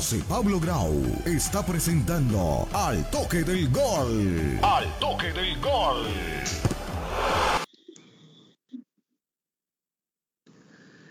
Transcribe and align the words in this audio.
José 0.00 0.22
Pablo 0.26 0.58
Grau 0.58 0.94
está 1.26 1.62
presentando 1.62 2.66
Al 2.72 3.10
Toque 3.10 3.42
del 3.44 3.68
Gol. 3.70 4.58
Al 4.62 4.98
Toque 4.98 5.30
del 5.30 5.60
Gol. 5.60 6.06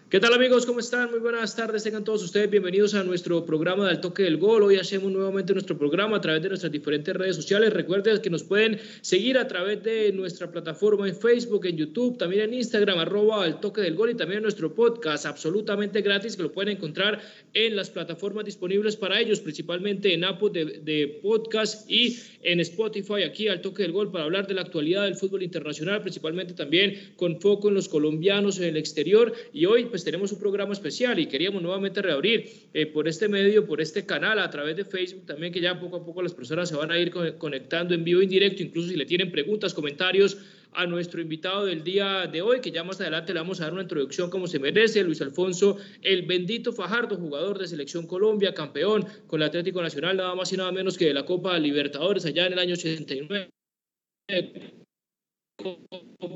¿Qué 0.09 0.20
tal 0.20 0.34
amigos? 0.34 0.66
¿Cómo 0.66 0.80
están? 0.80 1.12
Muy 1.12 1.20
buenas 1.20 1.55
tardes. 1.55 1.84
Tengan 1.84 2.04
todos 2.04 2.23
ustedes 2.23 2.50
bienvenidos 2.50 2.95
a 2.95 3.04
nuestro 3.04 3.45
programa 3.45 3.88
del 3.88 4.02
toque 4.02 4.23
del 4.23 4.38
gol. 4.38 4.63
Hoy 4.63 4.77
hacemos 4.77 5.12
nuevamente 5.12 5.54
nuestro 5.54 5.77
programa 5.77 6.17
a 6.17 6.22
través 6.22 6.41
de 6.41 6.50
nuestras 6.50 6.72
diferentes 6.72 7.16
redes 7.16 7.36
sociales. 7.36 7.72
Recuerden 7.72 8.20
que 8.20 8.31
nos 8.31 8.41
pueden 8.41 8.80
seguir 9.02 9.38
a 9.38 9.48
través 9.48 9.84
de 9.84 10.12
nuestra 10.12 10.50
plataforma 10.50 11.08
en 11.08 11.16
Facebook, 11.16 11.67
en 11.67 11.77
YouTube, 11.77 12.17
también 12.17 12.41
en 12.41 12.55
Instagram, 12.55 12.98
arroba 12.98 13.45
el 13.45 13.59
toque 13.59 13.81
del 13.81 13.94
gol 13.94 14.09
y 14.09 14.16
también 14.16 14.38
en 14.38 14.44
nuestro 14.45 14.73
podcast 14.73 15.27
absolutamente 15.27 16.02
gratis 16.02 16.36
que 16.36 16.41
lo 16.41 16.52
pueden 16.52 16.78
encontrar 16.78 17.22
en 17.53 17.76
las 17.76 17.91
plataformas 17.91 18.45
disponibles 18.45 18.95
para 18.95 19.20
ellos, 19.20 19.39
principalmente 19.39 20.11
en 20.11 20.23
Apple 20.23 20.50
de, 20.52 20.66
de 20.80 21.20
podcast 21.22 21.88
y 21.88 22.17
en 22.42 22.59
Spotify 22.61 23.22
aquí 23.28 23.48
al 23.48 23.61
toque 23.61 23.83
del 23.83 23.92
gol 23.92 24.11
para 24.11 24.23
hablar 24.23 24.48
de 24.48 24.55
la 24.55 24.61
actualidad 24.61 25.03
del 25.03 25.14
fútbol 25.14 25.44
internacional, 25.44 26.02
principalmente 26.02 26.55
también 26.55 27.14
con 27.16 27.39
foco 27.39 27.70
en 27.70 27.76
los 27.76 27.88
colombianos 27.88 28.58
en 28.58 28.70
el 28.70 28.78
exterior. 28.78 29.33
Y 29.53 29.67
hoy 29.67 29.86
pues 29.86 29.98
tenemos 30.03 30.31
un 30.31 30.39
programa 30.39 30.73
especial 30.73 31.19
y 31.19 31.28
queríamos 31.28 31.61
nuevamente 31.61 32.02
reabrir 32.02 32.69
eh, 32.73 32.86
por 32.86 33.08
este 33.08 33.28
medio, 33.28 33.66
por 33.66 33.81
este 33.81 34.05
canal, 34.05 34.39
a 34.39 34.50
través 34.50 34.75
de 34.75 34.86
Facebook 34.86 35.25
también, 35.25 35.53
que 35.53 35.61
ya 35.61 35.80
poco 35.80 35.97
a 35.97 36.05
poco 36.05 36.22
las 36.22 36.33
personas 36.33 36.69
se 36.69 36.75
van 36.75 36.92
a 36.92 36.97
ir 36.97 37.11
conectando 37.38 37.94
en 37.94 38.03
vivo, 38.03 38.22
en 38.22 38.30
directo, 38.30 38.64
incluso 38.64 38.89
si 38.89 38.95
le 38.95 39.05
tienen 39.05 39.31
preguntas, 39.31 39.73
comentarios 39.73 40.38
a 40.73 40.86
nuestro 40.86 41.20
invitado 41.20 41.66
del 41.66 41.83
día 41.83 42.27
de 42.27 42.42
hoy, 42.42 42.61
que 42.61 42.72
ya 42.72 42.83
más 42.83 43.02
adelante 43.02 43.33
le 43.33 43.39
vamos 43.39 43.59
a 43.59 43.66
dar 43.66 43.73
una 43.73 43.81
introducción 43.81 44.30
como 44.30 44.47
se 44.47 44.59
merece, 44.59 45.03
Luis 45.03 45.22
Alfonso, 45.22 45.77
el 46.02 46.23
bendito 46.23 46.72
Fajardo, 46.72 47.17
jugador 47.17 47.58
de 47.58 47.67
Selección 47.67 48.05
Colombia, 48.05 48.53
campeón 48.53 49.05
con 49.27 49.42
el 49.42 49.47
Atlético 49.47 49.81
Nacional, 49.81 50.17
nada 50.17 50.36
más 50.36 50.53
y 50.53 50.58
nada 50.58 50.72
menos 50.72 50.97
que 50.97 51.05
de 51.05 51.14
la 51.14 51.25
Copa 51.25 51.58
Libertadores 51.58 52.25
allá 52.25 52.45
en 52.45 52.53
el 52.53 52.59
año 52.59 52.73
89 52.73 53.50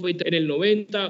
en 0.01 0.33
el 0.33 0.47
90, 0.47 1.09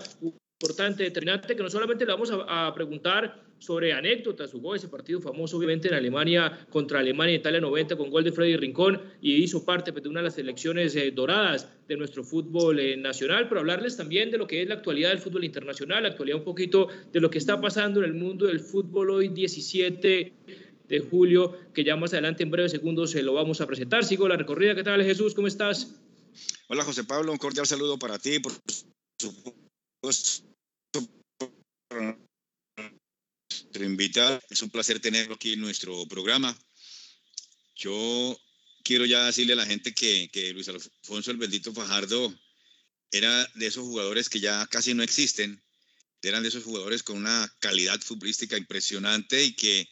importante, 0.63 1.03
determinante, 1.03 1.57
que 1.57 1.61
no 1.61 1.69
solamente 1.69 2.05
le 2.05 2.13
vamos 2.13 2.31
a, 2.31 2.73
preguntar 2.73 3.43
sobre 3.59 3.91
anécdotas, 3.91 4.51
jugó 4.51 4.75
ese 4.75 4.87
partido 4.87 5.19
famoso 5.19 5.57
obviamente 5.57 5.89
en 5.89 5.93
Alemania 5.93 6.65
contra 6.69 6.99
Alemania 6.99 7.35
Italia 7.35 7.59
90 7.59 7.97
con 7.97 8.09
gol 8.09 8.23
de 8.23 8.31
Freddy 8.31 8.55
Rincón 8.55 9.01
y 9.21 9.35
hizo 9.35 9.65
parte 9.65 9.91
pues, 9.91 10.03
de 10.03 10.09
una 10.09 10.21
de 10.21 10.25
las 10.25 10.35
selecciones 10.35 10.95
eh, 10.95 11.11
doradas 11.11 11.67
de 11.87 11.97
nuestro 11.97 12.23
fútbol 12.23 12.79
eh, 12.79 12.95
nacional, 12.95 13.49
pero 13.49 13.59
hablarles 13.59 13.97
también 13.97 14.31
de 14.31 14.37
lo 14.37 14.47
que 14.47 14.61
es 14.61 14.67
la 14.67 14.75
actualidad 14.75 15.09
del 15.09 15.19
fútbol 15.19 15.43
internacional, 15.43 16.03
la 16.03 16.09
actualidad 16.09 16.39
un 16.39 16.45
poquito 16.45 16.87
de 17.11 17.19
lo 17.19 17.29
que 17.29 17.39
está 17.39 17.59
pasando 17.59 17.99
en 17.99 18.05
el 18.05 18.13
mundo 18.13 18.45
del 18.45 18.61
fútbol 18.61 19.09
hoy 19.09 19.27
17 19.27 20.33
de 20.87 20.99
julio, 20.99 21.57
que 21.73 21.83
ya 21.83 21.97
más 21.97 22.13
adelante 22.13 22.43
en 22.43 22.51
breves 22.51 22.71
segundos 22.71 23.11
se 23.11 23.21
lo 23.21 23.33
vamos 23.33 23.59
a 23.59 23.67
presentar. 23.67 24.05
Sigo 24.05 24.27
la 24.27 24.37
recorrida. 24.37 24.75
¿Qué 24.75 24.83
tal 24.83 25.03
Jesús? 25.03 25.33
¿Cómo 25.33 25.47
estás? 25.47 25.99
Hola 26.67 26.83
José 26.83 27.03
Pablo, 27.03 27.31
un 27.31 27.37
cordial 27.37 27.65
saludo 27.65 27.99
para 27.99 28.17
ti, 28.17 28.39
por 28.39 28.53
supuesto 29.17 30.52
nuestro 31.95 33.85
invitado. 33.85 34.39
Es 34.49 34.61
un 34.61 34.69
placer 34.69 34.99
tenerlo 34.99 35.35
aquí 35.35 35.53
en 35.53 35.61
nuestro 35.61 36.05
programa. 36.07 36.57
Yo 37.75 38.37
quiero 38.83 39.05
ya 39.05 39.25
decirle 39.25 39.53
a 39.53 39.57
la 39.57 39.65
gente 39.65 39.93
que, 39.93 40.29
que 40.31 40.53
Luis 40.53 40.67
Alfonso 40.69 41.31
el 41.31 41.37
Bendito 41.37 41.73
Fajardo 41.73 42.33
era 43.11 43.47
de 43.55 43.67
esos 43.67 43.83
jugadores 43.83 44.29
que 44.29 44.39
ya 44.39 44.65
casi 44.67 44.93
no 44.93 45.03
existen. 45.03 45.61
Eran 46.21 46.43
de 46.43 46.49
esos 46.49 46.63
jugadores 46.63 47.03
con 47.03 47.17
una 47.17 47.53
calidad 47.59 47.99
futbolística 47.99 48.57
impresionante 48.57 49.43
y 49.43 49.53
que 49.55 49.89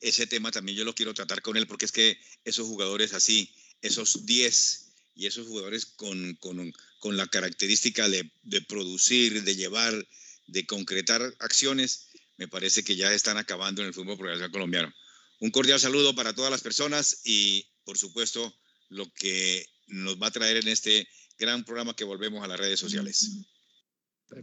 ese 0.00 0.26
tema 0.26 0.50
también 0.50 0.78
yo 0.78 0.84
lo 0.84 0.94
quiero 0.94 1.14
tratar 1.14 1.42
con 1.42 1.56
él 1.56 1.66
porque 1.66 1.86
es 1.86 1.92
que 1.92 2.18
esos 2.44 2.66
jugadores 2.66 3.14
así, 3.14 3.52
esos 3.80 4.26
10 4.26 4.92
y 5.14 5.26
esos 5.26 5.46
jugadores 5.46 5.86
con, 5.86 6.34
con, 6.36 6.72
con 6.98 7.16
la 7.16 7.26
característica 7.26 8.08
de, 8.08 8.30
de 8.42 8.62
producir, 8.62 9.42
de 9.42 9.56
llevar, 9.56 10.08
de 10.46 10.66
concretar 10.66 11.22
acciones, 11.38 12.08
me 12.36 12.48
parece 12.48 12.82
que 12.82 12.96
ya 12.96 13.12
están 13.12 13.38
acabando 13.38 13.82
en 13.82 13.88
el 13.88 13.94
fútbol 13.94 14.18
profesional 14.18 14.50
colombiano. 14.50 14.92
Un 15.40 15.50
cordial 15.50 15.80
saludo 15.80 16.14
para 16.14 16.34
todas 16.34 16.50
las 16.50 16.62
personas 16.62 17.22
y, 17.24 17.66
por 17.84 17.98
supuesto, 17.98 18.54
lo 18.88 19.12
que 19.14 19.66
nos 19.88 20.20
va 20.20 20.28
a 20.28 20.30
traer 20.30 20.56
en 20.58 20.68
este 20.68 21.06
gran 21.38 21.64
programa 21.64 21.94
que 21.94 22.04
volvemos 22.04 22.44
a 22.44 22.48
las 22.48 22.58
redes 22.58 22.78
sociales. 22.78 23.46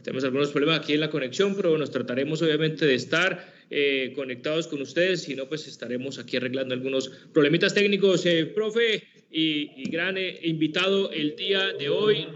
Tenemos 0.04 0.24
algunos 0.24 0.50
problemas 0.52 0.80
aquí 0.82 0.94
en 0.94 1.00
la 1.00 1.10
conexión, 1.10 1.56
pero 1.56 1.78
nos 1.78 1.90
trataremos 1.90 2.42
obviamente 2.42 2.86
de 2.86 2.96
estar 2.96 3.54
eh, 3.72 4.14
conectados 4.16 4.68
con 4.68 4.82
ustedes, 4.82 5.24
si 5.24 5.36
no, 5.36 5.48
pues 5.48 5.68
estaremos 5.68 6.20
aquí 6.20 6.38
arreglando 6.38 6.76
algunos 6.76 7.10
problemitas 7.34 7.74
técnicos. 7.74 8.26
Eh, 8.26 8.46
profe 8.46 9.04
y, 9.32 9.90
gran 9.90 10.18
eh, 10.18 10.40
invitado 10.44 11.12
el 11.12 11.36
día 11.36 11.74
de 11.74 11.90
hoy, 11.90 12.28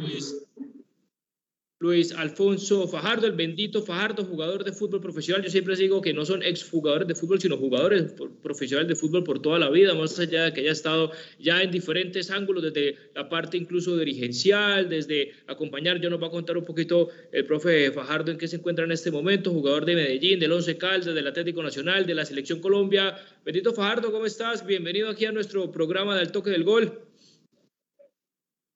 Luis 1.84 2.14
Alfonso 2.14 2.88
Fajardo, 2.88 3.28
el 3.28 3.34
bendito 3.34 3.82
Fajardo, 3.82 4.24
jugador 4.24 4.64
de 4.64 4.72
fútbol 4.72 5.02
profesional. 5.02 5.44
Yo 5.44 5.50
siempre 5.50 5.76
digo 5.76 6.00
que 6.00 6.14
no 6.14 6.26
son 6.26 6.42
exjugadores 6.42 7.10
de 7.10 7.14
fútbol, 7.14 7.42
sino 7.42 7.58
jugadores 7.58 8.14
profesionales 8.42 8.88
de 8.88 8.96
fútbol 8.96 9.26
por 9.26 9.42
toda 9.42 9.60
la 9.60 9.70
vida, 9.70 9.94
más 9.94 10.18
allá 10.18 10.46
de 10.46 10.54
que 10.54 10.62
haya 10.62 10.72
estado 10.72 11.12
ya 11.40 11.62
en 11.62 11.72
diferentes 11.72 12.32
ángulos, 12.32 12.64
desde 12.64 12.96
la 13.14 13.28
parte 13.28 13.58
incluso 13.58 13.98
dirigencial, 13.98 14.88
desde 14.88 15.34
acompañar. 15.48 16.00
Yo 16.00 16.10
nos 16.10 16.24
va 16.24 16.28
a 16.28 16.32
contar 16.32 16.58
un 16.58 16.64
poquito 16.64 17.10
el 17.34 17.44
profe 17.44 17.92
Fajardo 17.92 18.32
en 18.32 18.38
qué 18.38 18.48
se 18.48 18.56
encuentra 18.56 18.86
en 18.86 18.94
este 18.94 19.12
momento, 19.12 19.52
jugador 19.52 19.84
de 19.84 19.96
Medellín, 19.96 20.40
del 20.40 20.54
Once 20.54 20.78
Caldas, 20.78 21.14
del 21.14 21.28
Atlético 21.28 21.62
Nacional, 21.62 22.06
de 22.06 22.16
la 22.16 22.24
Selección 22.24 22.62
Colombia. 22.62 23.18
Bendito 23.44 23.74
Fajardo, 23.74 24.10
¿cómo 24.10 24.26
estás? 24.26 24.66
Bienvenido 24.66 25.10
aquí 25.10 25.26
a 25.26 25.34
nuestro 25.34 25.70
programa 25.70 26.18
del 26.18 26.32
Toque 26.32 26.50
del 26.50 26.64
Gol. 26.64 27.13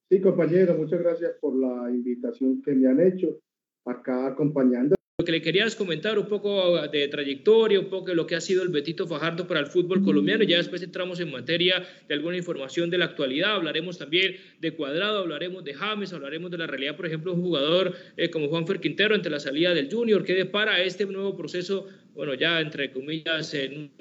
Sí, 0.10 0.22
compañero, 0.22 0.78
muchas 0.78 1.02
gracias 1.02 1.34
por 1.42 1.56
la 1.60 1.90
invitación 1.92 2.62
que 2.62 2.74
me 2.74 2.88
han 2.88 3.02
hecho 3.02 3.40
acá 3.86 4.28
acompañando. 4.28 4.96
Lo 5.20 5.26
que 5.26 5.32
le 5.32 5.42
querías 5.42 5.76
comentar 5.76 6.20
un 6.20 6.28
poco 6.28 6.80
de 6.88 7.08
trayectoria, 7.08 7.80
un 7.80 7.90
poco 7.90 8.10
de 8.10 8.16
lo 8.16 8.28
que 8.28 8.36
ha 8.36 8.40
sido 8.40 8.62
el 8.62 8.70
Betito 8.70 9.08
Fajardo 9.08 9.48
para 9.48 9.60
el 9.60 9.66
fútbol 9.66 10.04
colombiano. 10.04 10.44
Ya 10.44 10.58
después 10.58 10.84
entramos 10.84 11.20
en 11.20 11.32
materia 11.32 11.84
de 12.08 12.14
alguna 12.14 12.38
información 12.38 12.92
de 12.92 13.00
la 13.00 13.06
actualidad. 13.06 13.56
Hablaremos 13.56 13.98
también 13.98 14.36
de 14.62 14.76
Cuadrado, 14.76 15.20
hablaremos 15.20 15.64
de 15.64 15.74
James, 15.74 16.14
hablaremos 16.14 16.52
de 16.52 16.60
la 16.60 16.68
realidad, 16.68 16.96
por 16.96 17.08
ejemplo, 17.08 17.34
un 17.34 17.42
jugador 17.42 17.96
eh, 18.16 18.30
como 18.30 18.48
Juanfer 18.48 18.80
Quintero 18.80 19.16
ante 19.16 19.32
la 19.32 19.40
salida 19.40 19.74
del 19.74 19.92
Junior. 19.92 20.24
¿Qué 20.24 20.36
depara 20.36 20.84
este 20.84 21.06
nuevo 21.08 21.36
proceso? 21.36 21.88
Bueno, 22.14 22.36
ya 22.36 22.62
entre 22.62 22.92
comillas, 22.92 23.56
en 23.56 23.92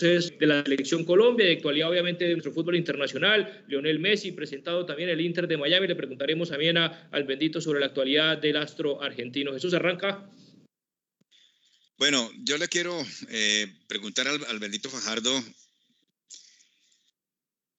de 0.00 0.46
la 0.46 0.62
selección 0.62 1.04
Colombia, 1.04 1.46
de 1.46 1.52
actualidad 1.52 1.90
obviamente 1.90 2.24
de 2.24 2.32
nuestro 2.32 2.52
fútbol 2.52 2.76
internacional, 2.76 3.64
Lionel 3.68 3.98
Messi, 3.98 4.32
presentado 4.32 4.86
también 4.86 5.08
el 5.08 5.20
Inter 5.20 5.46
de 5.46 5.56
Miami, 5.56 5.86
le 5.86 5.96
preguntaremos 5.96 6.48
también 6.48 6.78
a, 6.78 7.08
al 7.10 7.24
bendito 7.24 7.60
sobre 7.60 7.80
la 7.80 7.86
actualidad 7.86 8.38
del 8.38 8.56
astro 8.56 9.02
argentino. 9.02 9.52
Jesús 9.52 9.74
arranca. 9.74 10.30
Bueno, 11.98 12.30
yo 12.44 12.56
le 12.56 12.68
quiero 12.68 12.96
eh, 13.28 13.66
preguntar 13.86 14.26
al, 14.26 14.42
al, 14.46 14.58
bendito 14.58 14.88
Fajardo, 14.88 15.44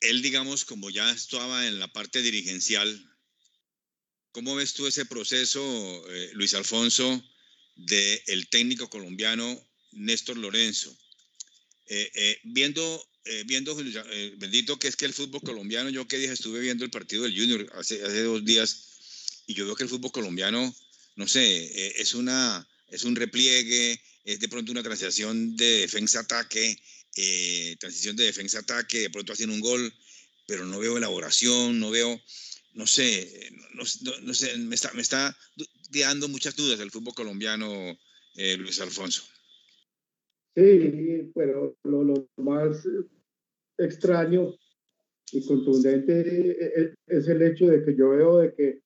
él 0.01 0.21
digamos 0.21 0.65
como 0.65 0.89
ya 0.89 1.09
estaba 1.11 1.65
en 1.67 1.79
la 1.79 1.87
parte 1.87 2.21
dirigencial, 2.21 2.87
¿cómo 4.31 4.55
ves 4.55 4.73
tú 4.75 4.85
ese 4.85 5.05
proceso, 5.05 5.61
eh, 6.09 6.29
Luis 6.33 6.53
Alfonso, 6.53 7.23
del 7.75 8.19
el 8.27 8.47
técnico 8.49 8.89
colombiano 8.89 9.59
Néstor 9.91 10.37
Lorenzo? 10.37 10.95
Eh, 11.93 12.09
eh, 12.15 12.39
viendo, 12.43 13.05
eh, 13.25 13.43
viendo 13.45 13.75
bendito 14.37 14.79
que 14.79 14.87
es 14.87 14.95
que 14.95 15.03
el 15.03 15.13
fútbol 15.13 15.41
colombiano, 15.41 15.89
yo 15.89 16.07
que 16.07 16.17
dije, 16.17 16.31
estuve 16.31 16.61
viendo 16.61 16.85
el 16.85 16.89
partido 16.89 17.23
del 17.23 17.37
Junior 17.37 17.69
hace, 17.75 18.01
hace 18.01 18.23
dos 18.23 18.45
días 18.45 19.43
y 19.45 19.55
yo 19.55 19.65
veo 19.65 19.75
que 19.75 19.83
el 19.83 19.89
fútbol 19.89 20.13
colombiano, 20.13 20.73
no 21.17 21.27
sé, 21.27 21.99
es, 21.99 22.13
una, 22.13 22.65
es 22.87 23.03
un 23.03 23.17
repliegue, 23.17 24.01
es 24.23 24.39
de 24.39 24.47
pronto 24.47 24.71
una 24.71 24.83
transición 24.83 25.57
de 25.57 25.79
defensa-ataque, 25.79 26.81
transición 27.77 28.15
de 28.15 28.23
defensa-ataque, 28.23 28.99
de 28.99 29.09
pronto 29.09 29.33
hacen 29.33 29.49
un 29.49 29.59
gol, 29.59 29.93
pero 30.47 30.65
no 30.65 30.79
veo 30.79 30.97
elaboración, 30.97 31.77
no 31.77 31.91
veo, 31.91 32.21
no 32.71 32.87
sé, 32.87 33.51
no, 33.73 33.83
no 34.21 34.33
sé, 34.33 34.55
me 34.55 34.75
está, 34.75 34.93
me 34.93 35.01
está 35.01 35.37
dando 35.89 36.29
muchas 36.29 36.55
dudas 36.55 36.79
el 36.79 36.89
fútbol 36.89 37.15
colombiano, 37.15 37.99
Luis 38.35 38.79
Alfonso. 38.79 39.25
Sí, 40.55 41.31
pero 41.33 41.77
lo, 41.83 42.27
más 42.37 42.87
extraño 43.77 44.53
y 45.31 45.47
contundente 45.47 46.93
es 47.07 47.27
el 47.27 47.41
hecho 47.41 47.67
de 47.67 47.83
que 47.83 47.95
yo 47.95 48.09
veo 48.09 48.37
de 48.39 48.53
que 48.53 48.81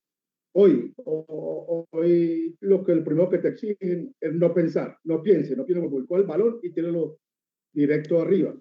hoy, 0.53 0.93
hoy 1.05 2.55
lo 2.61 2.83
que 2.83 2.91
el 2.91 3.03
primero 3.03 3.29
que 3.29 3.39
te 3.39 3.49
exigen 3.49 4.15
es 4.21 4.33
no 4.33 4.53
pensar, 4.53 4.97
no 5.03 5.23
piense, 5.23 5.55
no 5.55 5.65
piense, 5.65 5.89
con 6.07 6.19
el 6.19 6.27
balón 6.27 6.59
y 6.61 6.69
lo 6.81 7.17
directo 7.73 8.21
arriba. 8.21 8.55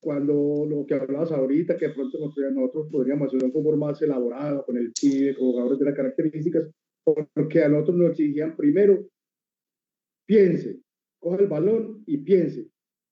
Cuando 0.00 0.64
lo 0.66 0.86
que 0.86 0.94
hablabas 0.94 1.32
ahorita, 1.32 1.76
que 1.76 1.90
pronto 1.90 2.18
nosotros 2.20 2.88
podríamos 2.92 3.28
hacer 3.28 3.44
un 3.44 3.52
fútbol 3.52 3.76
más 3.76 4.00
elaborado 4.00 4.64
con 4.64 4.76
el 4.76 4.92
pibe, 4.92 5.34
con 5.34 5.50
jugadores 5.50 5.80
de 5.80 5.84
las 5.84 5.94
características, 5.94 6.70
porque 7.02 7.64
a 7.64 7.68
nosotros 7.68 7.96
nos 7.96 8.10
exigían 8.10 8.56
primero, 8.56 9.04
piense, 10.24 10.80
coja 11.18 11.42
el 11.42 11.48
balón 11.48 12.02
y 12.06 12.18
piense, 12.18 12.68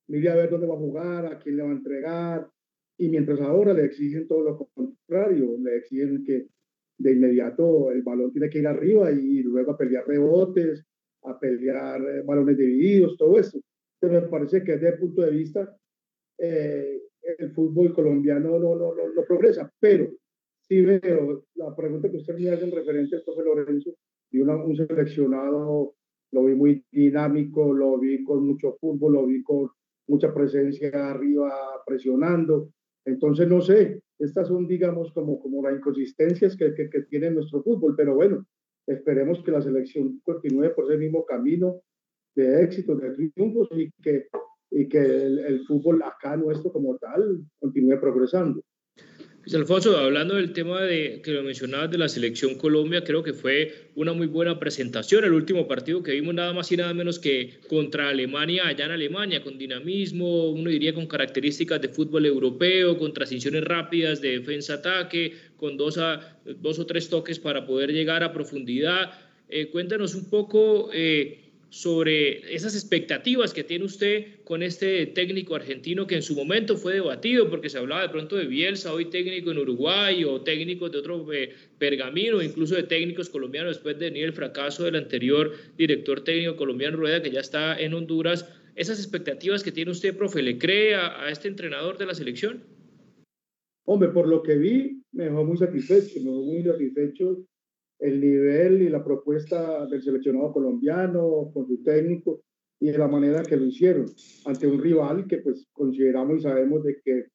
mire 0.09 0.31
a 0.31 0.37
ver 0.37 0.51
dónde 0.51 0.67
va 0.67 0.75
a 0.75 0.79
jugar, 0.79 1.27
a 1.27 1.39
quién 1.39 1.57
le 1.57 1.63
va 1.63 1.71
a 1.71 1.73
entregar, 1.73 2.51
y 2.99 3.09
mientras 3.09 3.41
ahora 3.41 3.75
le 3.75 3.85
exigen 3.85 4.27
todo 4.27 4.43
lo 4.43 4.69
contrario, 4.75 5.57
le 5.59 5.77
exigen 5.77 6.25
que 6.25 6.49
de 6.99 7.13
inmediato 7.13 7.91
el 7.91 8.03
balón 8.03 8.33
tiene 8.33 8.49
que 8.49 8.59
ir 8.59 8.67
arriba 8.67 9.11
y 9.13 9.43
luego 9.43 9.73
a 9.73 9.77
pelear 9.77 10.07
rebotes, 10.07 10.85
a 11.23 11.39
pelear 11.39 12.01
eh, 12.01 12.23
balones 12.25 12.57
divididos, 12.57 13.17
todo 13.17 13.39
eso. 13.39 13.61
Pero 14.01 14.21
me 14.21 14.29
parece 14.29 14.63
que 14.63 14.73
desde 14.73 14.91
el 14.91 14.99
punto 14.99 15.23
de 15.23 15.31
vista, 15.31 15.77
eh, 16.39 17.03
el 17.39 17.51
fútbol 17.53 17.93
colombiano 17.93 18.59
no, 18.59 18.77
no, 18.77 18.95
no, 18.95 19.25
progresa. 19.27 19.71
Pero 19.79 20.11
sí 20.61 20.83
veo 20.83 21.45
la 21.55 21.75
pregunta 21.75 22.11
que 22.11 22.19
usted 22.19 22.39
me 22.39 22.51
hace 22.51 22.65
en 22.65 22.73
referente 22.73 23.17
a 23.17 23.25
profe 23.25 23.43
Lorenzo, 23.45 23.95
y 24.31 24.41
un 24.41 24.77
seleccionado, 24.77 25.95
lo 26.33 26.45
vi 26.45 26.55
muy 26.55 26.85
dinámico, 26.91 27.73
lo 27.73 27.99
vi 27.99 28.23
con 28.25 28.47
mucho 28.47 28.77
fútbol, 28.81 29.15
lo 29.15 29.27
vi 29.27 29.43
con 29.43 29.69
mucha 30.09 30.33
presencia 30.33 31.11
arriba 31.11 31.53
presionando. 31.87 32.71
Entonces, 33.05 33.49
no 33.49 33.61
sé, 33.61 34.01
estas 34.19 34.49
son, 34.49 34.67
digamos, 34.67 35.13
como, 35.13 35.39
como 35.41 35.63
las 35.63 35.77
inconsistencias 35.77 36.57
que, 36.57 36.75
que, 36.75 36.89
que 36.89 37.03
tiene 37.03 37.31
nuestro 37.31 37.63
fútbol, 37.63 37.95
pero 37.97 38.15
bueno, 38.15 38.45
esperemos 38.87 39.43
que 39.43 39.51
la 39.51 39.63
selección 39.63 40.21
continúe 40.25 40.75
por 40.75 40.87
ese 40.87 40.99
mismo 40.99 41.25
camino 41.25 41.81
de 42.35 42.63
éxito, 42.63 42.97
de 42.97 43.31
triunfos 43.35 43.69
y 43.73 43.91
que, 44.03 44.27
y 44.71 44.89
que 44.89 44.99
el, 44.99 45.39
el 45.39 45.67
fútbol 45.67 46.03
acá 46.03 46.37
nuestro 46.37 46.73
como 46.73 46.97
tal 46.99 47.41
continúe 47.59 47.99
progresando. 48.01 48.63
Luis 49.47 49.55
Alfonso, 49.55 49.97
hablando 49.97 50.35
del 50.35 50.53
tema 50.53 50.83
de 50.83 51.21
que 51.23 51.31
lo 51.31 51.45
mencionabas 51.45 51.89
de 51.89 51.99
la 51.99 52.09
selección 52.09 52.57
Colombia, 52.57 53.05
creo 53.05 53.23
que 53.23 53.33
fue 53.33 53.91
una 53.95 54.13
muy 54.13 54.27
buena 54.27 54.59
presentación. 54.59 55.25
El 55.25 55.35
último 55.35 55.69
partido 55.69 56.03
que 56.03 56.11
vimos 56.11 56.35
nada 56.35 56.53
más 56.53 56.73
y 56.73 56.77
nada 56.77 56.93
menos 56.93 57.21
que 57.21 57.61
contra 57.69 58.09
Alemania, 58.09 58.67
allá 58.67 58.87
en 58.87 58.91
Alemania, 58.91 59.45
con 59.45 59.57
dinamismo, 59.57 60.51
uno 60.51 60.69
diría 60.69 60.93
con 60.95 61.07
características 61.07 61.81
de 61.81 61.91
fútbol 61.91 62.27
europeo, 62.27 62.99
con 62.99 63.13
transiciones 63.13 63.63
rápidas 63.63 64.21
de 64.21 64.41
defensa-ataque, 64.41 65.35
con 65.57 65.77
dos, 65.77 65.97
a, 65.99 66.41
dos 66.45 66.81
o 66.81 66.87
tres 66.87 67.09
toques 67.09 67.39
para 67.39 67.65
poder 67.65 67.93
llegar 67.93 68.25
a 68.25 68.33
profundidad. 68.33 69.13
Eh, 69.49 69.69
cuéntanos 69.69 70.17
un 70.17 70.29
poco. 70.29 70.91
Eh, 70.93 71.46
sobre 71.77 72.55
esas 72.55 72.75
expectativas 72.75 73.53
que 73.53 73.63
tiene 73.63 73.85
usted 73.85 74.43
con 74.45 74.63
este 74.63 75.05
técnico 75.09 75.55
argentino 75.55 76.07
que 76.07 76.15
en 76.15 76.23
su 76.23 76.35
momento 76.35 76.79
fue 76.79 76.95
debatido 76.95 77.51
porque 77.51 77.69
se 77.69 77.77
hablaba 77.77 78.01
de 78.01 78.09
pronto 78.09 78.37
de 78.37 78.47
Bielsa, 78.47 78.95
hoy 78.95 79.11
técnico 79.11 79.51
en 79.51 79.59
Uruguay 79.59 80.25
o 80.25 80.41
técnicos 80.41 80.91
de 80.91 80.99
otro 80.99 81.31
eh, 81.35 81.51
pergamino, 81.79 82.41
incluso 82.41 82.77
de 82.77 82.85
técnicos 82.85 83.29
colombianos 83.29 83.77
después 83.77 83.99
de 83.99 84.07
venir 84.07 84.25
el 84.25 84.33
fracaso 84.33 84.85
del 84.85 84.97
anterior 84.97 85.53
director 85.77 86.25
técnico 86.25 86.57
colombiano 86.57 86.97
Rueda 86.97 87.23
que 87.23 87.31
ya 87.31 87.41
está 87.41 87.79
en 87.79 87.93
Honduras. 87.93 88.51
Esas 88.75 88.99
expectativas 88.99 89.63
que 89.63 89.71
tiene 89.71 89.91
usted, 89.91 90.17
profe, 90.17 90.43
¿le 90.43 90.57
cree 90.57 90.95
a, 90.95 91.25
a 91.25 91.31
este 91.31 91.49
entrenador 91.49 91.99
de 91.99 92.07
la 92.07 92.15
selección? 92.15 92.65
Hombre, 93.85 94.09
por 94.09 94.27
lo 94.29 94.43
que 94.43 94.57
vi, 94.57 95.03
me 95.13 95.25
dejó 95.25 95.45
muy 95.45 95.59
satisfecho, 95.59 96.21
me 96.21 96.31
dejó 96.31 96.43
muy 96.43 96.63
satisfecho 96.63 97.47
el 97.99 98.21
nivel 98.21 98.83
y 98.83 98.89
la 98.89 99.05
propuesta 99.05 99.87
del 99.87 100.03
seleccionado 100.03 100.53
colombiano 100.53 101.51
con 101.53 101.67
su 101.67 101.83
técnico 101.83 102.43
y 102.79 102.91
de 102.91 102.99
la 102.99 103.09
manera 103.09 103.43
que 103.43 103.57
lo 103.57 103.65
hicieron 103.65 104.07
ante 104.45 104.67
un 104.67 104.81
rival 104.81 105.27
que 105.27 105.39
pues 105.39 105.67
consideramos 105.73 106.39
y 106.39 106.43
sabemos 106.43 106.85
de 106.85 107.01
que 107.03 107.27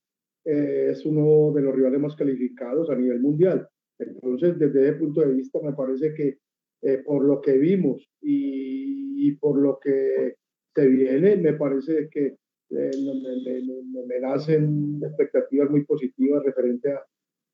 eh, 0.45 0.89
es 0.91 1.05
uno 1.05 1.51
de 1.53 1.61
los 1.61 1.75
rivales 1.75 1.99
más 1.99 2.15
calificados 2.15 2.89
a 2.89 2.95
nivel 2.95 3.19
mundial. 3.19 3.67
Entonces, 3.99 4.57
desde 4.57 4.89
ese 4.89 4.99
punto 4.99 5.21
de 5.21 5.33
vista, 5.33 5.59
me 5.63 5.73
parece 5.73 6.13
que 6.13 6.39
eh, 6.81 7.03
por 7.05 7.23
lo 7.23 7.41
que 7.41 7.57
vimos 7.57 8.09
y, 8.21 9.27
y, 9.27 9.35
por 9.35 9.59
lo 9.59 9.79
que 9.79 10.35
se 10.73 10.87
viene, 10.87 11.37
me 11.37 11.53
parece 11.53 12.09
que 12.09 12.37
eh, 12.71 12.91
me, 13.03 14.05
me, 14.07 14.19
nacen 14.19 14.99
expectativas 15.03 15.69
muy 15.69 15.83
positivas 15.85 16.43
referente 16.43 16.95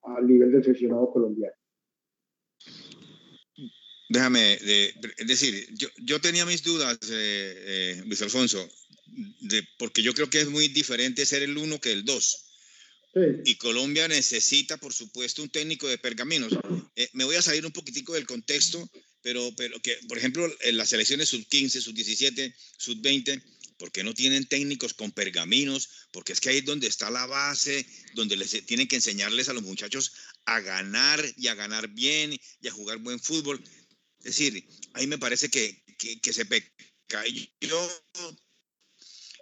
al 0.03 0.27
nivel 0.27 0.51
del 0.51 0.63
seleccionado 0.63 1.11
colombiano. 1.11 1.56
Déjame, 4.09 4.53
es 4.53 5.27
decir, 5.27 5.67
yo, 5.73 5.89
yo, 5.97 6.21
tenía 6.21 6.45
mis 6.45 6.63
dudas, 6.63 6.97
eh, 7.09 7.97
eh, 7.99 8.03
Luis 8.05 8.21
Alfonso, 8.21 8.69
de, 9.41 9.67
porque 9.77 10.01
yo 10.01 10.13
creo 10.13 10.29
que 10.29 10.41
es 10.41 10.47
muy 10.47 10.69
diferente 10.69 11.25
ser 11.25 11.43
el 11.43 11.57
uno 11.57 11.79
que 11.81 11.91
el 11.91 12.05
dos. 12.05 12.43
Y 13.45 13.55
Colombia 13.55 14.07
necesita, 14.07 14.77
por 14.77 14.93
supuesto, 14.93 15.41
un 15.41 15.49
técnico 15.49 15.87
de 15.87 15.97
pergaminos. 15.97 16.53
Eh, 16.95 17.09
me 17.13 17.23
voy 17.23 17.35
a 17.35 17.41
salir 17.41 17.65
un 17.65 17.71
poquitico 17.71 18.13
del 18.13 18.27
contexto, 18.27 18.89
pero, 19.23 19.51
pero 19.55 19.81
que, 19.81 19.97
por 20.07 20.19
ejemplo, 20.19 20.47
en 20.61 20.77
las 20.77 20.89
selecciones 20.89 21.29
sub-15, 21.29 21.81
sub-17, 21.81 22.53
sub-20, 22.77 23.41
¿por 23.79 23.91
qué 23.91 24.03
no 24.03 24.13
tienen 24.13 24.45
técnicos 24.45 24.93
con 24.93 25.11
pergaminos? 25.11 25.89
Porque 26.11 26.33
es 26.33 26.39
que 26.39 26.49
ahí 26.49 26.57
es 26.57 26.65
donde 26.65 26.87
está 26.87 27.09
la 27.09 27.25
base, 27.25 27.87
donde 28.13 28.37
les 28.37 28.65
tienen 28.65 28.87
que 28.87 28.97
enseñarles 28.97 29.49
a 29.49 29.53
los 29.53 29.63
muchachos 29.63 30.11
a 30.45 30.59
ganar 30.59 31.23
y 31.37 31.47
a 31.47 31.55
ganar 31.55 31.87
bien 31.87 32.37
y 32.61 32.67
a 32.67 32.71
jugar 32.71 32.99
buen 32.99 33.19
fútbol. 33.19 33.63
Es 34.19 34.37
decir, 34.37 34.67
ahí 34.93 35.07
me 35.07 35.17
parece 35.17 35.49
que, 35.49 35.83
que, 36.21 36.33
se 36.33 36.45
peca. 36.45 36.67
Yo, 37.61 37.89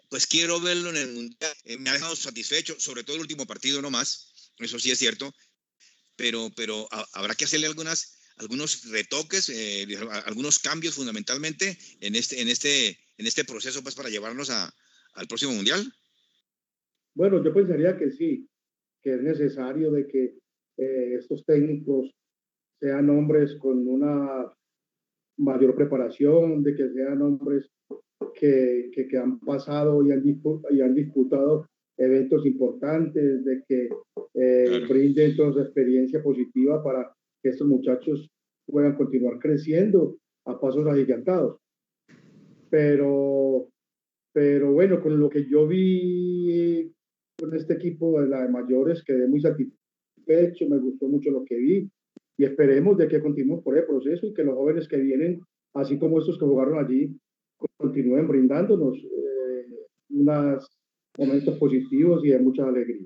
pues 0.09 0.27
quiero 0.27 0.59
verlo 0.59 0.89
en 0.91 0.97
el 0.97 1.13
Mundial. 1.13 1.53
Eh, 1.63 1.77
me 1.77 1.89
ha 1.89 1.93
dejado 1.93 2.15
satisfecho, 2.15 2.79
sobre 2.79 3.03
todo 3.03 3.15
el 3.15 3.21
último 3.21 3.45
partido 3.45 3.81
no 3.81 3.89
más, 3.89 4.53
eso 4.59 4.79
sí 4.79 4.91
es 4.91 4.99
cierto, 4.99 5.33
pero, 6.15 6.49
pero 6.55 6.87
habrá 7.13 7.35
que 7.35 7.45
hacerle 7.45 7.67
algunas, 7.67 8.19
algunos 8.37 8.89
retoques, 8.89 9.49
eh, 9.49 9.87
algunos 10.25 10.59
cambios 10.59 10.95
fundamentalmente 10.95 11.77
en 12.01 12.15
este, 12.15 12.41
en 12.41 12.47
este, 12.47 12.89
en 13.17 13.25
este 13.27 13.43
proceso 13.43 13.81
pues, 13.83 13.95
para 13.95 14.09
llevarnos 14.09 14.49
a, 14.49 14.71
al 15.13 15.27
próximo 15.27 15.53
Mundial. 15.53 15.91
Bueno, 17.15 17.43
yo 17.43 17.53
pensaría 17.53 17.97
que 17.97 18.11
sí, 18.11 18.47
que 19.01 19.15
es 19.15 19.21
necesario 19.21 19.91
de 19.91 20.07
que 20.07 20.37
eh, 20.77 21.15
estos 21.17 21.45
técnicos 21.45 22.11
sean 22.79 23.09
hombres 23.09 23.55
con 23.59 23.87
una 23.87 24.51
mayor 25.37 25.75
preparación, 25.75 26.63
de 26.63 26.75
que 26.75 26.89
sean 26.89 27.21
hombres 27.21 27.69
que, 28.33 28.91
que, 28.93 29.17
han 29.17 29.39
pasado 29.39 30.05
y 30.05 30.11
han, 30.11 30.23
y 30.71 30.81
han 30.81 30.93
disputado 30.93 31.67
eventos 31.97 32.45
importantes, 32.45 33.43
de 33.45 33.63
que 33.67 33.89
eh, 34.33 34.85
brinden 34.87 35.35
toda 35.35 35.53
su 35.53 35.59
experiencia 35.61 36.21
positiva 36.21 36.83
para 36.83 37.11
que 37.41 37.49
estos 37.49 37.67
muchachos 37.67 38.29
puedan 38.65 38.95
continuar 38.95 39.39
creciendo 39.39 40.17
a 40.45 40.59
pasos 40.59 40.85
agigantados. 40.87 41.57
Pero, 42.69 43.69
pero 44.33 44.73
bueno, 44.73 45.01
con 45.01 45.19
lo 45.19 45.29
que 45.29 45.47
yo 45.47 45.67
vi 45.67 46.91
con 47.39 47.53
este 47.53 47.73
equipo 47.73 48.21
de 48.21 48.27
la 48.27 48.43
de 48.43 48.49
mayores, 48.49 49.03
quedé 49.03 49.27
muy 49.27 49.41
satisfecho, 49.41 50.67
me 50.69 50.79
gustó 50.79 51.07
mucho 51.07 51.31
lo 51.31 51.43
que 51.45 51.55
vi 51.55 51.89
y 52.37 52.43
esperemos 52.43 52.97
de 52.97 53.07
que 53.07 53.21
continuemos 53.21 53.63
por 53.63 53.77
el 53.77 53.85
proceso 53.85 54.25
y 54.25 54.33
que 54.33 54.43
los 54.43 54.55
jóvenes 54.55 54.87
que 54.87 54.97
vienen, 54.97 55.41
así 55.73 55.97
como 55.97 56.19
estos 56.19 56.37
que 56.37 56.45
jugaron 56.45 56.83
allí, 56.83 57.15
continúen 57.77 58.27
brindándonos 58.27 58.97
eh, 58.97 59.65
unos 60.09 60.67
momentos 61.17 61.57
positivos 61.57 62.23
y 62.25 62.29
de 62.29 62.39
mucha 62.39 62.67
alegría. 62.67 63.05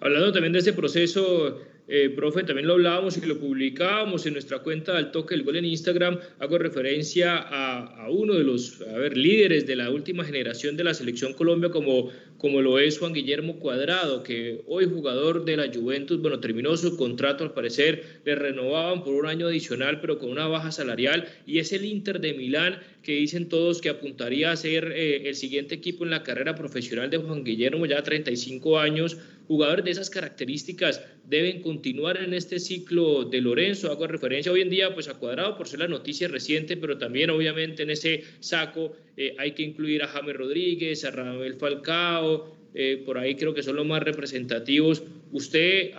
Hablando 0.00 0.32
también 0.32 0.52
de 0.52 0.60
ese 0.60 0.72
proceso, 0.72 1.58
eh, 1.92 2.08
profe, 2.08 2.44
también 2.44 2.68
lo 2.68 2.74
hablábamos 2.74 3.18
y 3.18 3.26
lo 3.26 3.36
publicábamos 3.38 4.24
en 4.24 4.34
nuestra 4.34 4.60
cuenta 4.60 4.94
del 4.94 5.10
toque 5.10 5.34
del 5.34 5.44
gol 5.44 5.56
en 5.56 5.64
Instagram. 5.64 6.20
Hago 6.38 6.56
referencia 6.56 7.36
a, 7.36 8.08
uno 8.10 8.34
de 8.34 8.44
los 8.44 8.78
líderes 9.12 9.66
de 9.66 9.74
la 9.74 9.90
última 9.90 10.24
generación 10.24 10.76
de 10.76 10.84
la 10.84 10.94
selección 10.94 11.32
Colombia, 11.34 11.70
como, 11.70 12.10
como 12.38 12.62
lo 12.62 12.78
es 12.78 12.98
Juan 12.98 13.12
Guillermo 13.12 13.58
Cuadrado, 13.58 14.22
que 14.22 14.62
hoy 14.66 14.86
jugador 14.86 15.44
de 15.44 15.56
la 15.56 15.70
Juventus, 15.72 16.20
bueno, 16.20 16.38
terminó 16.38 16.76
su 16.76 16.96
contrato 16.96 17.42
al 17.42 17.52
parecer, 17.52 18.20
le 18.24 18.34
renovaban 18.36 19.02
por 19.02 19.14
un 19.14 19.26
año 19.26 19.48
adicional, 19.48 20.00
pero 20.00 20.18
con 20.18 20.30
una 20.30 20.46
baja 20.46 20.70
salarial, 20.70 21.28
y 21.46 21.58
es 21.58 21.72
el 21.72 21.84
Inter 21.84 22.20
de 22.20 22.34
Milán 22.34 22.78
que 23.02 23.12
dicen 23.12 23.48
todos 23.48 23.80
que 23.80 23.88
apuntaría 23.88 24.52
a 24.52 24.56
ser 24.56 24.92
eh, 24.92 25.28
el 25.28 25.34
siguiente 25.34 25.74
equipo 25.74 26.04
en 26.04 26.10
la 26.10 26.22
carrera 26.22 26.54
profesional 26.54 27.10
de 27.10 27.18
Juan 27.18 27.44
Guillermo, 27.44 27.86
ya 27.86 28.02
35 28.02 28.78
años. 28.78 29.18
Jugadores 29.50 29.84
de 29.84 29.90
esas 29.90 30.10
características 30.10 31.04
deben 31.24 31.60
continuar 31.60 32.16
en 32.18 32.34
este 32.34 32.60
ciclo 32.60 33.24
de 33.24 33.40
Lorenzo. 33.40 33.90
Hago 33.90 34.06
referencia 34.06 34.52
hoy 34.52 34.60
en 34.60 34.70
día 34.70 34.94
pues 34.94 35.08
a 35.08 35.18
Cuadrado 35.18 35.56
por 35.56 35.66
ser 35.66 35.80
la 35.80 35.88
noticia 35.88 36.28
reciente, 36.28 36.76
pero 36.76 36.98
también 36.98 37.30
obviamente 37.30 37.82
en 37.82 37.90
ese 37.90 38.22
saco 38.38 38.92
eh, 39.16 39.34
hay 39.38 39.50
que 39.50 39.64
incluir 39.64 40.04
a 40.04 40.06
James 40.06 40.36
Rodríguez, 40.36 41.04
a 41.04 41.10
Ramel 41.10 41.54
Falcao, 41.54 42.56
eh, 42.74 43.02
por 43.04 43.18
ahí 43.18 43.34
creo 43.34 43.52
que 43.52 43.64
son 43.64 43.74
los 43.74 43.84
más 43.84 44.04
representativos. 44.04 45.02
¿Usted, 45.32 45.94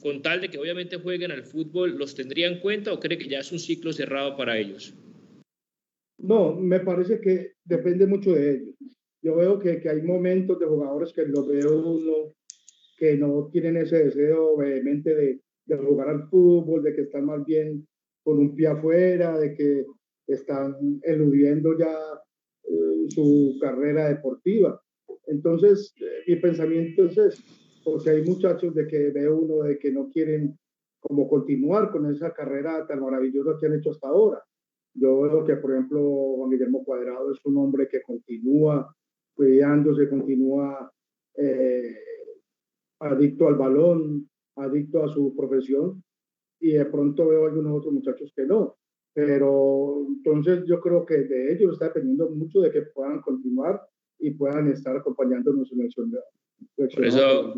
con 0.00 0.22
tal 0.22 0.40
de 0.40 0.48
que 0.48 0.58
obviamente 0.58 0.98
jueguen 0.98 1.32
al 1.32 1.42
fútbol, 1.42 1.98
los 1.98 2.14
tendría 2.14 2.46
en 2.46 2.60
cuenta 2.60 2.92
o 2.92 3.00
cree 3.00 3.18
que 3.18 3.26
ya 3.26 3.40
es 3.40 3.50
un 3.50 3.58
ciclo 3.58 3.92
cerrado 3.92 4.36
para 4.36 4.56
ellos? 4.56 4.94
No, 6.16 6.54
me 6.54 6.78
parece 6.78 7.20
que 7.20 7.54
depende 7.64 8.06
mucho 8.06 8.34
de 8.34 8.52
ellos. 8.52 8.76
Yo 9.20 9.34
veo 9.34 9.58
que, 9.58 9.80
que 9.80 9.88
hay 9.88 10.00
momentos 10.00 10.60
de 10.60 10.66
jugadores 10.66 11.12
que 11.12 11.26
lo 11.26 11.44
veo 11.44 11.76
uno 11.76 12.37
que 12.98 13.16
no 13.16 13.48
tienen 13.52 13.76
ese 13.76 14.04
deseo 14.04 14.56
vehemente 14.56 15.14
de, 15.14 15.40
de 15.66 15.76
jugar 15.76 16.08
al 16.08 16.28
fútbol, 16.28 16.82
de 16.82 16.94
que 16.94 17.02
están 17.02 17.26
más 17.26 17.44
bien 17.44 17.86
con 18.24 18.38
un 18.38 18.54
pie 18.54 18.66
afuera, 18.66 19.38
de 19.38 19.54
que 19.54 19.86
están 20.26 21.00
eludiendo 21.02 21.78
ya 21.78 21.94
eh, 22.64 23.04
su 23.08 23.56
carrera 23.60 24.08
deportiva. 24.08 24.80
Entonces, 25.26 25.94
eh, 26.00 26.24
mi 26.26 26.36
pensamiento 26.36 27.06
es 27.06 27.16
ese, 27.16 27.42
porque 27.84 28.10
hay 28.10 28.22
muchachos 28.24 28.74
de 28.74 28.86
que 28.86 29.10
ve 29.10 29.28
uno 29.30 29.62
de 29.62 29.78
que 29.78 29.92
no 29.92 30.10
quieren 30.10 30.58
como 31.00 31.28
continuar 31.28 31.90
con 31.90 32.10
esa 32.12 32.32
carrera 32.32 32.86
tan 32.86 33.00
maravillosa 33.00 33.56
que 33.58 33.66
han 33.66 33.74
hecho 33.74 33.92
hasta 33.92 34.08
ahora. 34.08 34.42
Yo 34.94 35.20
veo 35.20 35.44
que, 35.44 35.56
por 35.56 35.72
ejemplo, 35.72 36.00
Juan 36.36 36.50
Guillermo 36.50 36.84
Cuadrado 36.84 37.30
es 37.32 37.38
un 37.44 37.56
hombre 37.56 37.88
que 37.88 38.02
continúa 38.02 38.92
cuidándose, 39.34 40.08
continúa 40.08 40.90
eh, 41.36 41.94
adicto 43.00 43.48
al 43.48 43.54
balón, 43.56 44.28
adicto 44.56 45.04
a 45.04 45.08
su 45.08 45.34
profesión, 45.36 46.02
y 46.60 46.72
de 46.72 46.84
pronto 46.86 47.28
veo 47.28 47.46
algunos 47.46 47.78
otros 47.78 47.92
muchachos 47.92 48.32
que 48.34 48.44
no. 48.44 48.76
Pero 49.14 50.06
entonces 50.08 50.64
yo 50.66 50.80
creo 50.80 51.04
que 51.04 51.18
de 51.18 51.52
ellos 51.52 51.72
está 51.72 51.86
dependiendo 51.86 52.30
mucho 52.30 52.60
de 52.60 52.70
que 52.70 52.82
puedan 52.82 53.20
continuar 53.20 53.80
y 54.18 54.30
puedan 54.32 54.68
estar 54.68 54.96
acompañándonos 54.96 55.72
en 55.72 55.80
el 55.82 55.90
sueño. 55.90 56.18
Por 56.76 57.04
eso, 57.04 57.54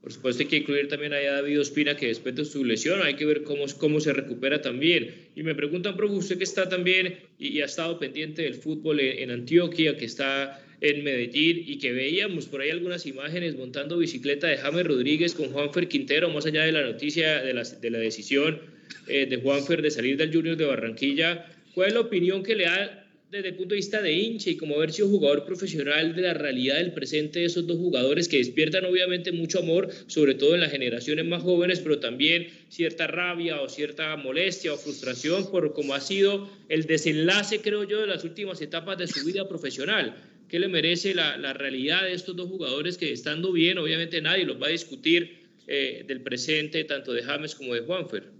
por 0.00 0.12
supuesto 0.12 0.42
hay 0.42 0.48
que 0.48 0.56
incluir 0.56 0.88
también 0.88 1.12
a 1.12 1.18
David 1.18 1.60
Ospina, 1.60 1.96
que 1.96 2.06
después 2.06 2.34
de 2.34 2.44
su 2.44 2.64
lesión 2.64 3.00
hay 3.02 3.16
que 3.16 3.26
ver 3.26 3.42
cómo, 3.42 3.64
cómo 3.78 4.00
se 4.00 4.12
recupera 4.12 4.60
también. 4.60 5.30
Y 5.34 5.42
me 5.42 5.54
preguntan, 5.54 5.96
profe, 5.96 6.14
usted 6.14 6.38
que 6.38 6.44
está 6.44 6.68
también 6.68 7.18
y, 7.38 7.60
ha 7.60 7.66
estado 7.66 7.98
pendiente 7.98 8.42
del 8.42 8.54
fútbol 8.54 9.00
en, 9.00 9.30
Antioquia, 9.30 9.96
que 9.96 10.06
está 10.06 10.58
en 10.80 11.04
Medellín 11.04 11.64
y 11.66 11.78
que 11.78 11.92
veíamos 11.92 12.46
por 12.46 12.60
ahí 12.60 12.70
algunas 12.70 13.06
imágenes 13.06 13.56
montando 13.56 13.98
bicicleta 13.98 14.46
de 14.46 14.56
James 14.56 14.86
Rodríguez 14.86 15.34
con 15.34 15.52
Juanfer 15.52 15.88
Quintero, 15.88 16.30
más 16.30 16.46
allá 16.46 16.64
de 16.64 16.72
la 16.72 16.82
noticia 16.82 17.42
de 17.42 17.54
la, 17.54 17.62
de 17.62 17.90
la 17.90 17.98
decisión 17.98 18.60
eh, 19.06 19.26
de 19.26 19.36
Juanfer 19.36 19.82
de 19.82 19.90
salir 19.90 20.16
del 20.16 20.32
Junior 20.32 20.56
de 20.56 20.64
Barranquilla. 20.64 21.46
¿Cuál 21.74 21.88
es 21.88 21.94
la 21.94 22.00
opinión 22.00 22.42
que 22.42 22.54
le 22.56 22.64
da 22.64 23.00
desde 23.30 23.50
el 23.50 23.54
punto 23.54 23.74
de 23.74 23.76
vista 23.76 24.02
de 24.02 24.12
hincha 24.12 24.50
y 24.50 24.56
como 24.56 24.74
haber 24.74 24.92
sido 24.92 25.08
jugador 25.08 25.44
profesional 25.44 26.16
de 26.16 26.22
la 26.22 26.34
realidad 26.34 26.76
del 26.78 26.92
presente 26.92 27.38
de 27.38 27.44
esos 27.44 27.64
dos 27.64 27.78
jugadores 27.78 28.28
que 28.28 28.38
despiertan 28.38 28.84
obviamente 28.84 29.30
mucho 29.30 29.60
amor, 29.60 29.88
sobre 30.08 30.34
todo 30.34 30.54
en 30.54 30.60
las 30.60 30.72
generaciones 30.72 31.24
más 31.26 31.42
jóvenes, 31.42 31.78
pero 31.78 32.00
también 32.00 32.48
cierta 32.70 33.06
rabia 33.06 33.60
o 33.60 33.68
cierta 33.68 34.16
molestia 34.16 34.72
o 34.72 34.76
frustración 34.76 35.48
por 35.48 35.72
cómo 35.74 35.94
ha 35.94 36.00
sido 36.00 36.50
el 36.68 36.86
desenlace, 36.86 37.60
creo 37.60 37.84
yo, 37.84 38.00
de 38.00 38.08
las 38.08 38.24
últimas 38.24 38.60
etapas 38.62 38.98
de 38.98 39.06
su 39.06 39.24
vida 39.24 39.48
profesional. 39.48 40.16
¿Qué 40.50 40.58
le 40.58 40.66
merece 40.66 41.14
la, 41.14 41.38
la 41.38 41.52
realidad 41.52 42.02
de 42.02 42.12
estos 42.12 42.34
dos 42.34 42.48
jugadores 42.48 42.98
que 42.98 43.12
estando 43.12 43.52
bien, 43.52 43.78
obviamente 43.78 44.20
nadie 44.20 44.44
los 44.44 44.60
va 44.60 44.66
a 44.66 44.70
discutir 44.70 45.48
eh, 45.68 46.04
del 46.08 46.24
presente, 46.24 46.82
tanto 46.82 47.12
de 47.12 47.22
James 47.22 47.54
como 47.54 47.72
de 47.74 47.82
Juanfer? 47.82 48.32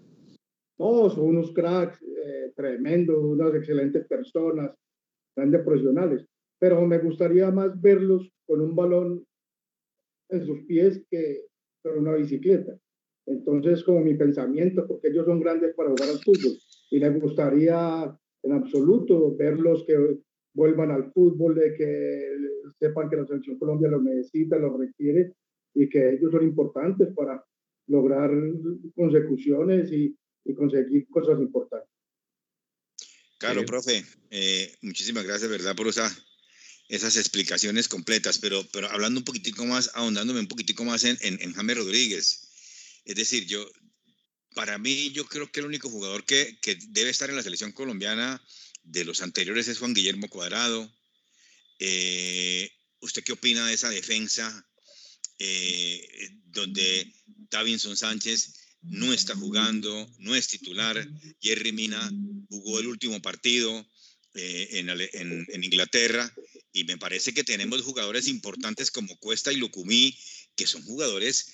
No, 0.77 1.09
son 1.09 1.25
unos 1.37 1.53
cracks 1.53 2.03
eh, 2.03 2.53
tremendos, 2.57 3.17
unas 3.17 3.55
excelentes 3.55 4.05
personas, 4.09 4.73
grandes 5.37 5.63
profesionales, 5.63 6.27
pero 6.59 6.85
me 6.85 6.99
gustaría 6.99 7.49
más 7.53 7.81
verlos 7.81 8.29
con 8.45 8.61
un 8.61 8.75
balón 8.75 9.25
en 10.31 10.45
sus 10.45 10.63
pies 10.63 11.05
que 11.09 11.43
con 11.85 11.97
una 11.97 12.15
bicicleta. 12.15 12.77
Entonces, 13.27 13.85
como 13.85 14.01
mi 14.01 14.15
pensamiento, 14.15 14.85
porque 14.89 15.09
ellos 15.09 15.27
son 15.27 15.39
grandes 15.39 15.77
para 15.77 15.91
jugar 15.91 16.09
al 16.09 16.19
fútbol, 16.19 16.59
y 16.91 16.99
me 16.99 17.11
gustaría 17.21 18.19
en 18.43 18.53
absoluto 18.53 19.37
verlos 19.37 19.85
que 19.85 20.19
vuelvan 20.53 20.91
al 20.91 21.13
fútbol, 21.13 21.55
de 21.55 21.75
que 21.75 22.37
sepan 22.79 23.09
que 23.09 23.17
la 23.17 23.27
selección 23.27 23.59
Colombia 23.59 23.89
lo 23.89 24.01
necesita, 24.01 24.57
lo 24.57 24.77
requiere, 24.77 25.35
y 25.75 25.89
que 25.89 26.15
ellos 26.15 26.33
son 26.33 26.45
importantes 26.45 27.09
para 27.15 27.45
lograr 27.87 28.31
consecuciones 28.95 29.91
y, 29.93 30.17
y 30.45 30.55
conseguir 30.55 31.07
cosas 31.09 31.41
importantes. 31.41 31.89
Claro, 33.39 33.65
profe, 33.65 34.05
eh, 34.31 34.71
muchísimas 34.83 35.25
gracias, 35.25 35.51
¿verdad? 35.51 35.75
Por 35.75 35.89
esa, 35.89 36.15
esas 36.89 37.17
explicaciones 37.17 37.89
completas, 37.89 38.39
pero, 38.39 38.63
pero 38.71 38.89
hablando 38.91 39.21
un 39.21 39.25
poquitico 39.25 39.65
más, 39.65 39.91
ahondándome 39.95 40.41
un 40.41 40.49
poquitico 40.49 40.85
más 40.85 41.05
en, 41.05 41.17
en, 41.23 41.41
en 41.41 41.55
James 41.55 41.79
Rodríguez. 41.79 43.01
Es 43.07 43.15
decir, 43.15 43.47
yo, 43.47 43.65
para 44.55 44.77
mí, 44.77 45.11
yo 45.13 45.25
creo 45.25 45.51
que 45.51 45.61
el 45.61 45.67
único 45.67 45.89
jugador 45.89 46.25
que, 46.25 46.59
que, 46.61 46.77
debe 46.91 47.11
estar 47.11 47.31
en 47.31 47.37
la 47.37 47.43
selección 47.43 47.73
colombiana 47.73 48.43
de 48.91 49.05
los 49.05 49.23
anteriores 49.23 49.69
es 49.69 49.79
Juan 49.79 49.95
Guillermo 49.95 50.29
Cuadrado. 50.29 50.93
Eh, 51.79 52.71
¿Usted 53.01 53.23
qué 53.23 53.33
opina 53.33 53.67
de 53.67 53.75
esa 53.75 53.89
defensa 53.89 54.67
eh, 55.39 56.31
donde 56.47 57.13
Davinson 57.51 57.97
Sánchez 57.97 58.55
no 58.83 59.13
está 59.13 59.35
jugando, 59.37 60.11
no 60.19 60.35
es 60.35 60.49
titular. 60.49 61.07
Jerry 61.41 61.73
Mina 61.73 62.11
jugó 62.49 62.81
el 62.81 62.89
último 62.89 63.21
partido 63.23 63.87
eh, 64.35 64.69
en, 64.73 65.65
Inglaterra 65.65 66.33
y 66.73 66.85
me 66.85 66.99
parece 66.99 67.33
que 67.33 67.45
tenemos 67.45 67.83
jugadores 67.83 68.27
importantes 68.27 68.91
como 68.91 69.17
Cuesta 69.19 69.53
y 69.53 69.57
Lucumí, 69.57 70.17
que 70.57 70.67
son 70.67 70.83
jugadores 70.83 71.53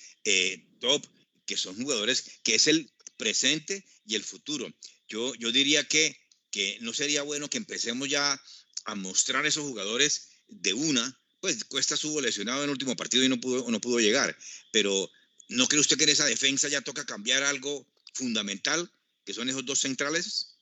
top, 0.79 1.05
que 1.45 1.57
son 1.57 1.75
jugadores 1.75 2.39
que 2.43 2.55
es 2.55 2.67
el 2.67 2.89
presente 3.17 3.85
y 4.05 4.15
el 4.15 4.23
futuro. 4.23 4.73
Yo, 5.07 5.33
yo 5.35 5.51
diría 5.51 5.83
que, 5.85 6.15
que 6.57 6.79
no 6.81 6.91
sería 6.93 7.21
bueno 7.21 7.49
que 7.49 7.57
empecemos 7.57 8.09
ya 8.09 8.41
a 8.85 8.95
mostrar 8.95 9.45
a 9.45 9.47
esos 9.47 9.63
jugadores 9.63 10.29
de 10.47 10.73
una, 10.73 11.19
pues 11.39 11.63
Cuesta 11.65 11.93
estuvo 11.93 12.19
lesionado 12.19 12.59
en 12.59 12.65
el 12.65 12.71
último 12.71 12.95
partido 12.95 13.23
y 13.23 13.29
no 13.29 13.39
pudo, 13.39 13.69
no 13.69 13.79
pudo 13.79 13.99
llegar, 13.99 14.35
pero 14.71 15.09
¿No 15.49 15.65
cree 15.65 15.79
usted 15.79 15.97
que 15.97 16.03
en 16.03 16.09
esa 16.09 16.25
defensa 16.25 16.67
ya 16.67 16.81
toca 16.81 17.05
cambiar 17.05 17.43
algo 17.43 17.85
fundamental, 18.13 18.89
que 19.25 19.33
son 19.33 19.47
esos 19.47 19.65
dos 19.65 19.79
centrales? 19.79 20.59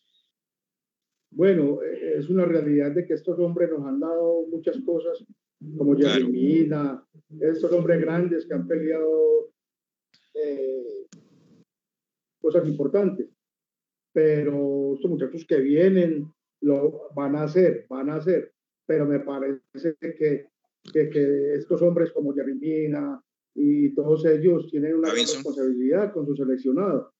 Bueno, 1.31 1.81
eh, 1.81 2.19
es 2.19 2.29
una 2.29 2.45
realidad 2.45 2.91
de 2.91 3.05
que 3.05 3.15
estos 3.15 3.39
hombres 3.39 3.69
nos 3.71 3.85
han 3.85 3.99
dado 3.99 4.45
muchas 4.47 4.77
cosas, 4.85 5.25
como 5.75 5.97
Jeremina, 5.97 7.03
estos 7.41 7.71
hombres 7.71 7.99
grandes 7.99 8.45
que 8.45 8.53
han 8.53 8.67
peleado 8.67 9.51
eh, 10.35 11.07
cosas 12.39 12.67
importantes. 12.67 13.27
Pero 14.15 14.93
estos 14.93 15.11
muchachos 15.11 15.45
que 15.45 15.59
vienen 15.59 16.31
lo 16.61 17.09
van 17.13 17.35
a 17.35 17.43
hacer, 17.43 17.85
van 17.89 18.09
a 18.09 18.15
hacer. 18.15 18.53
Pero 18.87 19.05
me 19.05 19.19
parece 19.19 19.97
que, 19.99 20.47
que, 20.93 21.53
estos 21.55 21.81
hombres 21.81 22.13
como 22.13 22.33
Jeremina, 22.33 23.21
y 23.53 23.93
todos 23.93 24.25
ellos 24.25 24.67
tienen 24.71 24.95
una 24.95 25.09
gran 25.09 25.25
responsabilidad 25.25 26.13
con 26.13 26.25
su 26.25 26.33
seleccionado, 26.33 27.11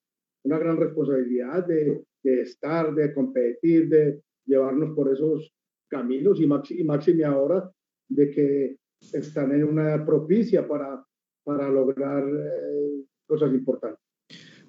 una 0.45 0.57
gran 0.57 0.77
responsabilidad 0.77 1.67
de, 1.67 2.01
de, 2.23 2.41
estar, 2.43 2.95
de 2.95 3.13
competir, 3.13 3.89
de 3.89 4.21
llevarnos 4.45 4.95
por 4.95 5.11
esos 5.11 5.53
caminos 5.89 6.39
y, 6.39 6.47
maxi, 6.47 6.79
y 6.79 6.85
máxime 6.85 7.25
ahora 7.25 7.69
de 8.07 8.31
que 8.31 8.77
están 9.11 9.51
en 9.51 9.65
una 9.65 10.05
propicia 10.05 10.65
para, 10.65 11.05
para 11.43 11.69
lograr 11.69 12.23
eh, 12.25 13.03
cosas 13.27 13.53
importantes. 13.53 14.04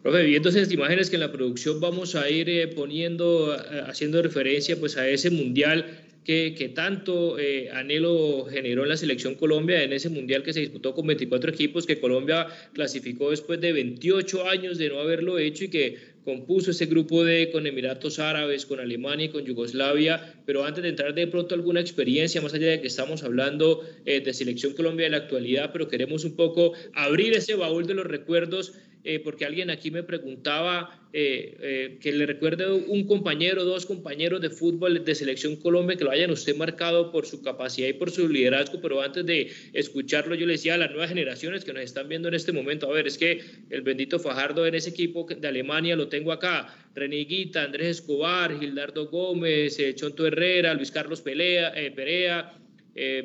Profe, 0.07 0.23
viendo 0.23 0.51
esas 0.51 0.71
imágenes 0.71 1.11
que 1.11 1.17
en 1.17 1.21
la 1.23 1.33
producción 1.33 1.81
vamos 1.81 2.15
a 2.15 2.31
ir 2.31 2.49
eh, 2.49 2.69
poniendo, 2.69 3.53
eh, 3.57 3.83
haciendo 3.89 4.23
referencia 4.23 4.79
pues 4.79 4.97
a 4.97 5.09
ese 5.09 5.31
mundial 5.31 5.85
que, 6.23 6.73
tanto 6.77 7.41
eh, 7.41 7.71
anhelo 7.73 8.45
generó 8.49 8.85
en 8.85 8.91
la 8.91 8.97
selección 8.97 9.35
Colombia 9.35 9.83
en 9.83 9.93
ese 9.93 10.09
mundial 10.09 10.45
que 10.45 10.53
se 10.53 10.61
disputó 10.61 10.95
con 10.95 11.09
24 11.09 11.51
equipos, 11.51 11.87
que 11.87 11.99
Colombia 11.99 12.47
clasificó 12.73 13.33
después 13.33 13.61
de 13.61 13.73
28 13.73 14.49
años 14.49 14.79
de 14.79 14.91
no 14.91 15.01
haberlo 15.01 15.39
hecho 15.39 15.65
y 15.65 15.71
que 15.71 15.97
compuso 16.25 16.71
ese 16.71 16.87
grupo 16.87 17.25
de 17.25 17.51
con 17.51 17.67
Emiratos 17.67 18.21
Árabes, 18.21 18.65
con 18.65 18.79
Alemania 18.79 19.27
y 19.27 19.31
con 19.31 19.45
Yugoslavia, 19.45 20.35
pero 20.45 20.65
antes 20.65 20.85
de 20.85 20.91
entrar 20.91 21.15
de 21.15 21.27
pronto 21.27 21.57
alguna 21.57 21.81
experiencia, 21.81 22.41
más 22.41 22.55
allá 22.55 22.69
de 22.69 22.81
que 22.81 22.87
estamos 22.87 23.25
hablando 23.25 23.85
de 24.05 24.35
selección 24.35 24.73
Colombia 24.75 25.07
de 25.07 25.11
la 25.11 25.17
actualidad, 25.19 25.71
pero 25.73 25.89
queremos 25.89 26.25
un 26.25 26.35
poco 26.35 26.75
abrir 26.95 27.33
ese 27.33 27.55
baúl 27.55 27.87
de 27.87 27.95
los 27.95 28.07
recuerdos 28.07 28.73
eh, 29.09 29.21
porque 29.21 29.45
alguien 29.45 29.71
aquí 29.71 29.93
me 29.93 30.03
preguntaba 30.03 31.01
eh, 31.13 31.57
eh, 31.61 31.99
que 32.01 32.11
le 32.11 32.27
recuerde 32.27 32.73
un 32.73 33.07
compañero, 33.07 33.63
dos 33.63 33.87
compañeros 33.87 34.41
de 34.41 34.51
fútbol 34.51 35.05
de 35.05 35.15
Selección 35.15 35.55
Colombia 35.55 35.97
que 35.97 36.03
lo 36.03 36.11
hayan 36.11 36.33
usted 36.33 36.57
marcado 36.57 37.13
por 37.13 37.25
su 37.25 37.41
capacidad 37.41 37.87
y 37.87 37.93
por 37.93 38.11
su 38.11 38.29
liderazgo, 38.29 38.81
pero 38.81 39.01
antes 39.01 39.25
de 39.25 39.53
escucharlo 39.75 40.35
yo 40.35 40.45
le 40.45 40.55
decía 40.55 40.75
a 40.75 40.79
las 40.79 40.91
nuevas 40.91 41.11
generaciones 41.11 41.65
que 41.65 41.73
nos 41.73 41.85
están 41.85 42.09
viendo 42.09 42.27
en 42.27 42.35
este 42.35 42.51
momento, 42.51 42.91
a 42.91 42.95
ver, 42.95 43.07
es 43.07 43.17
que 43.17 43.45
el 43.71 43.83
bendito 43.83 44.19
Fajardo 44.19 44.67
en 44.67 44.75
ese 44.75 44.91
equipo 44.91 45.25
de 45.25 45.47
Alemania 45.47 45.95
lo 45.95 46.09
tengo 46.09 46.33
acá, 46.33 46.77
René 46.97 47.19
Guita, 47.19 47.63
Andrés 47.63 47.99
Escobar, 47.99 48.59
Gildardo 48.59 49.07
Gómez, 49.07 49.79
Chonto 49.95 50.27
Herrera, 50.27 50.75
Luis 50.75 50.91
Carlos 50.91 51.21
Pelea, 51.21 51.73
Perea, 51.95 52.59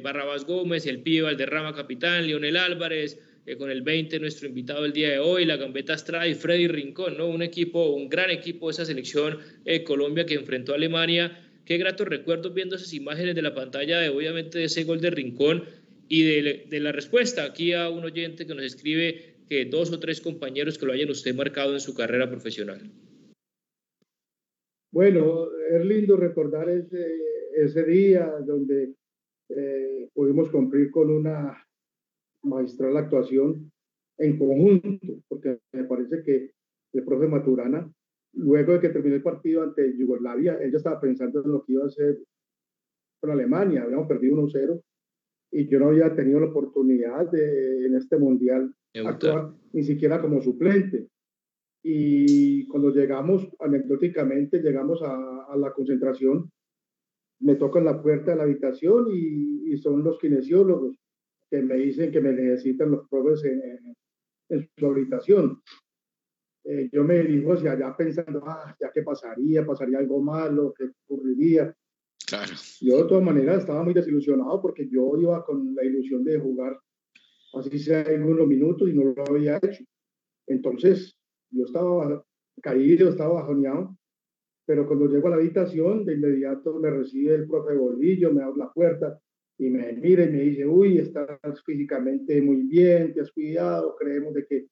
Barrabás 0.03 0.45
Gómez, 0.45 0.85
el 0.85 0.99
Pío 0.99 1.23
Valderrama 1.23 1.73
Capitán, 1.73 2.27
Leonel 2.27 2.57
Álvarez, 2.57 3.17
con 3.57 3.69
el 3.69 3.81
20 3.81 4.19
nuestro 4.19 4.47
invitado 4.47 4.85
el 4.85 4.93
día 4.93 5.09
de 5.09 5.19
hoy, 5.19 5.45
la 5.45 5.57
Gambeta 5.57 5.93
Estrada 5.93 6.27
y 6.27 6.35
Freddy 6.35 6.67
Rincón, 6.67 7.17
¿no? 7.17 7.27
Un 7.27 7.41
equipo, 7.41 7.89
un 7.89 8.07
gran 8.07 8.29
equipo 8.29 8.67
de 8.67 8.73
esa 8.73 8.85
selección 8.85 9.39
eh, 9.65 9.83
Colombia 9.83 10.25
que 10.25 10.35
enfrentó 10.35 10.73
a 10.73 10.75
Alemania. 10.75 11.37
Qué 11.65 11.77
gratos 11.77 12.07
recuerdos 12.07 12.53
viendo 12.53 12.75
esas 12.75 12.93
imágenes 12.93 13.35
de 13.35 13.41
la 13.41 13.53
pantalla 13.53 13.99
de 13.99 14.09
obviamente 14.09 14.59
de 14.59 14.65
ese 14.65 14.83
gol 14.83 15.01
de 15.01 15.09
Rincón 15.09 15.65
y 16.07 16.23
de, 16.23 16.65
de 16.69 16.79
la 16.79 16.91
respuesta 16.91 17.43
aquí 17.43 17.73
a 17.73 17.89
un 17.89 18.03
oyente 18.03 18.45
que 18.45 18.55
nos 18.55 18.65
escribe 18.65 19.35
que 19.49 19.65
dos 19.65 19.91
o 19.91 19.99
tres 19.99 20.21
compañeros 20.21 20.77
que 20.77 20.85
lo 20.85 20.93
hayan 20.93 21.09
usted 21.09 21.35
marcado 21.35 21.73
en 21.73 21.81
su 21.81 21.93
carrera 21.93 22.29
profesional. 22.29 22.79
Bueno, 24.91 25.47
es 25.71 25.85
lindo 25.85 26.17
recordar 26.17 26.69
ese, 26.69 27.05
ese 27.55 27.83
día 27.85 28.29
donde 28.45 28.93
eh, 29.49 30.09
pudimos 30.13 30.49
cumplir 30.49 30.91
con 30.91 31.09
una 31.09 31.65
magistral 32.43 32.97
actuación 32.97 33.71
en 34.17 34.37
conjunto, 34.37 35.13
porque 35.27 35.59
me 35.73 35.83
parece 35.85 36.23
que 36.23 36.51
el 36.93 37.03
profe 37.03 37.27
Maturana, 37.27 37.91
luego 38.33 38.73
de 38.73 38.79
que 38.79 38.89
terminó 38.89 39.15
el 39.15 39.23
partido 39.23 39.63
ante 39.63 39.97
Yugoslavia, 39.97 40.57
él 40.61 40.71
ya 40.71 40.77
estaba 40.77 40.99
pensando 40.99 41.43
en 41.43 41.51
lo 41.51 41.63
que 41.63 41.73
iba 41.73 41.83
a 41.83 41.87
hacer 41.87 42.19
con 43.19 43.31
Alemania, 43.31 43.83
habíamos 43.83 44.07
perdido 44.07 44.37
1-0 44.37 44.81
y 45.51 45.67
yo 45.67 45.79
no 45.79 45.87
había 45.87 46.15
tenido 46.15 46.39
la 46.39 46.47
oportunidad 46.47 47.29
de 47.29 47.85
en 47.85 47.95
este 47.95 48.17
mundial 48.17 48.73
actuar 49.05 49.53
ni 49.73 49.83
siquiera 49.83 50.21
como 50.21 50.41
suplente. 50.41 51.07
Y 51.83 52.67
cuando 52.67 52.91
llegamos, 52.91 53.49
anecdóticamente, 53.59 54.61
llegamos 54.61 55.01
a, 55.01 55.45
a 55.45 55.57
la 55.57 55.73
concentración, 55.73 56.51
me 57.39 57.55
tocan 57.55 57.85
la 57.85 58.01
puerta 58.01 58.31
de 58.31 58.37
la 58.37 58.43
habitación 58.43 59.07
y, 59.11 59.73
y, 59.73 59.77
son 59.77 60.03
los 60.03 60.19
kinesiólogos 60.19 61.00
que 61.51 61.61
me 61.61 61.75
dicen 61.75 62.11
que 62.11 62.21
me 62.21 62.31
necesitan 62.31 62.91
los 62.91 63.09
profes 63.09 63.43
en, 63.43 63.61
en 64.49 64.69
su 64.77 64.87
habitación. 64.87 65.61
Eh, 66.63 66.89
yo 66.93 67.03
me 67.03 67.19
dirijo 67.19 67.53
hacia 67.53 67.73
allá 67.73 67.95
pensando, 67.97 68.41
ah, 68.45 68.73
ya 68.79 68.89
qué 68.93 69.01
pasaría, 69.03 69.65
pasaría 69.65 69.99
algo 69.99 70.21
malo, 70.21 70.73
qué 70.77 70.85
ocurriría. 71.05 71.75
Claro. 72.25 72.53
Yo 72.79 73.03
de 73.03 73.09
todas 73.09 73.23
maneras 73.23 73.59
estaba 73.59 73.83
muy 73.83 73.93
desilusionado 73.93 74.61
porque 74.61 74.87
yo 74.87 75.17
iba 75.17 75.43
con 75.43 75.75
la 75.75 75.83
ilusión 75.83 76.23
de 76.23 76.39
jugar 76.39 76.79
así 77.53 77.77
sea 77.79 78.03
en 78.03 78.23
unos 78.23 78.47
minutos 78.47 78.87
y 78.87 78.93
no 78.93 79.11
lo 79.11 79.23
había 79.27 79.57
hecho. 79.57 79.83
Entonces, 80.47 81.17
yo 81.49 81.65
estaba 81.65 82.23
caído, 82.61 83.09
estaba 83.09 83.41
bajoneado, 83.41 83.97
pero 84.65 84.87
cuando 84.87 85.07
llego 85.07 85.27
a 85.27 85.31
la 85.31 85.35
habitación, 85.35 86.05
de 86.05 86.13
inmediato 86.13 86.79
me 86.79 86.89
recibe 86.91 87.35
el 87.35 87.47
profe 87.47 87.75
Bolillo, 87.75 88.31
me 88.31 88.41
abre 88.41 88.59
la 88.59 88.71
puerta 88.71 89.19
y 89.61 89.69
me 89.69 89.93
mira 89.93 90.23
y 90.23 90.29
me 90.29 90.39
dice, 90.41 90.65
uy, 90.65 90.97
estás 90.97 91.37
físicamente 91.63 92.41
muy 92.41 92.63
bien, 92.63 93.13
te 93.13 93.21
has 93.21 93.31
cuidado, 93.31 93.95
creemos 93.95 94.33
de 94.33 94.47
que... 94.47 94.65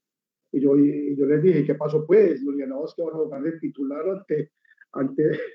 Y 0.52 0.62
yo, 0.62 0.76
y 0.80 1.16
yo 1.16 1.28
les 1.28 1.44
dije, 1.44 1.64
¿qué 1.64 1.76
pasó 1.76 2.08
pues? 2.08 2.42
Yo 2.44 2.50
le 2.50 2.58
dije, 2.58 2.68
no, 2.68 2.84
es 2.86 2.96
que 2.96 3.04
van 3.04 3.14
a 3.14 3.18
jugar 3.18 3.44
de 3.44 3.60
titular 3.60 4.10
ante, 4.10 4.52
ante, 4.94 5.24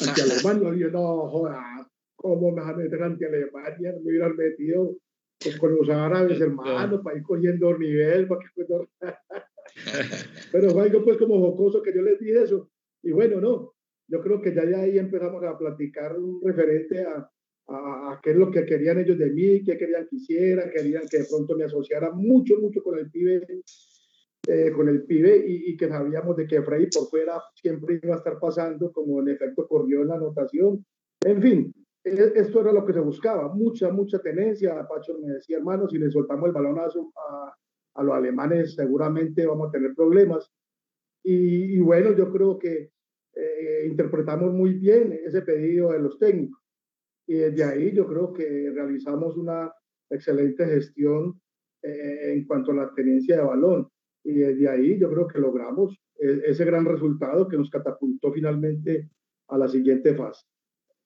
ante 0.00 0.22
Alemania. 0.22 0.74
Y 0.74 0.78
yo, 0.80 0.90
no, 0.90 1.28
joda, 1.28 1.86
¿cómo 2.14 2.50
me 2.50 2.62
van 2.62 2.70
a 2.70 2.76
meter 2.78 3.02
ante 3.02 3.26
Alemania? 3.26 3.92
Me 3.92 4.08
hubieran 4.10 4.34
metido 4.34 4.96
pues, 5.38 5.58
con 5.58 5.76
los 5.76 5.90
árabes, 5.90 6.40
hermanos, 6.40 7.02
para 7.04 7.18
ir 7.18 7.24
cogiendo 7.24 7.76
nivel, 7.76 8.26
para 8.26 8.40
que... 8.40 8.64
Pero 10.52 10.70
fue 10.70 10.84
algo 10.84 11.04
pues 11.04 11.18
como 11.18 11.38
jocoso 11.40 11.82
que 11.82 11.94
yo 11.94 12.00
les 12.00 12.18
dije 12.18 12.42
eso. 12.42 12.70
Y 13.02 13.12
bueno, 13.12 13.38
no, 13.38 13.74
yo 14.08 14.22
creo 14.22 14.40
que 14.40 14.54
ya 14.54 14.64
de 14.64 14.76
ahí 14.76 14.98
empezamos 14.98 15.44
a 15.44 15.58
platicar 15.58 16.18
un 16.18 16.40
referente 16.42 17.02
a, 17.02 17.30
a, 17.68 18.20
qué 18.22 18.30
es 18.30 18.36
lo 18.36 18.50
que 18.50 18.64
querían 18.64 18.98
ellos 18.98 19.18
de 19.18 19.30
mí, 19.30 19.64
qué 19.64 19.76
querían 19.76 20.06
que 20.08 20.16
hiciera, 20.16 20.70
querían 20.70 21.04
que 21.10 21.18
de 21.18 21.24
pronto 21.24 21.56
me 21.56 21.64
asociara 21.64 22.12
mucho, 22.12 22.58
mucho 22.60 22.82
con 22.82 22.98
el 22.98 23.10
pibe, 23.10 23.46
eh, 24.46 24.72
con 24.72 24.88
el 24.88 25.04
pibe 25.04 25.44
y, 25.46 25.70
y, 25.70 25.76
que 25.76 25.88
sabíamos 25.88 26.36
de 26.36 26.46
que 26.46 26.62
Freddy 26.62 26.88
por 26.90 27.08
fuera 27.08 27.42
siempre 27.54 27.98
iba 28.02 28.14
a 28.14 28.18
estar 28.18 28.38
pasando, 28.38 28.92
como 28.92 29.20
en 29.20 29.28
efecto 29.28 29.62
ocurrió 29.62 30.02
en 30.02 30.08
la 30.08 30.14
anotación. 30.14 30.84
En 31.24 31.42
fin, 31.42 31.74
e, 32.04 32.32
esto 32.36 32.60
era 32.60 32.72
lo 32.72 32.86
que 32.86 32.92
se 32.92 33.00
buscaba, 33.00 33.52
mucha, 33.52 33.90
mucha 33.90 34.20
tenencia. 34.20 34.86
Pacho 34.86 35.18
me 35.20 35.32
decía, 35.34 35.58
hermano, 35.58 35.88
si 35.88 35.98
le 35.98 36.10
soltamos 36.10 36.46
el 36.46 36.52
balón 36.52 36.78
a, 36.78 36.84
a, 36.84 37.56
a 37.94 38.02
los 38.02 38.14
alemanes 38.14 38.74
seguramente 38.74 39.46
vamos 39.46 39.68
a 39.68 39.72
tener 39.72 39.94
problemas. 39.94 40.48
Y, 41.24 41.76
y 41.76 41.80
bueno, 41.80 42.16
yo 42.16 42.30
creo 42.30 42.56
que 42.58 42.92
eh, 43.34 43.86
interpretamos 43.86 44.52
muy 44.52 44.74
bien 44.74 45.12
ese 45.24 45.42
pedido 45.42 45.90
de 45.90 45.98
los 45.98 46.18
técnicos. 46.18 46.65
Y 47.26 47.34
desde 47.34 47.64
ahí 47.64 47.92
yo 47.94 48.06
creo 48.06 48.32
que 48.32 48.70
realizamos 48.74 49.36
una 49.36 49.72
excelente 50.10 50.64
gestión 50.66 51.40
eh, 51.82 52.32
en 52.32 52.44
cuanto 52.46 52.72
a 52.72 52.76
la 52.76 52.94
tenencia 52.94 53.36
de 53.36 53.42
balón. 53.42 53.88
Y 54.24 54.34
desde 54.34 54.68
ahí 54.68 54.98
yo 54.98 55.10
creo 55.10 55.26
que 55.26 55.38
logramos 55.38 55.96
e, 56.18 56.40
ese 56.46 56.64
gran 56.64 56.84
resultado 56.84 57.48
que 57.48 57.56
nos 57.56 57.70
catapultó 57.70 58.32
finalmente 58.32 59.10
a 59.48 59.58
la 59.58 59.68
siguiente 59.68 60.14
fase. 60.14 60.44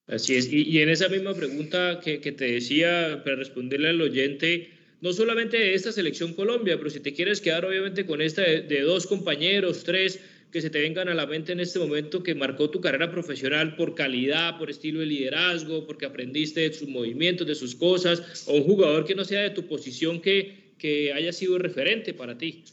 Así 0.07 0.37
es. 0.37 0.53
Y, 0.53 0.63
y 0.63 0.81
en 0.81 0.89
esa 0.89 1.09
misma 1.09 1.35
pregunta 1.35 2.01
que, 2.03 2.21
que, 2.21 2.33
te 2.33 2.53
decía, 2.53 3.23
para 3.25 3.37
responderle 3.37 3.91
al 3.91 4.01
oyente, 4.01 4.71
no 5.01 5.13
solamente 5.13 5.57
de 5.57 5.75
esta 5.75 5.93
selección 5.93 6.35
Colombia, 6.35 6.77
pero 6.79 6.91
si 6.91 7.01
te 7.01 7.13
quieres 7.13 7.41
quedar 7.41 7.65
obviamente 7.65 8.07
con 8.07 8.21
esta 8.21 8.43
de, 8.43 8.63
de 8.63 8.81
dos 8.81 9.07
compañeros, 9.07 9.85
tres, 9.85 10.21
que 10.51 10.61
se 10.61 10.71
te 10.71 10.81
vengan 10.81 11.09
a 11.09 11.15
la 11.15 11.27
mente 11.27 11.53
en 11.53 11.61
este 11.61 11.79
momento 11.79 12.23
que 12.23 12.35
marcó 12.35 12.71
tu 12.71 12.81
carrera 12.81 13.11
profesional 13.11 13.77
por 13.77 13.95
calidad, 13.95 14.59
por 14.59 14.71
estilo 14.71 15.01
de 15.01 15.07
liderazgo, 15.07 15.87
porque 15.87 16.07
aprendiste 16.07 16.61
de 16.61 16.73
sus 16.73 16.89
movimientos, 16.89 17.47
de 17.47 17.55
sus 17.55 17.75
cosas, 17.75 18.47
o 18.49 18.55
un 18.55 18.65
jugador 18.65 19.05
que 19.05 19.15
no 19.15 19.25
sea 19.25 19.43
de 19.43 19.51
tu 19.51 19.67
posición 19.67 20.21
que, 20.21 20.75
que 20.79 21.13
haya 21.13 21.33
sido 21.33 21.59
referente 21.59 22.15
para 22.15 22.37
ti? 22.37 22.65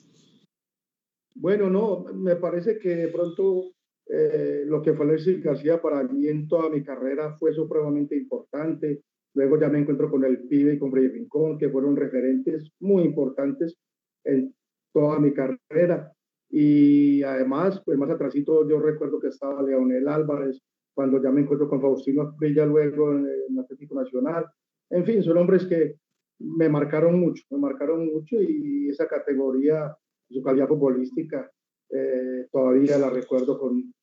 Bueno, 1.35 1.69
no, 1.69 2.05
me 2.13 2.35
parece 2.35 2.79
que 2.79 2.89
de 2.89 3.07
pronto 3.09 3.73
eh, 4.07 4.63
lo 4.65 4.81
que 4.81 4.93
fue 4.93 5.05
Alexis 5.05 5.43
García 5.43 5.81
para 5.81 6.03
mí 6.03 6.27
en 6.27 6.47
toda 6.47 6.69
mi 6.69 6.83
carrera 6.83 7.35
fue 7.37 7.53
supremamente 7.53 8.15
importante. 8.15 9.03
Luego 9.35 9.59
ya 9.59 9.69
me 9.69 9.79
encuentro 9.79 10.09
con 10.09 10.23
el 10.23 10.47
pibe 10.47 10.73
y 10.73 10.79
con 10.79 10.91
Freddy 10.91 11.09
Rincón, 11.09 11.59
que 11.59 11.69
fueron 11.69 11.95
referentes 11.95 12.71
muy 12.79 13.03
importantes 13.03 13.77
en 14.23 14.55
toda 14.93 15.19
mi 15.19 15.31
carrera. 15.33 16.11
Y 16.49 17.23
además, 17.23 17.81
pues 17.85 17.97
más 17.97 18.09
atrásito 18.09 18.67
yo 18.67 18.79
recuerdo 18.79 19.19
que 19.19 19.27
estaba 19.27 19.61
Leonel 19.61 20.07
Álvarez, 20.07 20.61
cuando 20.93 21.21
ya 21.21 21.29
me 21.29 21.41
encuentro 21.41 21.69
con 21.69 21.81
Faustino 21.81 22.33
Brilla 22.37 22.65
luego 22.65 23.13
en 23.13 23.59
Atlético 23.59 23.95
Nacional. 23.95 24.45
En 24.89 25.05
fin, 25.05 25.21
son 25.21 25.37
hombres 25.37 25.65
que 25.65 25.95
me 26.39 26.69
marcaron 26.69 27.19
mucho, 27.19 27.43
me 27.51 27.59
marcaron 27.59 28.05
mucho 28.07 28.41
y 28.41 28.89
esa 28.89 29.07
categoría, 29.07 29.95
su 30.29 30.41
calidad 30.41 30.67
futbolística, 30.67 31.51
eh, 31.89 32.47
todavía 32.51 32.97
la 32.97 33.09
recuerdo 33.09 33.59
con, 33.59 33.93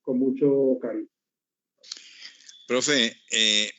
con 0.00 0.18
mucho 0.18 0.78
cariño. 0.80 1.08
Profe, 2.66 3.16
eh, 3.30 3.70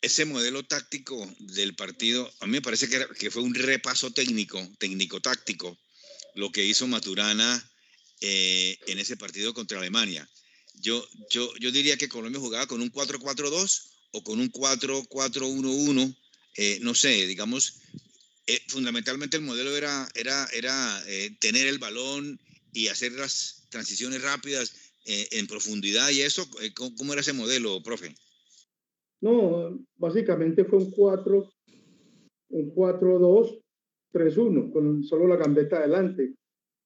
ese 0.00 0.24
modelo 0.24 0.62
táctico 0.62 1.16
del 1.38 1.74
partido, 1.74 2.28
a 2.40 2.46
mí 2.46 2.52
me 2.52 2.62
parece 2.62 2.88
que, 2.88 2.96
era, 2.96 3.06
que 3.18 3.30
fue 3.30 3.42
un 3.42 3.54
repaso 3.54 4.12
técnico, 4.12 4.58
técnico-táctico, 4.78 5.76
lo 6.38 6.52
que 6.52 6.64
hizo 6.64 6.86
Maturana 6.86 7.70
eh, 8.20 8.78
en 8.86 9.00
ese 9.00 9.16
partido 9.16 9.52
contra 9.52 9.78
Alemania. 9.78 10.28
Yo, 10.80 11.04
yo, 11.30 11.52
yo 11.58 11.72
diría 11.72 11.96
que 11.96 12.08
Colombia 12.08 12.40
jugaba 12.40 12.68
con 12.68 12.80
un 12.80 12.92
4-4-2 12.92 13.90
o 14.12 14.22
con 14.22 14.38
un 14.38 14.50
4-4-1-1, 14.52 16.16
eh, 16.56 16.78
no 16.80 16.94
sé, 16.94 17.26
digamos, 17.26 17.80
eh, 18.46 18.60
fundamentalmente 18.68 19.36
el 19.36 19.42
modelo 19.42 19.76
era, 19.76 20.08
era, 20.14 20.48
era 20.54 21.02
tener 21.40 21.66
el 21.66 21.78
balón 21.78 22.40
y 22.72 22.86
hacer 22.86 23.12
las 23.12 23.64
transiciones 23.70 24.22
rápidas 24.22 24.72
en 25.06 25.46
profundidad 25.48 26.10
y 26.10 26.20
eso, 26.20 26.48
¿cómo, 26.74 26.94
¿cómo, 26.94 27.12
era 27.14 27.22
ese 27.22 27.32
modelo, 27.32 27.82
profe? 27.82 28.14
No, 29.20 29.76
básicamente 29.96 30.64
fue 30.64 30.78
un 30.78 30.90
4, 30.92 31.52
un 32.50 32.74
4-2, 32.74 33.60
3-1, 34.12 34.72
con 34.72 35.02
solo 35.02 35.26
la 35.26 35.36
gambeta 35.36 35.78
adelante, 35.78 36.34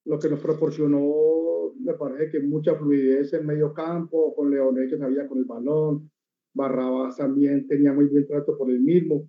lo 0.05 0.19
que 0.19 0.29
nos 0.29 0.41
proporcionó, 0.41 1.73
me 1.81 1.95
parece 1.95 2.31
que 2.31 2.41
mucha 2.41 2.75
fluidez 2.75 3.33
en 3.35 3.47
medio 3.47 3.73
campo, 3.73 4.35
con 4.35 4.51
Leonel 4.51 4.89
que 4.89 4.99
sabía 4.99 5.27
con 5.27 5.39
el 5.39 5.45
balón, 5.45 6.11
Barrabás 6.55 7.17
también 7.17 7.67
tenía 7.67 7.93
muy 7.93 8.07
buen 8.07 8.27
trato 8.27 8.57
por 8.57 8.71
el 8.71 8.81
mismo. 8.81 9.29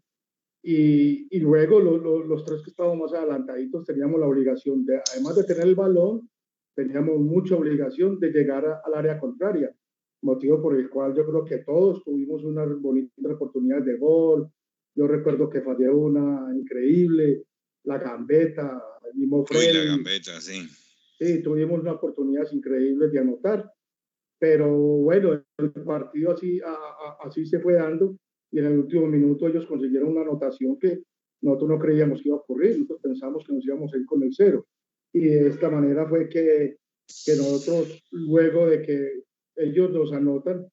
Y, 0.62 1.28
y 1.30 1.40
luego 1.40 1.80
lo, 1.80 1.98
lo, 1.98 2.24
los 2.24 2.46
tres 2.46 2.62
que 2.64 2.70
estábamos 2.70 3.12
más 3.12 3.14
adelantaditos 3.14 3.86
teníamos 3.86 4.20
la 4.20 4.28
obligación 4.28 4.86
de, 4.86 5.02
además 5.12 5.36
de 5.36 5.44
tener 5.44 5.68
el 5.68 5.76
balón, 5.76 6.30
teníamos 6.74 7.20
mucha 7.20 7.56
obligación 7.56 8.20
de 8.20 8.32
llegar 8.32 8.66
a, 8.66 8.82
al 8.86 8.94
área 8.94 9.20
contraria, 9.20 9.74
motivo 10.22 10.62
por 10.62 10.76
el 10.76 10.90
cual 10.90 11.14
yo 11.16 11.26
creo 11.26 11.44
que 11.44 11.58
todos 11.60 12.04
tuvimos 12.04 12.44
unas 12.46 12.80
bonitas 12.82 13.32
oportunidades 13.32 13.86
de 13.86 13.98
gol. 13.98 14.50
Yo 14.96 15.08
recuerdo 15.08 15.50
que 15.50 15.62
fallé 15.62 15.90
una 15.90 16.56
increíble, 16.56 17.44
la 17.84 17.98
gambeta, 17.98 18.82
mismo 19.14 19.46
Freddy. 19.46 19.74
la 19.74 19.84
gambeta, 19.84 20.40
sí. 20.42 20.68
Sí, 21.20 21.42
tuvimos 21.42 21.80
unas 21.82 21.96
oportunidades 21.96 22.54
increíbles 22.54 23.12
de 23.12 23.20
anotar, 23.20 23.72
pero 24.40 24.70
bueno, 24.70 25.44
el 25.58 25.72
partido 25.72 26.32
así, 26.32 26.60
a, 26.62 26.72
a, 26.72 27.28
así 27.28 27.46
se 27.46 27.60
fue 27.60 27.74
dando 27.74 28.18
y 28.52 28.60
en 28.60 28.66
el 28.66 28.80
último 28.80 29.08
minuto 29.08 29.48
ellos 29.48 29.66
consiguieron 29.66 30.10
una 30.10 30.22
anotación 30.22 30.78
que 30.80 31.04
nosotros 31.42 31.70
no 31.70 31.80
creíamos 31.80 32.22
que 32.22 32.30
iba 32.30 32.38
a 32.38 32.42
ocurrir, 32.42 32.80
nosotros 32.80 33.02
pensamos 33.02 33.44
que 33.46 33.54
nos 33.54 33.66
íbamos 33.66 33.94
a 33.94 33.98
ir 33.98 34.06
con 34.06 34.24
el 34.24 34.34
cero 34.34 34.66
y 35.14 35.28
de 35.28 35.48
esta 35.48 35.70
manera 35.70 36.08
fue 36.08 36.28
que, 36.28 36.78
que 37.26 37.36
nosotros, 37.36 38.04
luego 38.12 38.68
de 38.68 38.82
que 38.82 39.24
ellos 39.56 39.92
nos 39.92 40.12
anotan, 40.12 40.68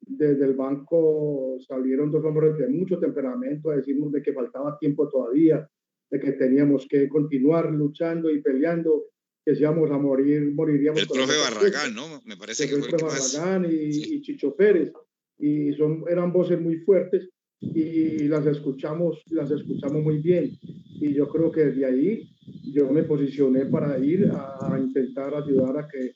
desde 0.00 0.44
el 0.44 0.54
banco 0.54 1.58
salieron 1.66 2.10
dos 2.10 2.24
hombres 2.24 2.56
de 2.56 2.68
mucho 2.68 2.98
temperamento 2.98 3.70
a 3.70 3.76
decirnos 3.76 4.12
de 4.12 4.22
que 4.22 4.32
faltaba 4.32 4.78
tiempo 4.78 5.08
todavía, 5.08 5.68
de 6.10 6.20
que 6.20 6.32
teníamos 6.32 6.86
que 6.88 7.08
continuar 7.08 7.70
luchando 7.72 8.30
y 8.30 8.40
peleando 8.40 9.04
que 9.44 9.54
si 9.54 9.62
íbamos 9.62 9.90
a 9.90 9.98
morir, 9.98 10.52
moriríamos. 10.52 11.02
El 11.02 11.08
profe 11.08 11.36
Barragán, 11.38 11.94
¿no? 11.94 12.20
Me 12.24 12.36
parece 12.36 12.68
que, 12.68 12.76
fue 12.76 12.88
el 12.88 12.96
profe 12.96 13.18
Barragán 13.18 13.66
y, 13.70 14.20
Chicho 14.22 14.54
Pérez. 14.56 14.92
Y 15.38 15.72
son, 15.74 16.04
eran 16.08 16.32
voces 16.32 16.60
muy 16.60 16.78
fuertes 16.78 17.28
y 17.60 18.26
las 18.28 18.46
escuchamos, 18.46 19.22
las 19.30 19.50
escuchamos 19.50 20.02
muy 20.02 20.18
bien. 20.18 20.58
Y 20.62 21.14
yo 21.14 21.28
creo 21.28 21.52
que 21.52 21.66
desde 21.66 21.84
ahí 21.84 22.28
yo 22.72 22.90
me 22.90 23.04
posicioné 23.04 23.66
para 23.66 23.98
ir 23.98 24.30
a, 24.32 24.76
intentar 24.78 25.34
ayudar 25.34 25.78
a 25.78 25.88
que 25.88 26.12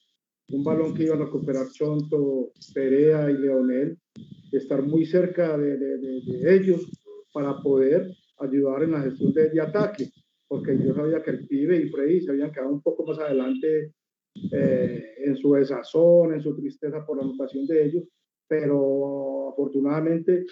un 0.48 0.64
balón 0.64 0.94
que 0.94 1.04
iban 1.04 1.22
a 1.22 1.24
recuperar 1.26 1.70
Chonto, 1.70 2.50
Perea 2.74 3.30
y 3.30 3.38
Leonel, 3.38 3.96
estar 4.50 4.82
muy 4.82 5.06
cerca 5.06 5.56
de, 5.56 5.76
de, 5.76 5.98
de, 5.98 6.54
ellos 6.56 6.80
para 7.32 7.60
poder 7.62 8.10
ayudar 8.40 8.82
en 8.82 8.92
la 8.92 9.02
gestión 9.02 9.32
de, 9.32 9.60
ataque, 9.60 10.10
porque 10.48 10.78
yo 10.78 10.94
sabía 10.94 11.22
que 11.22 11.30
el 11.30 11.46
pibe 11.46 11.76
y 11.76 11.88
Freddy 11.88 12.20
se 12.20 12.30
habían 12.30 12.52
quedado 12.52 12.72
un 12.72 12.82
poco 12.82 13.06
más 13.06 13.18
adelante 13.18 13.92
eh, 14.52 15.14
en 15.24 15.36
su 15.36 15.54
desazón, 15.54 16.34
en 16.34 16.40
su 16.40 16.54
tristeza 16.56 17.04
por 17.04 17.18
la 17.18 17.24
anotación 17.24 17.66
de 17.66 17.84
ellos, 17.84 18.04
pero 18.48 19.50
afortunadamente 19.50 20.46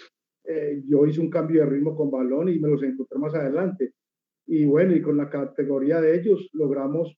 eh, 0.45 0.81
yo 0.85 1.05
hice 1.05 1.19
un 1.19 1.29
cambio 1.29 1.61
de 1.61 1.69
ritmo 1.69 1.95
con 1.95 2.09
balón 2.09 2.49
y 2.49 2.59
me 2.59 2.69
los 2.69 2.81
encontré 2.83 3.19
más 3.19 3.35
adelante. 3.35 3.93
Y 4.47 4.65
bueno, 4.65 4.95
y 4.95 5.01
con 5.01 5.17
la 5.17 5.29
categoría 5.29 6.01
de 6.01 6.15
ellos 6.17 6.49
logramos 6.53 7.15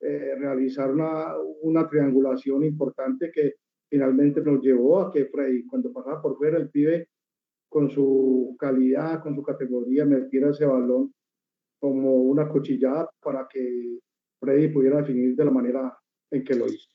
eh, 0.00 0.34
realizar 0.38 0.90
una, 0.90 1.34
una 1.62 1.88
triangulación 1.88 2.64
importante 2.64 3.30
que 3.30 3.56
finalmente 3.90 4.40
nos 4.40 4.62
llevó 4.62 5.00
a 5.00 5.12
que 5.12 5.26
Freddy, 5.26 5.66
cuando 5.66 5.92
pasaba 5.92 6.22
por 6.22 6.38
fuera, 6.38 6.56
el 6.56 6.70
pibe 6.70 7.08
con 7.70 7.88
su 7.90 8.56
calidad, 8.58 9.22
con 9.22 9.34
su 9.34 9.42
categoría, 9.42 10.04
metiera 10.04 10.50
ese 10.50 10.66
balón 10.66 11.14
como 11.78 12.14
una 12.24 12.48
cuchillada 12.48 13.08
para 13.22 13.46
que 13.48 13.98
Freddy 14.38 14.68
pudiera 14.68 14.98
definir 14.98 15.34
de 15.36 15.44
la 15.44 15.50
manera 15.50 15.96
en 16.30 16.44
que 16.44 16.54
lo 16.56 16.66
hizo 16.66 16.90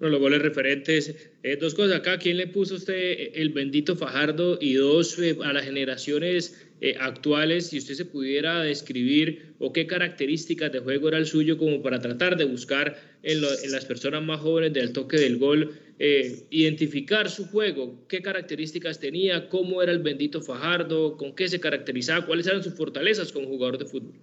los 0.00 0.20
goles 0.20 0.42
referentes. 0.42 1.14
Eh, 1.42 1.56
dos 1.56 1.74
cosas 1.74 1.96
acá. 1.96 2.18
¿Quién 2.18 2.36
le 2.36 2.46
puso 2.48 2.74
usted 2.74 3.30
el 3.34 3.50
bendito 3.50 3.96
Fajardo? 3.96 4.58
Y 4.60 4.74
dos, 4.74 5.18
eh, 5.18 5.36
a 5.42 5.52
las 5.52 5.64
generaciones 5.64 6.68
eh, 6.80 6.94
actuales, 7.00 7.68
si 7.68 7.78
usted 7.78 7.94
se 7.94 8.04
pudiera 8.04 8.62
describir 8.62 9.54
o 9.58 9.72
qué 9.72 9.86
características 9.86 10.72
de 10.72 10.80
juego 10.80 11.08
era 11.08 11.18
el 11.18 11.26
suyo 11.26 11.56
como 11.56 11.82
para 11.82 12.00
tratar 12.00 12.36
de 12.36 12.44
buscar 12.44 12.96
en, 13.22 13.40
las 13.40 13.84
personas 13.86 14.22
más 14.22 14.40
jóvenes 14.40 14.72
del 14.72 14.92
toque 14.92 15.16
del 15.16 15.38
gol, 15.38 15.72
identificar 15.98 17.30
su 17.30 17.46
juego, 17.46 18.06
qué 18.08 18.20
características 18.20 19.00
tenía, 19.00 19.48
cómo 19.48 19.82
era 19.82 19.92
el 19.92 20.02
bendito 20.02 20.42
Fajardo, 20.42 21.16
con 21.16 21.34
qué 21.34 21.48
se 21.48 21.60
caracterizaba, 21.60 22.26
cuáles 22.26 22.46
eran 22.46 22.62
sus 22.62 22.74
fortalezas 22.74 23.32
como 23.32 23.48
jugador 23.48 23.78
de 23.78 23.86
fútbol. 23.86 24.14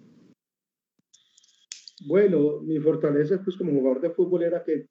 Bueno, 2.05 2.59
mi 2.61 2.79
fortaleza 2.79 3.41
pues 3.43 3.55
como 3.55 3.71
jugador 3.71 4.01
de 4.01 4.09
fútbol 4.09 4.43
era 4.43 4.63
que 4.63 4.87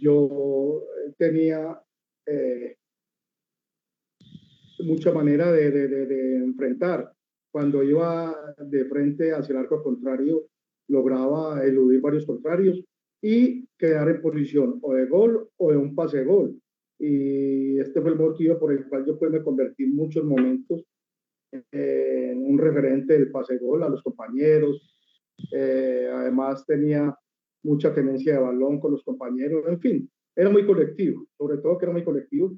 yo 0.00 0.82
tenía 1.16 1.80
eh, 2.26 2.76
mucha 4.80 5.12
manera 5.12 5.52
de, 5.52 6.36
enfrentar. 6.36 7.12
Cuando 7.50 7.82
iba 7.82 8.34
de 8.58 8.84
frente 8.86 9.32
hacia 9.32 9.52
el 9.52 9.58
arco 9.58 9.82
contrario, 9.82 10.48
lograba 10.88 11.64
eludir 11.64 12.00
varios 12.00 12.26
contrarios 12.26 12.84
y 13.22 13.66
quedar 13.78 14.08
en 14.08 14.20
posición 14.20 14.78
o 14.82 14.94
de 14.94 15.06
gol 15.06 15.48
o 15.56 15.70
de 15.70 15.76
un 15.76 15.94
pase 15.94 16.18
de 16.18 16.24
gol. 16.24 16.54
Y 16.98 17.78
este 17.78 18.00
fue 18.00 18.10
el 18.12 18.18
motivo 18.18 18.58
por 18.58 18.72
el 18.72 18.86
cual 18.88 19.04
yo 19.06 19.18
pues, 19.18 19.30
me 19.30 19.42
convertí 19.42 19.84
en 19.84 19.94
muchos 19.94 20.24
momentos 20.24 20.84
en 21.70 22.44
un 22.44 22.58
referente 22.58 23.14
del 23.14 23.30
pase 23.30 23.58
gol 23.58 23.82
a 23.82 23.88
los 23.88 24.02
compañeros. 24.02 24.90
Eh, 25.52 26.08
además 26.12 26.64
tenía 26.66 27.14
mucha 27.62 27.94
tenencia 27.94 28.34
de 28.34 28.40
balón 28.40 28.78
con 28.78 28.92
los 28.92 29.02
compañeros, 29.02 29.64
en 29.66 29.80
fin, 29.80 30.10
era 30.36 30.50
muy 30.50 30.66
colectivo, 30.66 31.26
sobre 31.38 31.58
todo 31.58 31.78
que 31.78 31.86
era 31.86 31.92
muy 31.92 32.04
colectivo. 32.04 32.52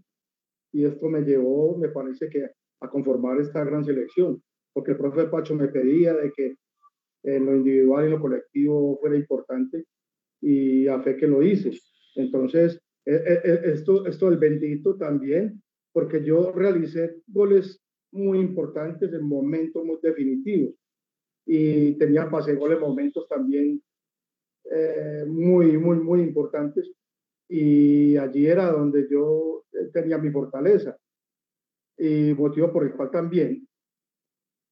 Y 0.73 0.85
esto 0.85 1.09
me 1.09 1.23
llevó, 1.23 1.79
me 1.79 1.88
parece 1.88 2.29
que, 2.29 2.45
a 2.81 2.90
conformar 2.90 3.40
esta 3.40 3.64
gran 3.64 3.85
selección, 3.85 4.42
porque 4.75 4.92
el 4.92 4.99
profe 4.99 5.25
Pacho 5.25 5.55
me 5.55 5.69
pedía 5.69 6.14
de 6.14 6.33
que 6.33 6.57
en 7.23 7.47
lo 7.47 7.57
individual 7.57 8.05
y 8.05 8.07
en 8.07 8.12
lo 8.12 8.21
colectivo 8.21 8.99
fuera 9.01 9.16
importante 9.16 9.85
y 10.40 10.87
a 10.87 11.01
fe 11.01 11.16
que 11.16 11.27
lo 11.27 11.42
hice. 11.42 11.72
Entonces, 12.14 12.81
e, 13.05 13.14
e, 13.14 13.40
e, 13.44 13.72
esto, 13.72 14.07
esto 14.07 14.31
del 14.31 14.38
bendito 14.38 14.96
también, 14.96 15.62
porque 15.92 16.25
yo 16.25 16.53
realicé 16.53 17.22
goles 17.27 17.83
muy 18.12 18.38
importantes 18.38 19.12
en 19.12 19.25
momentos 19.27 19.85
muy 19.85 19.99
definitivos 20.03 20.75
y 21.46 21.92
tenía 21.99 22.29
pase 22.29 22.55
goles 22.55 22.81
momentos 22.81 23.29
también 23.29 23.81
eh, 24.64 25.25
muy, 25.27 25.79
muy, 25.79 25.99
muy 25.99 26.20
importantes. 26.20 26.90
Y 27.49 28.16
allí 28.16 28.46
era 28.46 28.72
donde 28.72 29.07
yo 29.09 29.64
eh, 29.72 29.90
tenía 29.92 30.18
mi 30.18 30.31
fortaleza 30.31 30.96
y 31.96 32.35
motivo 32.35 32.72
por 32.72 32.85
el 32.85 32.92
cual 32.92 33.11
también 33.11 33.66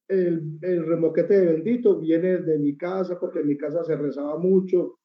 el, 0.07 0.59
el 0.61 0.85
remoquete 0.85 1.39
de 1.39 1.53
bendito 1.53 1.99
viene 1.99 2.37
de 2.37 2.59
mi 2.59 2.77
casa, 2.77 3.19
porque 3.19 3.39
en 3.39 3.47
mi 3.47 3.57
casa 3.57 3.83
se 3.83 3.95
rezaba 3.95 4.37
mucho. 4.37 4.99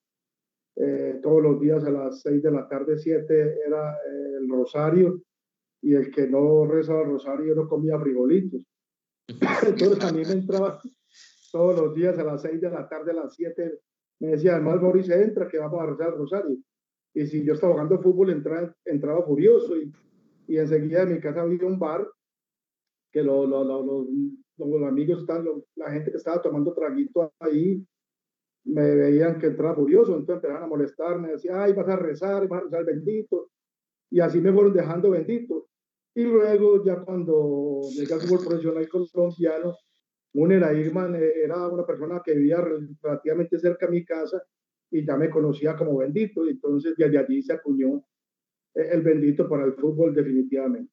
Eh, 0.82 1.20
todos 1.22 1.42
los 1.42 1.60
días 1.60 1.84
a 1.84 1.90
las 1.90 2.22
seis 2.22 2.42
de 2.42 2.50
la 2.50 2.66
tarde, 2.66 2.96
siete, 2.96 3.58
era 3.66 3.98
el 4.40 4.48
rosario, 4.48 5.20
y 5.82 5.94
el 5.94 6.10
que 6.10 6.26
no 6.26 6.64
rezaba 6.66 7.02
el 7.02 7.10
rosario 7.10 7.54
no 7.54 7.68
comía 7.68 7.98
frijolitos. 7.98 8.62
Entonces 9.66 10.04
a 10.04 10.12
mí 10.12 10.22
me 10.24 10.32
entraba 10.32 10.80
todos 11.52 11.78
los 11.78 11.94
días 11.94 12.18
a 12.18 12.24
las 12.24 12.42
seis 12.42 12.60
de 12.60 12.70
la 12.70 12.88
tarde, 12.88 13.10
a 13.10 13.14
las 13.14 13.34
siete, 13.34 13.80
me 14.20 14.28
decía, 14.28 14.54
además 14.54 14.80
Mauricio 14.80 15.14
entra, 15.14 15.48
que 15.48 15.58
vamos 15.58 15.80
a 15.80 15.86
rezar 15.86 16.08
el 16.12 16.18
rosario. 16.18 16.56
Y 17.14 17.26
si 17.26 17.44
yo 17.44 17.54
estaba 17.54 17.72
jugando 17.72 17.98
fútbol, 17.98 18.30
entraba, 18.30 18.74
entraba 18.84 19.22
furioso 19.22 19.76
y, 19.76 19.92
y 20.46 20.58
enseguida 20.58 21.02
en 21.02 21.14
mi 21.14 21.20
casa 21.20 21.42
había 21.42 21.66
un 21.66 21.78
bar 21.78 22.08
que 23.12 23.22
lo, 23.22 23.46
lo, 23.46 23.64
lo, 23.64 24.06
los 24.56 24.82
amigos, 24.82 25.20
estaban, 25.20 25.46
la 25.74 25.90
gente 25.90 26.10
que 26.10 26.16
estaba 26.16 26.40
tomando 26.40 26.72
traguito 26.72 27.32
ahí, 27.40 27.84
me 28.64 28.94
veían 28.94 29.38
que 29.38 29.46
entraba 29.46 29.74
furioso, 29.74 30.12
entonces 30.12 30.36
empezaron 30.36 30.62
a 30.62 30.66
molestarme, 30.66 31.32
decía, 31.32 31.62
ay, 31.62 31.72
vas 31.72 31.88
a 31.88 31.96
rezar, 31.96 32.46
vas 32.48 32.60
a 32.60 32.64
rezar 32.64 32.84
bendito. 32.84 33.50
Y 34.10 34.20
así 34.20 34.40
me 34.40 34.52
fueron 34.52 34.72
dejando 34.72 35.10
bendito. 35.10 35.68
Y 36.14 36.24
luego 36.24 36.84
ya 36.84 36.96
cuando 36.96 37.82
llegué 37.94 38.14
al 38.14 38.20
fútbol 38.20 38.46
profesional 38.46 38.88
colombiano, 38.88 39.76
Munera 40.34 40.72
Irman 40.72 41.14
eh, 41.16 41.32
era 41.44 41.68
una 41.68 41.86
persona 41.86 42.20
que 42.24 42.34
vivía 42.34 42.60
relativamente 43.02 43.58
cerca 43.58 43.86
de 43.86 43.92
mi 43.92 44.04
casa 44.04 44.42
y 44.90 45.04
ya 45.06 45.16
me 45.16 45.30
conocía 45.30 45.76
como 45.76 45.98
bendito, 45.98 46.44
y 46.46 46.50
entonces 46.50 46.94
desde 46.96 47.18
allí 47.18 47.42
se 47.42 47.52
acuñó 47.52 48.04
eh, 48.74 48.88
el 48.92 49.02
bendito 49.02 49.48
para 49.48 49.64
el 49.64 49.74
fútbol 49.74 50.14
definitivamente. 50.14 50.92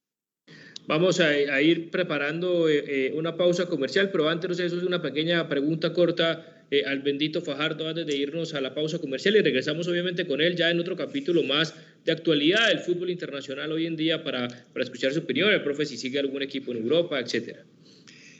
Vamos 0.88 1.19
a, 1.19 1.62
ir 1.62 1.91
preparando 1.91 2.69
eh, 2.69 3.12
una 3.13 3.36
pausa 3.36 3.67
comercial, 3.67 4.10
pero 4.12 4.30
antes 4.30 4.60
eso 4.60 4.77
es 4.77 4.84
una 4.84 5.01
pequeña 5.01 5.49
pregunta 5.49 5.91
corta 5.91 6.57
al 6.86 7.01
bendito 7.01 7.41
Fajardo 7.41 7.88
antes 7.88 8.06
de 8.06 8.15
irnos 8.15 8.53
a 8.53 8.62
la 8.62 8.73
pausa 8.73 8.99
comercial 8.99 9.36
y 9.38 9.41
regresamos 9.41 9.88
obviamente 9.88 10.27
con 10.27 10.41
él 10.41 10.56
ya 10.56 10.69
en 10.69 10.80
otro 10.80 10.97
capítulo 10.97 11.43
más 11.43 11.73
de 12.03 12.12
actualidad 12.12 12.67
del 12.67 12.80
fútbol 12.80 13.10
internacional 13.10 13.71
hoy 13.71 13.86
en 13.86 13.95
día 13.95 14.23
para, 14.23 14.47
para 14.47 14.84
escuchar 14.84 15.13
su 15.13 15.19
opinión, 15.19 15.51
el 15.51 15.63
profe 15.63 15.86
si 15.86 15.97
sigue 15.97 16.19
algún 16.19 16.41
equipo 16.41 16.71
en 16.71 16.80
Europa, 16.80 17.19
etcétera. 17.19 17.65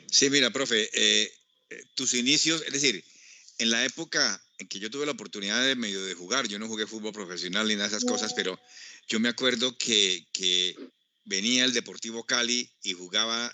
Sí, 0.10 0.30
mira, 0.30 0.52
profe, 0.52 0.90
eh, 0.94 1.32
eh, 1.70 1.84
tus 1.96 2.14
inicios, 2.14 2.64
es 2.66 2.74
decir, 2.74 3.04
en 3.60 3.70
la 3.70 3.86
época 3.86 4.42
en 4.58 4.68
que 4.68 4.80
yo 4.80 4.90
tuve 4.90 5.06
la 5.06 5.12
oportunidad 5.12 5.66
de 5.66 5.76
medio 5.76 6.04
de 6.04 6.14
jugar, 6.14 6.48
yo 6.48 6.60
no 6.60 6.68
jugué 6.68 6.88
fútbol 6.88 7.14
profesional 7.14 7.68
ni 7.68 7.76
nada 7.76 7.90
de 7.90 7.98
esas 7.98 8.10
cosas, 8.10 8.34
pero 8.34 8.60
yo 9.08 9.20
me 9.20 9.30
acuerdo 9.30 9.78
que, 9.78 10.26
venía 11.26 11.66
el 11.66 11.74
Deportivo 11.74 12.26
Cali 12.26 12.72
y 12.82 12.94
jugaba 12.94 13.54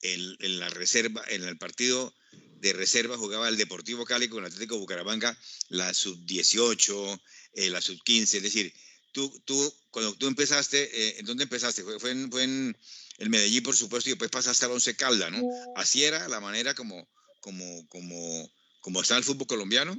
en, 0.00 0.58
la 0.58 0.70
reserva, 0.70 1.22
en 1.28 1.44
el 1.44 1.58
partido 1.58 2.14
de 2.60 2.72
reserva 2.72 3.16
jugaba 3.16 3.48
el 3.48 3.56
Deportivo 3.56 4.04
Cali 4.04 4.28
con 4.28 4.40
el 4.40 4.46
Atlético 4.46 4.78
Bucaramanga, 4.78 5.36
la 5.68 5.92
sub-18, 5.92 7.20
eh, 7.54 7.70
la 7.70 7.80
sub-15, 7.80 8.34
es 8.34 8.42
decir, 8.42 8.72
tú, 9.12 9.30
tú, 9.44 9.72
cuando 9.90 10.14
tú 10.14 10.26
empezaste, 10.26 11.18
¿en 11.18 11.26
dónde 11.26 11.44
empezaste? 11.44 11.82
¿Fue, 11.82 11.98
fue 11.98 12.42
en 12.42 12.76
el 13.20 13.28
Medellín, 13.28 13.62
por 13.62 13.74
supuesto, 13.74 14.08
y 14.08 14.12
después 14.12 14.30
pasaste 14.30 14.64
al 14.64 14.72
Once 14.72 14.96
Calda, 14.96 15.30
¿no? 15.30 15.42
Así 15.76 16.04
era 16.04 16.26
la 16.28 16.40
manera 16.40 16.74
como, 16.74 17.06
como, 17.40 17.86
como, 17.88 18.50
como 18.80 19.02
está 19.02 19.16
el 19.18 19.24
fútbol 19.24 19.46
colombiano. 19.46 19.94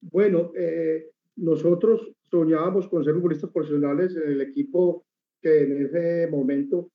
Bueno, 0.00 0.52
eh, 0.56 1.10
nosotros 1.36 2.00
soñábamos 2.30 2.88
con 2.88 3.04
ser 3.04 3.14
futbolistas 3.14 3.50
profesionales 3.50 4.16
en 4.16 4.32
el 4.32 4.40
equipo 4.40 5.06
que 5.42 5.62
en 5.62 5.86
ese 5.86 6.28
momento 6.28 6.90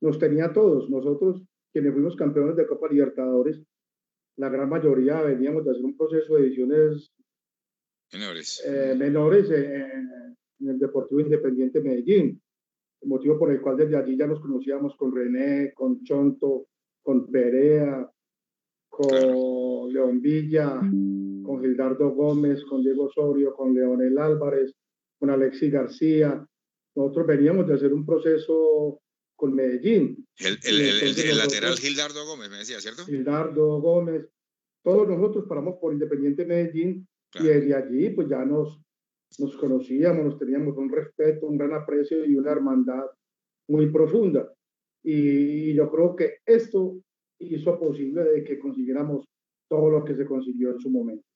nos 0.00 0.18
tenía 0.18 0.52
todos. 0.52 0.90
Nosotros, 0.90 1.42
quienes 1.74 1.92
fuimos 1.92 2.16
campeones 2.16 2.56
de 2.56 2.66
Copa 2.66 2.88
Libertadores, 2.88 3.60
la 4.36 4.48
gran 4.48 4.70
mayoría 4.70 5.20
veníamos 5.20 5.64
de 5.64 5.72
hacer 5.72 5.84
un 5.84 5.96
proceso 5.96 6.36
de 6.36 6.46
ediciones 6.46 7.12
menores, 8.12 8.62
eh, 8.64 8.94
menores 8.96 9.50
en, 9.50 10.36
en 10.60 10.68
el 10.68 10.78
Deportivo 10.78 11.20
Independiente 11.20 11.82
Medellín 11.82 12.40
motivo 13.06 13.38
por 13.38 13.50
el 13.50 13.60
cual 13.60 13.76
desde 13.76 13.96
allí 13.96 14.16
ya 14.16 14.26
nos 14.26 14.40
conocíamos 14.40 14.96
con 14.96 15.14
René, 15.14 15.72
con 15.74 16.02
Chonto, 16.02 16.66
con 17.02 17.30
Perea, 17.30 18.08
con 18.88 19.92
León 19.92 20.20
Villa, 20.20 20.80
con 20.80 21.60
Gildardo 21.60 22.10
Gómez, 22.10 22.64
con 22.64 22.82
Diego 22.82 23.04
Osorio, 23.04 23.54
con 23.54 23.74
Leonel 23.74 24.16
Álvarez, 24.18 24.74
con 25.18 25.30
Alexis 25.30 25.72
García. 25.72 26.46
Nosotros 26.94 27.26
veníamos 27.26 27.66
de 27.66 27.74
hacer 27.74 27.92
un 27.92 28.06
proceso 28.06 29.00
con 29.36 29.54
Medellín. 29.54 30.26
El, 30.38 30.58
el, 30.64 31.38
lateral 31.38 31.76
Gildardo 31.76 32.26
Gómez, 32.26 32.50
me 32.50 32.58
decía, 32.58 32.80
¿cierto? 32.80 33.04
Gildardo 33.04 33.80
Gómez. 33.80 34.28
Todos 34.82 35.08
nosotros 35.08 35.46
paramos 35.48 35.76
por 35.80 35.92
Independiente 35.92 36.44
Medellín 36.44 37.06
y 37.34 37.44
desde 37.44 37.74
allí 37.74 38.10
pues 38.10 38.28
ya 38.28 38.44
nos, 38.44 38.80
nos 39.38 39.56
conocíamos, 39.56 40.24
nos 40.24 40.38
teníamos 40.38 40.76
un 40.76 40.90
respeto, 40.90 41.46
un 41.46 41.58
gran 41.58 41.72
aprecio 41.72 42.24
y 42.24 42.34
una 42.36 42.52
hermandad 42.52 43.04
muy 43.68 43.90
profunda. 43.90 44.52
Y 45.02 45.74
yo 45.74 45.90
creo 45.90 46.16
que 46.16 46.38
esto 46.46 46.98
hizo 47.38 47.78
posible 47.78 48.24
de 48.24 48.44
que 48.44 48.58
consiguiéramos 48.58 49.26
todo 49.68 49.90
lo 49.90 50.04
que 50.04 50.14
se 50.14 50.24
consiguió 50.24 50.70
en 50.70 50.80
su 50.80 50.90
momento. 50.90 51.26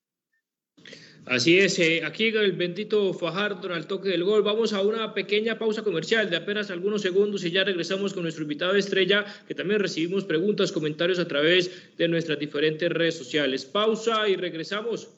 Así 1.31 1.59
es, 1.59 1.79
eh, 1.79 2.03
aquí 2.07 2.29
el 2.29 2.53
bendito 2.53 3.13
Fajardo 3.13 3.75
al 3.75 3.87
toque 3.87 4.09
del 4.09 4.25
gol. 4.25 4.43
Vamos 4.43 4.73
a 4.73 4.81
una 4.81 5.13
pequeña 5.13 5.59
pausa 5.59 5.83
comercial 5.83 6.31
de 6.31 6.37
apenas 6.39 6.71
algunos 6.71 7.03
segundos 7.03 7.45
y 7.45 7.51
ya 7.51 7.65
regresamos 7.65 8.15
con 8.15 8.23
nuestro 8.23 8.45
invitado 8.45 8.75
estrella, 8.75 9.27
que 9.47 9.55
también 9.55 9.79
recibimos 9.79 10.25
preguntas, 10.25 10.73
comentarios 10.73 11.19
a 11.19 11.29
través 11.29 11.71
de 11.99 12.09
nuestras 12.09 12.39
diferentes 12.39 12.91
redes 12.91 13.19
sociales. 13.19 13.67
Pausa 13.67 14.27
y 14.27 14.37
regresamos. 14.37 15.18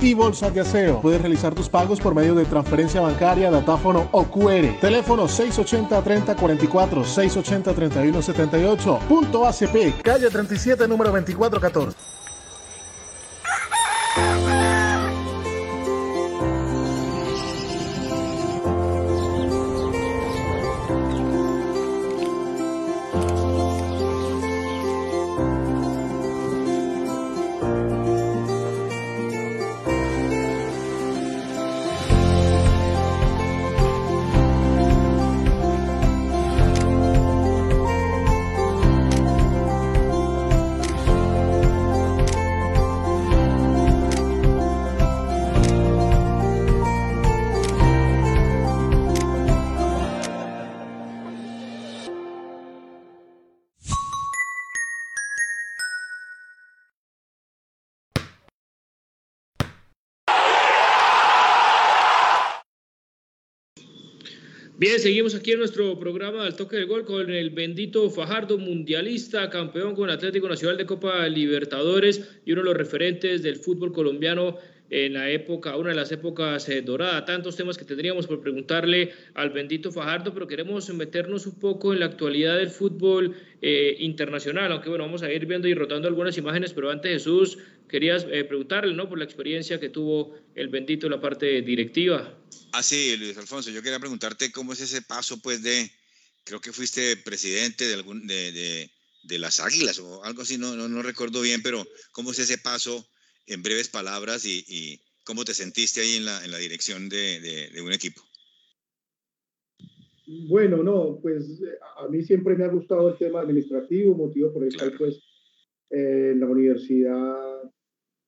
y 0.00 0.14
bolsas 0.14 0.54
de 0.54 0.60
aseo. 0.60 1.00
Puedes 1.00 1.20
realizar 1.20 1.52
tus 1.54 1.68
pagos 1.68 1.98
por 1.98 2.14
medio 2.14 2.36
de 2.36 2.44
transferencia 2.44 3.00
bancaria, 3.00 3.50
datáfono 3.50 4.08
o 4.12 4.24
QR. 4.24 4.78
Teléfono 4.80 5.24
680-3044, 5.24 7.04
680-3178. 7.04 8.98
Punto 9.00 9.44
ACP, 9.46 10.02
calle 10.02 10.30
37, 10.30 10.86
número 10.86 11.10
2414. 11.10 12.19
Bien, 64.80 64.98
seguimos 64.98 65.34
aquí 65.34 65.52
en 65.52 65.58
nuestro 65.58 65.98
programa 65.98 66.44
del 66.44 66.56
toque 66.56 66.76
del 66.76 66.86
gol 66.86 67.04
con 67.04 67.30
el 67.30 67.50
bendito 67.50 68.08
Fajardo, 68.08 68.56
mundialista, 68.56 69.50
campeón 69.50 69.94
con 69.94 70.08
Atlético 70.08 70.48
Nacional 70.48 70.78
de 70.78 70.86
Copa 70.86 71.28
Libertadores 71.28 72.40
y 72.46 72.52
uno 72.52 72.62
de 72.62 72.68
los 72.68 72.76
referentes 72.78 73.42
del 73.42 73.56
fútbol 73.56 73.92
colombiano 73.92 74.56
en 74.90 75.14
la 75.14 75.30
época, 75.30 75.76
una 75.76 75.90
de 75.90 75.96
las 75.96 76.10
épocas 76.10 76.68
eh, 76.68 76.82
doradas. 76.82 77.24
Tantos 77.24 77.56
temas 77.56 77.78
que 77.78 77.84
tendríamos 77.84 78.26
por 78.26 78.40
preguntarle 78.40 79.12
al 79.34 79.50
bendito 79.50 79.92
Fajardo, 79.92 80.34
pero 80.34 80.48
queremos 80.48 80.88
meternos 80.90 81.46
un 81.46 81.58
poco 81.58 81.92
en 81.92 82.00
la 82.00 82.06
actualidad 82.06 82.58
del 82.58 82.70
fútbol 82.70 83.36
eh, 83.62 83.96
internacional, 84.00 84.72
aunque 84.72 84.88
bueno, 84.88 85.04
vamos 85.04 85.22
a 85.22 85.32
ir 85.32 85.46
viendo 85.46 85.68
y 85.68 85.74
rotando 85.74 86.08
algunas 86.08 86.36
imágenes, 86.36 86.72
pero 86.72 86.90
antes 86.90 87.12
Jesús, 87.12 87.58
querías 87.88 88.26
eh, 88.30 88.44
preguntarle, 88.44 88.94
¿no? 88.94 89.08
Por 89.08 89.18
la 89.18 89.24
experiencia 89.24 89.78
que 89.78 89.88
tuvo 89.88 90.36
el 90.54 90.68
bendito 90.68 91.06
en 91.06 91.12
la 91.12 91.20
parte 91.20 91.62
directiva. 91.62 92.36
Ah, 92.72 92.82
sí, 92.82 93.16
Luis 93.16 93.36
Alfonso, 93.36 93.70
yo 93.70 93.82
quería 93.82 93.98
preguntarte 94.00 94.50
cómo 94.50 94.72
es 94.72 94.80
ese 94.80 95.02
paso, 95.02 95.40
pues, 95.40 95.62
de, 95.62 95.90
creo 96.44 96.60
que 96.60 96.72
fuiste 96.72 97.16
presidente 97.16 97.86
de, 97.86 97.94
algún, 97.94 98.26
de, 98.26 98.90
de, 99.22 99.38
las 99.38 99.60
Águilas 99.60 99.98
o 99.98 100.24
algo 100.24 100.42
así, 100.42 100.58
no, 100.58 100.74
no, 100.76 100.88
no, 100.88 101.02
recuerdo 101.02 101.40
bien, 101.42 101.62
pero 101.62 101.86
cómo 102.12 102.32
es 102.32 102.38
ese 102.38 102.58
paso 102.58 103.08
en 103.46 103.62
breves 103.62 103.88
palabras 103.88 104.44
y, 104.44 104.64
y 104.68 105.00
cómo 105.24 105.44
te 105.44 105.54
sentiste 105.54 106.00
ahí 106.00 106.16
en 106.16 106.24
la, 106.24 106.44
en 106.44 106.50
la 106.50 106.58
dirección 106.58 107.08
de, 107.08 107.40
de, 107.72 107.82
un 107.82 107.92
equipo. 107.92 108.20
Bueno, 110.48 110.82
no, 110.82 111.18
pues 111.20 111.60
a 111.98 112.08
mí 112.08 112.22
siempre 112.22 112.56
me 112.56 112.64
ha 112.64 112.68
gustado 112.68 113.10
el 113.10 113.18
tema 113.18 113.40
administrativo, 113.40 114.14
motivo 114.14 114.52
por 114.52 114.64
el 114.64 114.76
cual, 114.76 114.94
pues, 114.96 115.22
en 115.90 116.38
la 116.38 116.46
universidad, 116.46 117.62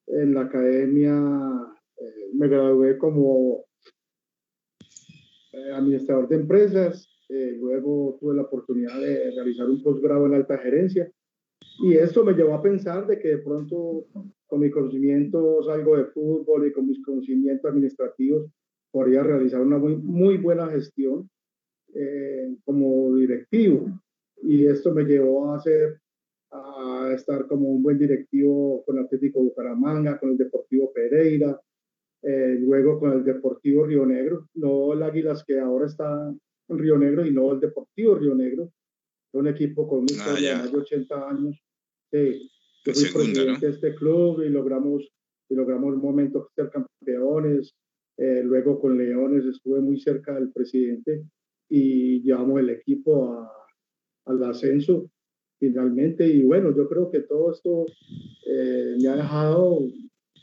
en 0.06 0.34
la 0.34 0.42
academia, 0.42 1.12
eh, 1.96 2.30
me 2.34 2.48
gradué 2.48 2.98
como 2.98 3.64
eh, 5.52 5.72
administrador 5.72 6.28
de 6.28 6.36
empresas, 6.36 7.08
eh, 7.28 7.56
luego 7.58 8.16
tuve 8.20 8.34
la 8.34 8.42
oportunidad 8.42 9.00
de 9.00 9.30
realizar 9.30 9.68
un 9.68 9.82
posgrado 9.82 10.26
en 10.26 10.34
alta 10.34 10.58
gerencia 10.58 11.10
y 11.80 11.96
esto 11.96 12.24
me 12.24 12.32
llevó 12.32 12.54
a 12.54 12.62
pensar 12.62 13.06
de 13.06 13.18
que 13.18 13.28
de 13.28 13.38
pronto 13.38 14.06
con 14.52 14.60
mis 14.60 14.70
conocimientos 14.70 15.66
algo 15.66 15.96
de 15.96 16.04
fútbol 16.04 16.66
y 16.66 16.72
con 16.74 16.86
mis 16.86 17.02
conocimientos 17.02 17.70
administrativos 17.70 18.50
podría 18.90 19.22
realizar 19.22 19.62
una 19.62 19.78
muy, 19.78 19.96
muy 19.96 20.36
buena 20.36 20.68
gestión 20.68 21.30
eh, 21.94 22.54
como 22.62 23.16
directivo 23.16 23.86
y 24.42 24.66
esto 24.66 24.92
me 24.92 25.04
llevó 25.04 25.50
a 25.50 25.56
hacer 25.56 26.02
a 26.50 27.12
estar 27.14 27.46
como 27.46 27.70
un 27.70 27.82
buen 27.82 27.96
directivo 27.96 28.84
con 28.84 28.98
Atlético 28.98 29.40
Bucaramanga, 29.40 30.18
con 30.18 30.32
el 30.32 30.36
Deportivo 30.36 30.92
Pereira, 30.92 31.58
eh, 32.20 32.58
luego 32.60 33.00
con 33.00 33.12
el 33.12 33.24
Deportivo 33.24 33.86
Río 33.86 34.04
Negro, 34.04 34.50
no 34.52 34.92
el 34.92 35.02
Águilas 35.02 35.44
que 35.46 35.58
ahora 35.60 35.86
está 35.86 36.30
en 36.68 36.78
Río 36.78 36.98
Negro 36.98 37.24
y 37.24 37.32
no 37.32 37.52
el 37.52 37.60
Deportivo 37.60 38.16
Río 38.16 38.34
Negro, 38.34 38.70
un 39.32 39.48
equipo 39.48 39.88
con 39.88 40.04
ah, 40.20 40.56
más 40.58 40.72
de 40.72 40.78
80 40.78 41.30
años. 41.30 41.58
Sí, 42.10 42.50
yo 42.84 42.92
fui 42.94 43.04
presidente 43.12 43.66
de 43.66 43.72
este 43.72 43.94
club 43.94 44.42
y 44.42 44.48
logramos, 44.48 45.08
y 45.48 45.54
logramos 45.54 45.94
un 45.94 46.02
momento 46.02 46.48
ser 46.54 46.70
campeones. 46.70 47.74
Eh, 48.18 48.42
luego 48.44 48.78
con 48.80 48.98
Leones 48.98 49.44
estuve 49.46 49.80
muy 49.80 49.98
cerca 49.98 50.34
del 50.34 50.52
presidente 50.52 51.24
y 51.68 52.22
llevamos 52.22 52.60
el 52.60 52.70
equipo 52.70 53.32
a, 53.32 53.50
al 54.26 54.44
ascenso 54.44 55.10
finalmente. 55.58 56.26
Y 56.26 56.42
bueno, 56.42 56.74
yo 56.76 56.88
creo 56.88 57.10
que 57.10 57.20
todo 57.20 57.52
esto 57.52 57.86
eh, 58.46 58.96
me 59.00 59.08
ha 59.08 59.16
dejado 59.16 59.80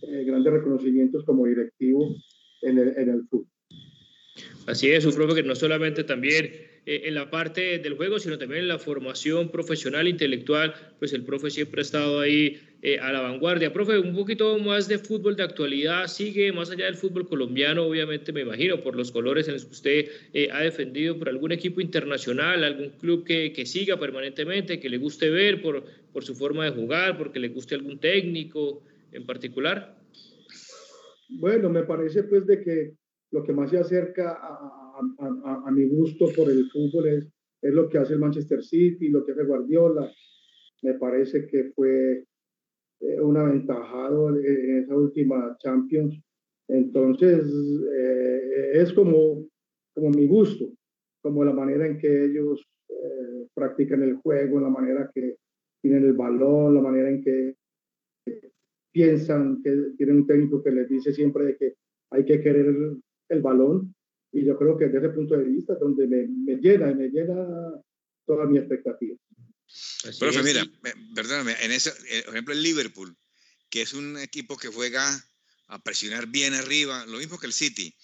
eh, 0.01 0.23
grandes 0.23 0.53
reconocimientos 0.53 1.23
como 1.25 1.45
directivo 1.45 2.15
en 2.61 2.79
el, 2.79 2.97
en 2.97 3.09
el 3.09 3.27
fútbol. 3.27 3.47
Así 4.65 4.89
es, 4.89 5.05
un 5.05 5.13
profe 5.13 5.35
que 5.35 5.47
no 5.47 5.55
solamente 5.55 6.03
también 6.03 6.51
en 6.85 7.15
la 7.15 7.29
parte 7.29 7.79
del 7.79 7.95
juego, 7.95 8.19
sino 8.19 8.37
también 8.37 8.61
en 8.61 8.67
la 8.67 8.79
formación 8.79 9.49
profesional, 9.49 10.07
intelectual, 10.07 10.73
pues 10.99 11.13
el 11.13 11.23
profe 11.23 11.49
siempre 11.49 11.81
ha 11.81 11.83
estado 11.83 12.19
ahí 12.19 12.59
eh, 12.81 12.97
a 12.97 13.11
la 13.11 13.21
vanguardia. 13.21 13.73
Profe, 13.73 13.99
un 13.99 14.15
poquito 14.15 14.57
más 14.57 14.87
de 14.87 14.99
fútbol 14.99 15.35
de 15.35 15.43
actualidad, 15.43 16.07
sigue 16.07 16.53
más 16.53 16.71
allá 16.71 16.85
del 16.85 16.95
fútbol 16.95 17.27
colombiano, 17.27 17.83
obviamente 17.83 18.31
me 18.31 18.41
imagino, 18.41 18.81
por 18.81 18.95
los 18.95 19.11
colores 19.11 19.47
en 19.47 19.55
los 19.55 19.65
que 19.65 19.71
usted 19.71 20.07
eh, 20.33 20.47
ha 20.51 20.61
defendido, 20.61 21.19
por 21.19 21.27
algún 21.27 21.51
equipo 21.51 21.81
internacional, 21.81 22.63
algún 22.63 22.91
club 22.91 23.25
que, 23.25 23.51
que, 23.51 23.65
siga 23.65 23.99
permanentemente, 23.99 24.79
que 24.79 24.89
le 24.89 24.97
guste 24.97 25.29
ver 25.29 25.61
por, 25.61 25.83
por 26.13 26.23
su 26.23 26.35
forma 26.35 26.63
de 26.65 26.71
jugar, 26.71 27.17
porque 27.17 27.39
le 27.39 27.49
guste 27.49 27.75
algún 27.75 27.99
técnico 27.99 28.81
en 29.11 29.25
particular. 29.25 29.97
Bueno, 31.29 31.69
me 31.69 31.83
parece 31.83 32.23
pues 32.23 32.47
de 32.47 32.63
que 32.63 32.93
lo 33.31 33.43
que 33.43 33.53
más 33.53 33.69
se 33.69 33.77
acerca 33.77 34.31
a, 34.31 34.99
a, 35.19 35.63
a, 35.67 35.71
mi 35.71 35.87
gusto 35.87 36.25
por 36.35 36.49
el 36.49 36.69
fútbol 36.71 37.07
es, 37.07 37.31
es 37.61 37.73
lo 37.73 37.89
que 37.89 37.97
hace 37.97 38.13
el 38.13 38.19
Manchester 38.19 38.63
City, 38.63 39.09
lo 39.09 39.25
que 39.25 39.33
hace 39.33 39.43
Guardiola. 39.43 40.11
Me 40.81 40.93
parece 40.95 41.45
que 41.47 41.71
fue 41.75 42.25
eh, 43.01 43.21
un 43.21 43.37
aventajado 43.37 44.35
en 44.35 44.83
esa 44.83 44.95
última 44.95 45.55
Champions. 45.59 46.21
Entonces, 46.67 47.45
eh, 47.95 48.71
es 48.73 48.93
como, 48.93 49.47
como 49.93 50.09
mi 50.09 50.27
gusto, 50.27 50.71
como 51.21 51.43
la 51.43 51.53
manera 51.53 51.87
en 51.87 51.97
que 51.97 52.25
ellos 52.25 52.65
eh, 52.89 53.47
practican 53.53 54.03
el 54.03 54.15
juego, 54.15 54.59
la 54.59 54.69
manera 54.69 55.09
que 55.13 55.37
tienen 55.81 56.03
el 56.03 56.13
balón, 56.13 56.75
la 56.75 56.81
manera 56.81 57.09
en 57.09 57.21
que 57.21 57.55
piensan, 58.91 59.61
que 59.61 59.93
tienen 59.97 60.17
un 60.17 60.27
técnico 60.27 60.63
que 60.63 60.71
les 60.71 60.89
dice 60.89 61.13
siempre 61.13 61.45
de 61.45 61.57
que 61.57 61.73
hay 62.11 62.25
que 62.25 62.41
querer 62.41 62.75
el 63.29 63.41
balón 63.41 63.95
y 64.31 64.45
yo 64.45 64.57
creo 64.57 64.77
que 64.77 64.85
desde 64.85 65.07
ese 65.07 65.15
punto 65.15 65.37
de 65.37 65.45
vista 65.45 65.75
donde 65.75 66.07
me, 66.07 66.27
me 66.27 66.55
llena, 66.57 66.93
me 66.93 67.09
llena 67.09 67.35
toda 68.25 68.45
mi 68.45 68.57
expectativa. 68.59 69.17
Profe, 70.19 70.43
mira, 70.43 70.65
perdóname, 71.15 71.55
en 71.61 71.71
ese, 71.71 71.91
eh, 72.09 72.23
por 72.25 72.33
ejemplo, 72.33 72.53
el 72.53 72.63
Liverpool, 72.63 73.15
que 73.69 73.81
es 73.81 73.93
un 73.93 74.17
equipo 74.17 74.57
que 74.57 74.67
juega 74.67 75.23
a 75.67 75.83
presionar 75.83 76.27
bien 76.27 76.53
arriba, 76.53 77.05
lo 77.05 77.19
mismo 77.19 77.39
que 77.39 77.47
el 77.47 77.53
City, 77.53 77.95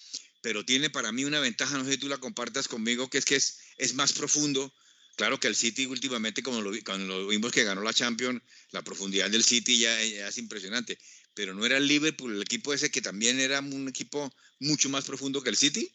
pero 0.41 0.63
tiene 0.63 0.91
para 0.91 1.11
mí 1.11 1.25
una 1.25 1.39
ventaja, 1.39 1.77
no 1.77 1.85
sé 1.85 1.93
si 1.93 1.97
tú 1.97 2.07
la 2.07 2.19
compartas 2.19 2.67
conmigo, 2.67 3.09
que 3.09 3.17
es 3.17 3.25
que 3.25 3.35
es, 3.35 3.59
es 3.77 3.95
más 3.95 4.13
profundo. 4.13 4.71
Claro 5.15 5.39
que 5.39 5.47
el 5.47 5.56
City 5.56 5.86
últimamente, 5.86 6.43
como 6.43 6.62
lo, 6.62 6.71
cuando 6.86 7.08
lo 7.08 7.28
vimos 7.28 7.51
que 7.51 7.63
ganó 7.63 7.82
la 7.82 7.93
Champions, 7.93 8.41
la 8.71 8.82
profundidad 8.82 9.30
del 9.30 9.43
City 9.43 9.80
ya, 9.80 9.95
ya 10.04 10.28
es 10.28 10.38
impresionante, 10.38 10.97
pero 11.34 11.54
no 11.54 11.65
era 11.65 11.78
el 11.78 11.88
Liverpool, 11.88 12.36
el 12.36 12.41
equipo 12.41 12.73
ese 12.73 12.91
que 12.91 13.01
también 13.01 13.39
era 13.39 13.60
un 13.60 13.88
equipo 13.88 14.30
mucho 14.60 14.89
más 14.89 15.08
profundo 15.08 15.41
que 15.41 15.49
el 15.49 15.56
City. 15.56 15.89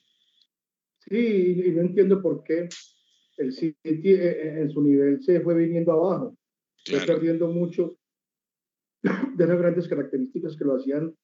Sí, 1.09 1.63
y 1.67 1.71
no 1.71 1.83
entiendo 1.83 2.23
por 2.23 2.43
qué 2.45 2.69
el 3.37 3.53
City 3.53 3.77
eh, 3.85 4.01
eh, 4.05 4.61
en 4.61 4.71
su 4.71 4.83
nivel 4.83 5.23
se 5.23 5.41
fue 5.41 5.55
viniendo 5.55 5.93
abajo, 5.93 6.37
fue 6.85 7.01
perdiendo 7.07 7.49
mucho 7.49 7.99
de 9.03 9.47
las 9.47 9.59
grandes 9.59 9.89
características 9.89 10.57
que 10.57 10.65
lo 10.65 10.77
hacían 10.77 11.15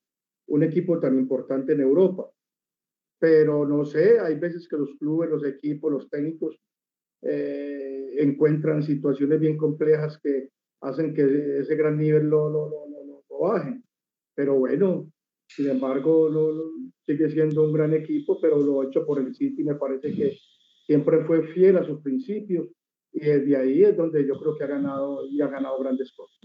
un 0.48 0.62
equipo 0.62 1.00
tan 1.00 1.18
importante 1.18 1.72
en 1.72 1.80
Europa. 1.80 2.30
Pero 3.18 3.66
no 3.66 3.84
sé, 3.86 4.20
hay 4.20 4.34
veces 4.34 4.68
que 4.68 4.76
los 4.76 4.90
clubes, 4.98 5.30
los 5.30 5.44
equipos, 5.44 5.90
los 5.90 6.10
técnicos 6.10 6.60
eh, 7.28 8.14
encuentran 8.18 8.82
situaciones 8.82 9.40
bien 9.40 9.56
complejas 9.56 10.18
que 10.22 10.50
hacen 10.80 11.14
que 11.14 11.58
ese 11.60 11.76
gran 11.76 11.98
nivel 11.98 12.28
lo, 12.28 12.48
lo, 12.48 12.68
lo, 12.68 13.24
lo 13.28 13.38
bajen. 13.38 13.82
Pero 14.34 14.54
bueno, 14.58 15.10
sin 15.48 15.70
embargo, 15.70 16.28
sigue 17.06 17.30
siendo 17.30 17.64
un 17.64 17.72
gran 17.72 17.94
equipo, 17.94 18.38
pero 18.40 18.58
lo 18.58 18.82
hecho 18.82 19.06
por 19.06 19.18
el 19.18 19.34
City 19.34 19.64
me 19.64 19.76
parece 19.76 20.12
que 20.12 20.36
siempre 20.86 21.24
fue 21.24 21.46
fiel 21.48 21.76
a 21.78 21.84
sus 21.84 22.00
principios 22.02 22.68
y 23.12 23.20
desde 23.20 23.56
ahí 23.56 23.82
es 23.82 23.96
donde 23.96 24.26
yo 24.26 24.34
creo 24.38 24.56
que 24.56 24.64
ha 24.64 24.68
ganado 24.68 25.26
y 25.26 25.40
ha 25.40 25.48
ganado 25.48 25.78
grandes 25.80 26.12
cosas. 26.12 26.38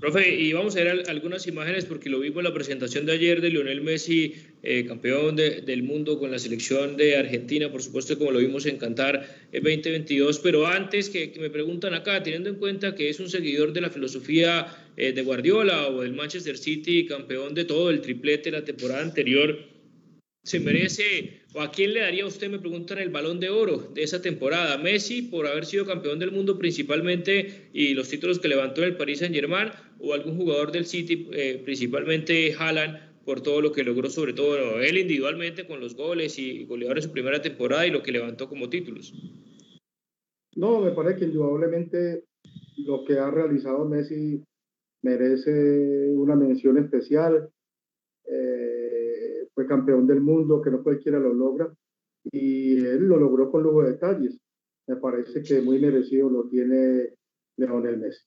Profe, 0.00 0.34
y 0.34 0.52
vamos 0.52 0.76
a 0.76 0.84
ver 0.84 1.04
algunas 1.08 1.46
imágenes 1.46 1.86
porque 1.86 2.10
lo 2.10 2.20
vimos 2.20 2.38
en 2.38 2.44
la 2.44 2.52
presentación 2.52 3.06
de 3.06 3.12
ayer 3.12 3.40
de 3.40 3.48
Lionel 3.48 3.80
Messi, 3.80 4.34
eh, 4.62 4.84
campeón 4.86 5.36
de, 5.36 5.62
del 5.62 5.82
mundo 5.84 6.18
con 6.18 6.30
la 6.30 6.38
selección 6.38 6.98
de 6.98 7.16
Argentina, 7.16 7.72
por 7.72 7.82
supuesto, 7.82 8.18
como 8.18 8.30
lo 8.30 8.38
vimos 8.38 8.66
en 8.66 8.76
Qatar 8.76 9.26
2022. 9.52 10.40
Pero 10.40 10.66
antes 10.66 11.08
que, 11.08 11.32
que, 11.32 11.40
me 11.40 11.48
preguntan 11.48 11.94
acá, 11.94 12.22
teniendo 12.22 12.50
en 12.50 12.56
cuenta 12.56 12.94
que 12.94 13.08
es 13.08 13.20
un 13.20 13.30
seguidor 13.30 13.72
de 13.72 13.80
la 13.80 13.88
filosofía 13.88 14.66
eh, 14.98 15.12
de 15.12 15.22
Guardiola 15.22 15.88
o 15.88 16.02
del 16.02 16.12
Manchester 16.12 16.58
City, 16.58 17.06
campeón 17.06 17.54
de 17.54 17.64
todo 17.64 17.88
el 17.88 18.02
triplete 18.02 18.50
la 18.50 18.64
temporada 18.64 19.00
anterior, 19.00 19.58
¿se 20.44 20.60
merece 20.60 21.40
a 21.60 21.70
quién 21.70 21.94
le 21.94 22.00
daría 22.00 22.26
usted, 22.26 22.50
me 22.50 22.58
preguntan, 22.58 22.98
el 22.98 23.10
balón 23.10 23.40
de 23.40 23.50
oro 23.50 23.78
de 23.78 24.02
esa 24.02 24.20
temporada? 24.20 24.78
¿Messi 24.78 25.22
por 25.22 25.46
haber 25.46 25.66
sido 25.66 25.86
campeón 25.86 26.18
del 26.18 26.32
mundo 26.32 26.58
principalmente 26.58 27.68
y 27.72 27.94
los 27.94 28.08
títulos 28.08 28.38
que 28.38 28.48
levantó 28.48 28.84
el 28.84 28.96
Paris 28.96 29.20
Saint-Germain 29.20 29.70
o 29.98 30.14
algún 30.14 30.36
jugador 30.36 30.72
del 30.72 30.86
City, 30.86 31.28
eh, 31.32 31.60
principalmente 31.64 32.54
Haaland? 32.58 33.06
por 33.26 33.40
todo 33.40 33.60
lo 33.60 33.72
que 33.72 33.82
logró, 33.82 34.08
sobre 34.08 34.32
todo 34.32 34.80
él 34.80 34.98
individualmente 34.98 35.66
con 35.66 35.80
los 35.80 35.96
goles 35.96 36.38
y 36.38 36.64
goleadores 36.64 37.04
en 37.04 37.08
su 37.08 37.12
primera 37.12 37.42
temporada 37.42 37.84
y 37.84 37.90
lo 37.90 38.00
que 38.00 38.12
levantó 38.12 38.48
como 38.48 38.70
títulos. 38.70 39.12
No, 40.54 40.80
me 40.80 40.92
parece 40.92 41.18
que 41.18 41.24
indudablemente 41.26 42.24
lo 42.78 43.04
que 43.04 43.18
ha 43.18 43.30
realizado 43.30 43.84
Messi 43.84 44.42
merece 45.02 46.12
una 46.14 46.36
mención 46.36 46.78
especial. 46.78 47.50
Eh, 48.26 48.75
fue 49.56 49.66
campeón 49.66 50.06
del 50.06 50.20
mundo, 50.20 50.60
que 50.60 50.70
no 50.70 50.82
cualquiera 50.82 51.18
lo 51.18 51.32
logra, 51.32 51.74
y 52.30 52.74
él 52.74 53.08
lo 53.08 53.16
logró 53.16 53.50
con 53.50 53.62
lujo 53.62 53.82
de 53.82 53.92
detalles. 53.92 54.38
Me 54.86 54.96
parece 54.96 55.42
que 55.42 55.62
muy 55.62 55.78
merecido 55.80 56.28
lo 56.28 56.46
tiene 56.46 57.14
Leonel 57.56 57.96
Messi. 57.96 58.20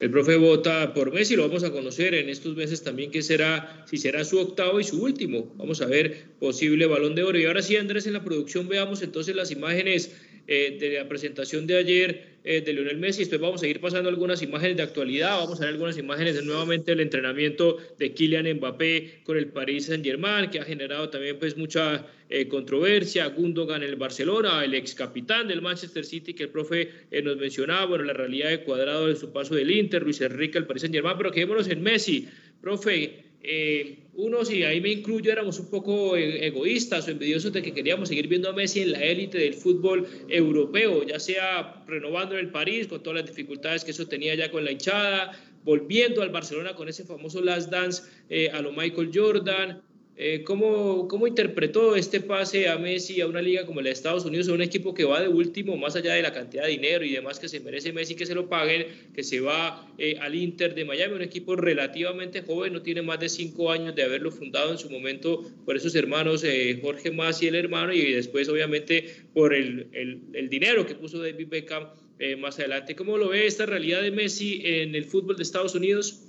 El 0.00 0.10
profe 0.10 0.36
vota 0.36 0.92
por 0.94 1.12
Messi, 1.12 1.36
lo 1.36 1.46
vamos 1.46 1.62
a 1.62 1.70
conocer 1.70 2.14
en 2.14 2.28
estos 2.28 2.56
meses 2.56 2.82
también, 2.82 3.12
que 3.12 3.22
será, 3.22 3.84
si 3.86 3.98
será 3.98 4.24
su 4.24 4.38
octavo 4.40 4.80
y 4.80 4.84
su 4.84 5.00
último. 5.02 5.54
Vamos 5.56 5.80
a 5.80 5.86
ver 5.86 6.36
posible 6.40 6.86
balón 6.86 7.14
de 7.14 7.22
oro. 7.22 7.38
Y 7.38 7.44
ahora 7.44 7.62
sí, 7.62 7.76
Andrés, 7.76 8.08
en 8.08 8.14
la 8.14 8.24
producción 8.24 8.68
veamos 8.68 9.02
entonces 9.02 9.36
las 9.36 9.52
imágenes 9.52 10.16
eh, 10.50 10.78
de 10.80 10.94
la 10.94 11.06
presentación 11.06 11.66
de 11.66 11.76
ayer 11.76 12.38
eh, 12.42 12.62
de 12.62 12.72
Lionel 12.72 12.96
Messi. 12.96 13.18
Después 13.18 13.38
vamos 13.38 13.62
a 13.62 13.68
ir 13.68 13.82
pasando 13.82 14.08
algunas 14.08 14.40
imágenes 14.40 14.78
de 14.78 14.82
actualidad, 14.82 15.36
vamos 15.36 15.60
a 15.60 15.66
ver 15.66 15.74
algunas 15.74 15.98
imágenes 15.98 16.36
de 16.36 16.42
nuevamente 16.42 16.92
el 16.92 17.00
entrenamiento 17.00 17.76
de 17.98 18.14
Kylian 18.14 18.54
Mbappé 18.54 19.20
con 19.24 19.36
el 19.36 19.48
Paris 19.48 19.84
Saint-Germain, 19.88 20.48
que 20.48 20.60
ha 20.60 20.64
generado 20.64 21.10
también 21.10 21.38
pues 21.38 21.58
mucha 21.58 22.06
eh, 22.30 22.48
controversia. 22.48 23.26
Gundogan 23.26 23.82
en 23.82 23.90
el 23.90 23.96
Barcelona, 23.96 24.64
el 24.64 24.72
ex 24.72 24.94
capitán 24.94 25.48
del 25.48 25.60
Manchester 25.60 26.02
City 26.02 26.32
que 26.32 26.44
el 26.44 26.48
profe 26.48 26.92
nos 27.22 27.36
mencionaba, 27.36 27.84
bueno, 27.84 28.04
la 28.04 28.14
realidad 28.14 28.48
de 28.48 28.62
cuadrado 28.62 29.06
de 29.06 29.16
su 29.16 29.30
paso 29.30 29.54
del 29.54 29.70
Inter, 29.70 30.02
Luis 30.02 30.22
Enrique 30.22 30.56
al 30.56 30.66
Paris 30.66 30.80
Saint-Germain, 30.80 31.18
pero 31.18 31.30
quedémonos 31.30 31.68
en 31.68 31.82
Messi. 31.82 32.26
Profe, 32.62 33.22
unos, 34.18 34.50
y 34.50 34.64
ahí 34.64 34.80
me 34.80 34.90
incluyo, 34.90 35.30
éramos 35.30 35.60
un 35.60 35.70
poco 35.70 36.16
e-, 36.16 36.44
egoístas 36.44 37.06
o 37.06 37.10
envidiosos 37.12 37.52
de 37.52 37.62
que 37.62 37.72
queríamos 37.72 38.08
seguir 38.08 38.26
viendo 38.26 38.50
a 38.50 38.52
Messi 38.52 38.80
en 38.80 38.92
la 38.92 38.98
élite 38.98 39.38
del 39.38 39.54
fútbol 39.54 40.08
europeo, 40.28 41.04
ya 41.04 41.20
sea 41.20 41.84
renovando 41.86 42.34
en 42.34 42.40
el 42.40 42.50
París 42.50 42.88
con 42.88 43.00
todas 43.00 43.20
las 43.20 43.30
dificultades 43.30 43.84
que 43.84 43.92
eso 43.92 44.08
tenía 44.08 44.34
ya 44.34 44.50
con 44.50 44.64
la 44.64 44.72
hinchada, 44.72 45.38
volviendo 45.62 46.22
al 46.22 46.30
Barcelona 46.30 46.74
con 46.74 46.88
ese 46.88 47.04
famoso 47.04 47.40
last 47.40 47.70
dance 47.70 48.02
eh, 48.28 48.50
a 48.50 48.60
lo 48.60 48.72
Michael 48.72 49.10
Jordan, 49.14 49.82
eh, 50.20 50.42
¿cómo, 50.42 51.06
¿Cómo 51.06 51.28
interpretó 51.28 51.94
este 51.94 52.20
pase 52.20 52.68
a 52.68 52.76
Messi 52.76 53.20
a 53.20 53.28
una 53.28 53.40
liga 53.40 53.64
como 53.66 53.80
la 53.80 53.86
de 53.86 53.92
Estados 53.92 54.24
Unidos, 54.24 54.48
a 54.48 54.52
un 54.52 54.62
equipo 54.62 54.92
que 54.92 55.04
va 55.04 55.20
de 55.20 55.28
último, 55.28 55.76
más 55.76 55.94
allá 55.94 56.14
de 56.14 56.22
la 56.22 56.32
cantidad 56.32 56.64
de 56.64 56.70
dinero 56.70 57.04
y 57.04 57.12
demás 57.12 57.38
que 57.38 57.48
se 57.48 57.60
merece 57.60 57.92
Messi 57.92 58.16
que 58.16 58.26
se 58.26 58.34
lo 58.34 58.48
paguen, 58.48 58.88
que 59.14 59.22
se 59.22 59.38
va 59.38 59.88
eh, 59.96 60.16
al 60.20 60.34
Inter 60.34 60.74
de 60.74 60.84
Miami, 60.84 61.14
un 61.14 61.22
equipo 61.22 61.54
relativamente 61.54 62.42
joven, 62.42 62.72
no 62.72 62.82
tiene 62.82 63.00
más 63.00 63.20
de 63.20 63.28
cinco 63.28 63.70
años 63.70 63.94
de 63.94 64.02
haberlo 64.02 64.32
fundado 64.32 64.72
en 64.72 64.78
su 64.78 64.90
momento 64.90 65.48
por 65.64 65.76
esos 65.76 65.94
hermanos 65.94 66.42
eh, 66.42 66.80
Jorge 66.82 67.12
Mas 67.12 67.40
y 67.44 67.46
el 67.46 67.54
hermano, 67.54 67.92
y 67.92 68.12
después 68.12 68.48
obviamente 68.48 69.04
por 69.32 69.54
el, 69.54 69.86
el, 69.92 70.22
el 70.32 70.48
dinero 70.48 70.84
que 70.84 70.96
puso 70.96 71.20
David 71.20 71.46
Beckham 71.48 71.90
más 72.40 72.58
adelante. 72.58 72.96
¿Cómo 72.96 73.16
lo 73.16 73.28
ve 73.28 73.46
esta 73.46 73.64
realidad 73.64 74.02
de 74.02 74.10
Messi 74.10 74.60
en 74.64 74.96
el 74.96 75.04
fútbol 75.04 75.36
de 75.36 75.44
Estados 75.44 75.76
Unidos? 75.76 76.27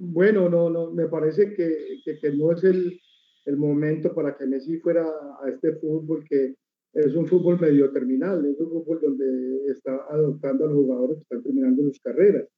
Bueno, 0.00 0.48
no, 0.48 0.70
no, 0.70 0.92
me 0.92 1.08
parece 1.08 1.52
que, 1.54 2.00
que, 2.04 2.18
que 2.18 2.32
no 2.32 2.52
es 2.52 2.62
el, 2.62 3.00
el, 3.46 3.56
momento 3.56 4.14
para 4.14 4.36
que 4.36 4.46
Messi 4.46 4.78
fuera 4.78 5.04
a 5.04 5.48
este 5.48 5.72
fútbol 5.74 6.24
que 6.28 6.54
es 6.92 7.14
un 7.16 7.26
fútbol 7.26 7.60
medio 7.60 7.90
terminal, 7.90 8.46
es 8.46 8.60
un 8.60 8.70
fútbol 8.70 9.00
donde 9.02 9.66
está 9.66 9.96
adoptando 10.08 10.64
a 10.64 10.68
los 10.68 10.76
jugadores 10.76 11.16
que 11.16 11.22
están 11.22 11.42
terminando 11.42 11.82
sus 11.82 12.00
carreras. 12.00 12.48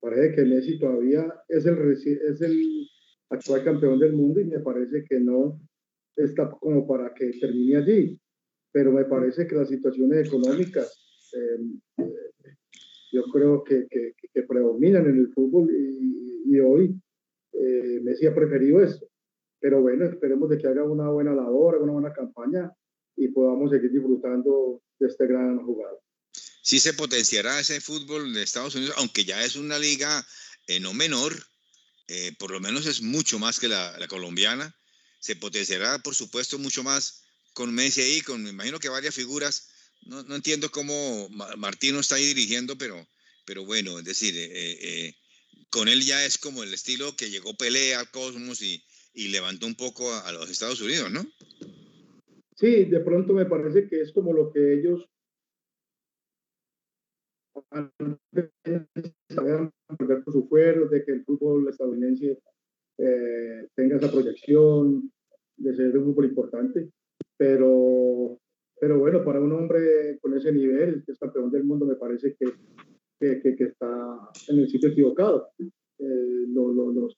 Parece 0.00 0.34
que 0.34 0.44
Messi 0.44 0.78
todavía 0.80 1.32
es 1.48 1.64
el, 1.66 1.92
es 1.92 2.40
el 2.40 2.88
actual 3.30 3.62
campeón 3.62 4.00
del 4.00 4.14
mundo 4.14 4.40
y 4.40 4.44
me 4.44 4.58
parece 4.58 5.04
que 5.08 5.20
no 5.20 5.60
está 6.16 6.50
como 6.50 6.84
para 6.86 7.14
que 7.14 7.30
termine 7.40 7.76
allí. 7.76 8.20
Pero 8.72 8.90
me 8.90 9.04
parece 9.04 9.46
que 9.46 9.54
las 9.54 9.68
situaciones 9.68 10.26
económicas 10.26 10.92
eh, 11.34 12.04
yo 13.12 13.22
creo 13.24 13.62
que, 13.62 13.86
que, 13.88 14.14
que, 14.32 14.42
predominan 14.42 15.06
en 15.06 15.18
el 15.18 15.32
fútbol 15.32 15.70
y, 15.70 16.58
hoy 16.60 16.94
eh, 17.52 18.00
Messi 18.02 18.26
ha 18.26 18.34
preferido 18.34 18.82
esto. 18.82 19.06
pero 19.60 19.80
bueno, 19.80 20.04
esperemos 20.06 20.48
de 20.50 20.58
que 20.58 20.66
haga 20.66 20.82
una 20.82 21.08
buena 21.08 21.34
labor, 21.34 21.76
una 21.76 21.92
buena 21.92 22.12
campaña 22.12 22.70
y 23.16 23.28
podamos 23.28 23.70
seguir 23.70 23.92
disfrutando 23.92 24.82
de 24.98 25.06
este 25.06 25.26
gran 25.26 25.58
jugador. 25.64 26.00
Sí 26.62 26.78
se 26.78 26.94
potenciará 26.94 27.60
ese 27.60 27.80
fútbol 27.80 28.32
de 28.32 28.42
Estados 28.42 28.74
Unidos, 28.74 28.94
aunque 28.98 29.24
ya 29.24 29.44
es 29.44 29.56
una 29.56 29.78
liga 29.78 30.26
eh, 30.66 30.80
no 30.80 30.94
menor, 30.94 31.32
eh, 32.08 32.32
por 32.38 32.50
lo 32.50 32.60
menos 32.60 32.86
es 32.86 33.02
mucho 33.02 33.38
más 33.38 33.60
que 33.60 33.68
la, 33.68 33.98
la, 33.98 34.08
colombiana. 34.08 34.74
Se 35.20 35.36
potenciará, 35.36 35.98
por 35.98 36.14
supuesto, 36.14 36.58
mucho 36.58 36.82
más 36.82 37.22
con 37.52 37.74
Messi 37.74 38.00
ahí, 38.00 38.20
con 38.22 38.42
me 38.42 38.50
imagino 38.50 38.78
que 38.78 38.88
varias 38.88 39.14
figuras. 39.14 39.71
No, 40.06 40.22
no 40.24 40.34
entiendo 40.34 40.70
cómo 40.70 41.28
Martino 41.56 42.00
está 42.00 42.16
ahí 42.16 42.24
dirigiendo, 42.24 42.76
pero, 42.76 43.06
pero 43.44 43.64
bueno, 43.64 43.98
es 43.98 44.04
decir, 44.04 44.34
eh, 44.36 45.14
con 45.70 45.88
él 45.88 46.02
ya 46.04 46.24
es 46.24 46.38
como 46.38 46.62
el 46.62 46.74
estilo 46.74 47.16
que 47.16 47.30
llegó 47.30 47.54
Pelé 47.54 47.94
al 47.94 48.10
Cosmos 48.10 48.60
y, 48.62 48.82
y 49.14 49.28
levantó 49.28 49.66
un 49.66 49.74
poco 49.74 50.12
a, 50.12 50.28
a 50.28 50.32
los 50.32 50.50
Estados 50.50 50.80
Unidos, 50.80 51.10
¿no? 51.10 51.24
Sí, 52.56 52.84
de 52.84 53.00
pronto 53.00 53.32
me 53.32 53.46
parece 53.46 53.88
que 53.88 54.00
es 54.00 54.12
como 54.12 54.32
lo 54.32 54.52
que 54.52 54.74
ellos 54.74 55.08
su 60.26 60.46
fuero, 60.48 60.88
de 60.88 61.04
que 61.04 61.12
el 61.12 61.24
fútbol 61.24 61.68
estadounidense 61.68 62.38
eh, 62.98 63.68
tenga 63.74 63.96
esa 63.96 64.10
proyección 64.10 65.12
de 65.56 65.76
ser 65.76 65.96
un 65.98 66.06
fútbol 66.06 66.26
importante, 66.26 66.90
pero, 67.36 68.38
pero 68.82 68.98
bueno, 68.98 69.24
para 69.24 69.38
un 69.40 69.52
hombre 69.52 70.18
con 70.20 70.36
ese 70.36 70.50
nivel, 70.50 71.04
que 71.06 71.12
es 71.12 71.18
campeón 71.20 71.52
del 71.52 71.62
mundo, 71.62 71.86
me 71.86 71.94
parece 71.94 72.34
que, 72.34 72.46
que, 73.20 73.54
que, 73.54 73.64
está 73.64 74.18
en 74.48 74.58
el 74.58 74.68
sitio 74.68 74.88
equivocado. 74.88 75.50
Eh, 75.60 76.46
lo, 76.48 76.72
lo, 76.72 76.90
los 76.90 77.16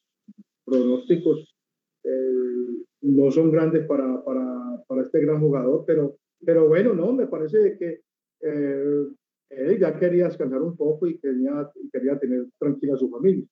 pronósticos 0.63 1.57
eh, 2.05 2.85
no 3.01 3.31
son 3.31 3.51
grandes 3.51 3.87
para, 3.87 4.23
para, 4.23 4.45
para, 4.87 5.03
este 5.05 5.23
gran 5.23 5.41
jugador, 5.41 5.85
pero, 5.87 6.19
pero 6.45 6.69
bueno, 6.69 6.93
no, 6.93 7.15
me 7.15 7.29
parece 7.29 7.79
que 7.79 8.03
eh, 8.43 9.07
él 9.49 9.79
ya 9.81 9.99
quería 9.99 10.27
descansar 10.27 10.61
un 10.61 10.77
poco 10.77 11.07
y 11.07 11.19
quería, 11.19 11.71
quería 11.91 12.19
tener 12.19 12.45
tranquila 12.59 12.93
a 12.93 12.99
su 12.99 13.09
familia. 13.09 13.47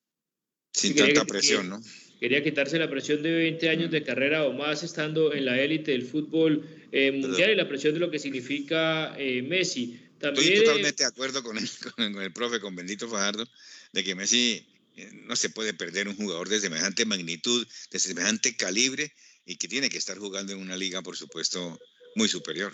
Sin 0.73 0.95
tanta 0.97 1.25
presión, 1.25 1.69
¿no? 1.69 1.83
Quería 2.21 2.43
quitarse 2.43 2.79
la 2.79 2.89
presión 2.89 3.21
de 3.23 3.33
20 3.33 3.69
años 3.69 3.91
de 3.91 4.05
carrera 4.05 4.45
o 4.47 4.53
más 4.53 4.85
estando 4.85 5.33
en 5.35 5.45
la 5.45 5.61
élite 5.61 5.91
del 5.91 6.07
fútbol 6.07 6.65
eh, 6.93 7.11
mundial 7.11 7.51
y 7.51 7.57
la 7.57 7.69
presión 7.69 7.95
de 7.95 8.01
lo 8.01 8.13
que 8.13 8.21
significa 8.21 9.15
eh, 9.19 9.43
Messi. 9.43 10.01
También, 10.21 10.53
Estoy 10.53 10.65
totalmente 10.65 11.03
de 11.03 11.09
acuerdo 11.09 11.43
con 11.43 11.59
el, 11.59 11.69
con 11.97 12.23
el 12.23 12.33
profe, 12.33 12.61
con 12.61 12.77
Bendito 12.77 13.09
Fajardo, 13.09 13.45
de 13.93 14.05
que 14.05 14.15
Messi 14.15 14.65
eh, 14.97 15.11
no 15.13 15.35
se 15.35 15.51
puede 15.51 15.75
perder 15.75 16.07
un 16.07 16.15
jugador 16.15 16.49
de 16.49 16.61
semejante 16.61 17.05
magnitud, 17.05 17.67
de 17.91 17.99
semejante 17.99 18.55
calibre 18.57 19.13
y 19.45 19.57
que 19.57 19.67
tiene 19.67 19.91
que 19.91 19.99
estar 19.99 20.17
jugando 20.19 20.53
en 20.53 20.61
una 20.61 20.77
liga, 20.77 21.03
por 21.03 21.17
supuesto, 21.17 21.77
muy 22.15 22.29
superior. 22.29 22.73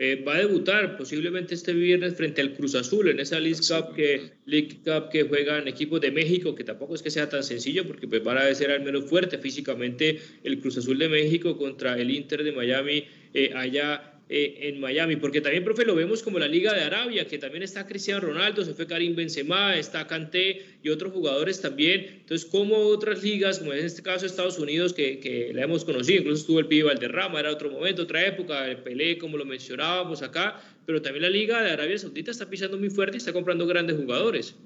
Eh, 0.00 0.22
va 0.26 0.36
a 0.36 0.38
debutar 0.38 0.96
posiblemente 0.96 1.56
este 1.56 1.72
viernes 1.72 2.14
frente 2.14 2.40
al 2.40 2.54
Cruz 2.54 2.76
Azul 2.76 3.08
en 3.08 3.18
esa 3.18 3.40
League 3.40 3.58
Cup 3.58 3.96
que, 3.96 4.30
League 4.46 4.78
Cup 4.84 5.08
que 5.10 5.24
juegan 5.24 5.66
equipos 5.66 6.00
de 6.00 6.12
México, 6.12 6.54
que 6.54 6.62
tampoco 6.62 6.94
es 6.94 7.02
que 7.02 7.10
sea 7.10 7.28
tan 7.28 7.42
sencillo 7.42 7.84
porque 7.84 8.06
pues 8.06 8.22
van 8.22 8.38
a 8.38 8.54
ser 8.54 8.70
al 8.70 8.84
menos 8.84 9.06
fuerte 9.06 9.38
físicamente 9.38 10.20
el 10.44 10.60
Cruz 10.60 10.78
Azul 10.78 10.98
de 10.98 11.08
México 11.08 11.58
contra 11.58 11.98
el 11.98 12.12
Inter 12.12 12.44
de 12.44 12.52
Miami 12.52 13.06
eh, 13.34 13.50
allá 13.56 14.17
eh, 14.30 14.68
en 14.68 14.78
Miami, 14.78 15.16
porque 15.16 15.40
también, 15.40 15.64
profe, 15.64 15.86
lo 15.86 15.94
vemos 15.94 16.22
como 16.22 16.38
la 16.38 16.48
Liga 16.48 16.74
de 16.74 16.82
Arabia, 16.82 17.26
que 17.26 17.38
también 17.38 17.62
está 17.62 17.86
Cristiano 17.86 18.20
Ronaldo, 18.20 18.62
se 18.62 18.74
fue 18.74 18.86
Karim 18.86 19.16
Benzema, 19.16 19.78
está 19.78 20.06
Kanté 20.06 20.60
y 20.82 20.90
otros 20.90 21.12
jugadores 21.12 21.62
también. 21.62 22.18
Entonces, 22.20 22.46
como 22.46 22.76
otras 22.76 23.22
ligas, 23.22 23.58
como 23.58 23.72
en 23.72 23.86
este 23.86 24.02
caso 24.02 24.26
Estados 24.26 24.58
Unidos, 24.58 24.92
que, 24.92 25.18
que 25.18 25.52
la 25.54 25.62
hemos 25.62 25.84
conocido, 25.84 26.20
incluso 26.20 26.42
estuvo 26.42 26.58
el 26.58 26.66
Pibe 26.66 26.88
Valderrama, 26.88 27.40
era 27.40 27.50
otro 27.50 27.70
momento, 27.70 28.02
otra 28.02 28.26
época, 28.26 28.68
el 28.68 28.82
Pelé, 28.82 29.16
como 29.16 29.38
lo 29.38 29.46
mencionábamos 29.46 30.22
acá, 30.22 30.60
pero 30.84 31.00
también 31.00 31.22
la 31.22 31.30
Liga 31.30 31.62
de 31.62 31.70
Arabia 31.70 31.96
Saudita 31.96 32.30
está 32.30 32.50
pisando 32.50 32.76
muy 32.78 32.90
fuerte 32.90 33.16
y 33.16 33.18
está 33.18 33.32
comprando 33.32 33.66
grandes 33.66 33.96
jugadores. 33.96 34.56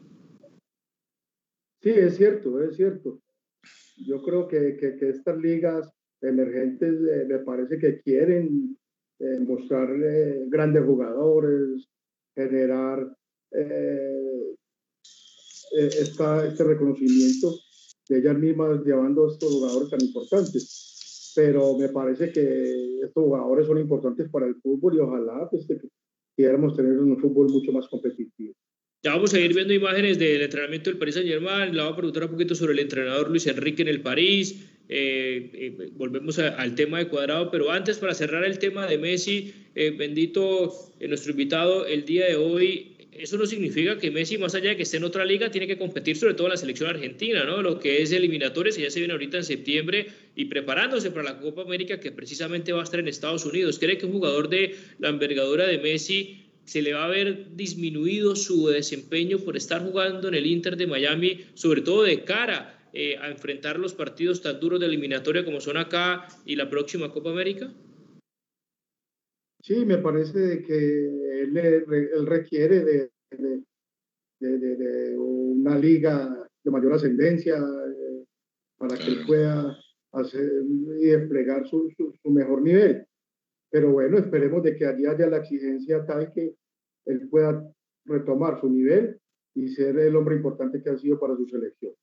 Sí, 1.82 1.90
es 1.90 2.16
cierto, 2.16 2.62
es 2.62 2.76
cierto. 2.76 3.22
Yo 4.06 4.22
creo 4.22 4.48
que, 4.48 4.76
que, 4.76 4.96
que 4.96 5.08
estas 5.10 5.38
ligas 5.38 5.88
emergentes 6.20 6.94
eh, 6.94 7.26
me 7.28 7.38
parece 7.40 7.78
que 7.78 8.00
quieren 8.00 8.76
eh, 9.22 9.38
mostrar 9.38 9.88
grandes 10.48 10.84
jugadores, 10.84 11.88
generar 12.34 13.16
eh, 13.52 14.56
eh, 15.78 15.90
esta, 16.00 16.44
este 16.44 16.64
reconocimiento 16.64 17.54
de 18.08 18.18
ellas 18.18 18.36
mismas 18.36 18.84
llevando 18.84 19.26
a 19.26 19.32
estos 19.32 19.52
jugadores 19.52 19.90
tan 19.90 20.02
importantes. 20.02 21.32
Pero 21.36 21.78
me 21.78 21.88
parece 21.88 22.32
que 22.32 22.98
estos 23.00 23.22
jugadores 23.22 23.68
son 23.68 23.78
importantes 23.78 24.28
para 24.28 24.46
el 24.46 24.56
fútbol 24.56 24.96
y 24.96 24.98
ojalá 24.98 25.48
pues, 25.48 25.68
quisiéramos 26.34 26.76
tener 26.76 26.98
un 26.98 27.16
fútbol 27.18 27.48
mucho 27.48 27.70
más 27.70 27.86
competitivo. 27.86 28.54
Ya 29.04 29.14
vamos 29.14 29.34
a 29.34 29.40
ir 29.40 29.54
viendo 29.54 29.72
imágenes 29.72 30.18
del 30.18 30.42
entrenamiento 30.42 30.90
del 30.90 30.98
Paris 30.98 31.14
Saint 31.14 31.28
Germain. 31.28 31.74
Le 31.74 31.82
voy 31.82 31.92
a 31.92 31.96
preguntar 31.96 32.24
un 32.24 32.30
poquito 32.30 32.54
sobre 32.54 32.72
el 32.74 32.80
entrenador 32.80 33.30
Luis 33.30 33.46
Enrique 33.46 33.82
en 33.82 33.88
el 33.88 34.02
París. 34.02 34.81
Eh, 34.94 35.48
eh, 35.54 35.90
volvemos 35.94 36.38
al 36.38 36.74
tema 36.74 36.98
de 36.98 37.08
cuadrado, 37.08 37.50
pero 37.50 37.70
antes 37.70 37.96
para 37.96 38.12
cerrar 38.12 38.44
el 38.44 38.58
tema 38.58 38.86
de 38.86 38.98
Messi, 38.98 39.54
eh, 39.74 39.90
bendito 39.96 40.70
nuestro 41.00 41.30
invitado 41.30 41.86
el 41.86 42.04
día 42.04 42.26
de 42.26 42.36
hoy, 42.36 42.92
eso 43.10 43.38
no 43.38 43.46
significa 43.46 43.96
que 43.96 44.10
Messi, 44.10 44.36
más 44.36 44.54
allá 44.54 44.68
de 44.68 44.76
que 44.76 44.82
esté 44.82 44.98
en 44.98 45.04
otra 45.04 45.24
liga, 45.24 45.50
tiene 45.50 45.66
que 45.66 45.78
competir 45.78 46.18
sobre 46.18 46.34
todo 46.34 46.48
en 46.48 46.50
la 46.50 46.56
selección 46.58 46.90
argentina, 46.90 47.42
¿no? 47.44 47.62
Lo 47.62 47.80
que 47.80 48.02
es 48.02 48.12
eliminatorios, 48.12 48.76
y 48.76 48.82
ya 48.82 48.90
se 48.90 48.98
viene 49.00 49.14
ahorita 49.14 49.38
en 49.38 49.44
septiembre 49.44 50.08
y 50.36 50.44
preparándose 50.44 51.10
para 51.10 51.22
la 51.22 51.38
Copa 51.38 51.62
América 51.62 51.98
que 51.98 52.12
precisamente 52.12 52.74
va 52.74 52.80
a 52.80 52.84
estar 52.84 53.00
en 53.00 53.08
Estados 53.08 53.46
Unidos. 53.46 53.78
¿Cree 53.78 53.96
que 53.96 54.04
un 54.04 54.12
jugador 54.12 54.50
de 54.50 54.74
la 54.98 55.08
envergadura 55.08 55.66
de 55.66 55.78
Messi 55.78 56.44
se 56.66 56.82
le 56.82 56.92
va 56.92 57.06
a 57.06 57.08
ver 57.08 57.56
disminuido 57.56 58.36
su 58.36 58.68
desempeño 58.68 59.38
por 59.38 59.56
estar 59.56 59.82
jugando 59.82 60.28
en 60.28 60.34
el 60.34 60.44
Inter 60.44 60.76
de 60.76 60.86
Miami, 60.86 61.46
sobre 61.54 61.80
todo 61.80 62.02
de 62.02 62.24
cara 62.24 62.78
eh, 62.92 63.16
a 63.18 63.28
enfrentar 63.28 63.78
los 63.78 63.94
partidos 63.94 64.42
tan 64.42 64.60
duros 64.60 64.80
de 64.80 64.86
eliminatoria 64.86 65.44
como 65.44 65.60
son 65.60 65.76
acá 65.76 66.26
y 66.44 66.56
la 66.56 66.68
próxima 66.68 67.10
Copa 67.10 67.30
América? 67.30 67.72
Sí, 69.62 69.86
me 69.86 69.98
parece 69.98 70.62
que 70.64 71.42
él, 71.42 72.26
requiere 72.26 72.84
de, 72.84 73.10
de, 74.40 75.16
una 75.16 75.78
liga 75.78 76.48
de 76.64 76.70
mayor 76.70 76.94
ascendencia 76.94 77.56
eh, 77.56 78.24
para 78.76 78.96
que 78.96 79.06
él 79.06 79.18
pueda 79.26 79.78
hacer 80.12 80.50
y 81.00 81.06
desplegar 81.06 81.66
su, 81.68 81.90
su, 81.96 82.30
mejor 82.30 82.62
nivel. 82.62 83.06
Pero 83.70 83.92
bueno, 83.92 84.18
esperemos 84.18 84.62
de 84.64 84.76
que 84.76 84.84
allí 84.84 85.06
haya 85.06 85.28
la 85.28 85.38
exigencia 85.38 86.04
tal 86.04 86.32
que 86.32 86.54
él 87.06 87.28
pueda 87.30 87.64
retomar 88.04 88.60
su 88.60 88.68
nivel 88.68 89.18
y 89.54 89.68
ser 89.68 89.98
el 89.98 90.16
hombre 90.16 90.36
importante 90.36 90.82
que 90.82 90.90
ha 90.90 90.98
sido 90.98 91.18
para 91.18 91.36
su 91.36 91.46
selección. 91.46 91.94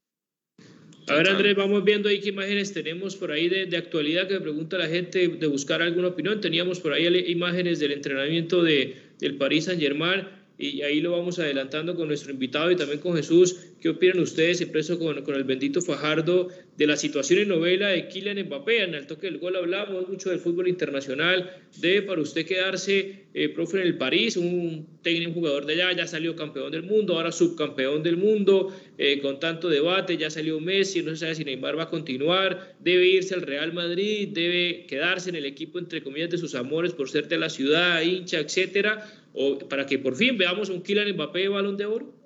A 1.10 1.16
ver, 1.16 1.30
Andrés, 1.30 1.56
vamos 1.56 1.84
viendo 1.84 2.08
ahí 2.08 2.20
qué 2.20 2.30
imágenes 2.30 2.72
tenemos 2.72 3.16
por 3.16 3.32
ahí 3.32 3.50
de, 3.50 3.66
de, 3.66 3.78
actualidad 3.78 4.28
que 4.28 4.40
pregunta 4.40 4.78
la 4.78 4.88
gente 4.88 5.28
de 5.28 5.48
buscar 5.48 5.82
alguna 5.82 6.10
opinión. 6.10 6.40
Teníamos 6.40 6.80
por 6.80 6.94
ahí 6.94 7.08
imágenes 7.28 7.80
del 7.80 7.94
entrenamiento 7.94 8.62
de, 8.62 8.96
del 9.20 9.36
Paris 9.36 9.66
Saint-Germain 9.66 10.28
y 10.60 10.82
ahí 10.82 11.00
lo 11.02 11.12
vamos 11.12 11.40
adelantando 11.40 11.96
con 11.96 12.10
nuestro 12.10 12.32
invitado 12.32 12.70
y 12.70 12.76
también 12.76 13.00
con 13.00 13.16
Jesús. 13.16 13.56
¿Qué 13.82 13.90
opinan 13.90 14.20
ustedes, 14.20 14.62
impreso 14.62 15.00
con, 15.00 15.24
con 15.24 15.36
el 15.36 15.46
bendito 15.46 15.82
Fajardo, 15.82 16.50
de 16.80 16.88
la 16.88 16.96
situación 16.96 17.42
en 17.42 17.50
novela 17.50 17.90
de 17.90 18.08
Kylian 18.08 18.40
Mbappé? 18.46 18.84
En 18.84 18.96
el 18.96 19.06
toque 19.06 19.28
del 19.28 19.38
gol 19.38 19.58
hablamos 19.58 20.08
mucho 20.08 20.30
del 20.30 20.40
fútbol 20.40 20.70
internacional. 20.70 21.52
¿Debe 21.76 22.04
para 22.04 22.22
usted 22.22 22.46
quedarse, 22.46 23.26
eh, 23.34 23.50
profe, 23.50 23.82
en 23.82 23.88
el 23.88 23.98
París? 23.98 24.38
Un 24.38 24.88
técnico, 25.02 25.34
jugador 25.34 25.66
de 25.66 25.74
allá, 25.74 25.92
ya 25.92 26.08
salió 26.08 26.38
campeón 26.38 26.72
del 26.72 26.84
mundo, 26.84 27.18
ahora 27.18 27.34
subcampeón 27.34 28.02
del 28.02 28.16
mundo, 28.16 28.74
eh, 28.98 29.20
con 29.20 29.42
tanto 29.42 29.68
debate, 29.68 30.16
ya 30.16 30.30
salió 30.30 30.62
Messi, 30.62 31.04
no 31.04 31.12
se 31.12 31.18
sabe 31.18 31.36
si 31.36 31.44
Neymar 31.44 31.78
va 31.78 31.84
a 31.84 31.90
continuar. 31.90 32.78
¿Debe 32.80 33.06
irse 33.08 33.36
al 33.36 33.42
Real 33.42 33.74
Madrid? 33.74 34.30
¿Debe 34.30 34.86
quedarse 34.88 35.30
en 35.32 35.36
el 35.36 35.46
equipo, 35.46 35.80
entre 35.80 36.02
comillas, 36.02 36.30
de 36.30 36.38
sus 36.38 36.56
amores 36.56 36.94
por 36.94 37.10
ser 37.10 37.28
de 37.28 37.40
la 37.40 37.50
ciudad, 37.50 38.02
hincha, 38.02 38.40
etcétera? 38.40 39.06
¿O 39.34 39.60
para 39.60 39.86
que 39.86 40.00
por 40.00 40.16
fin 40.16 40.38
veamos 40.38 40.70
un 40.70 40.82
Kylian 40.82 41.12
Mbappé 41.12 41.50
balón 41.50 41.76
de 41.76 41.86
oro? 41.88 42.19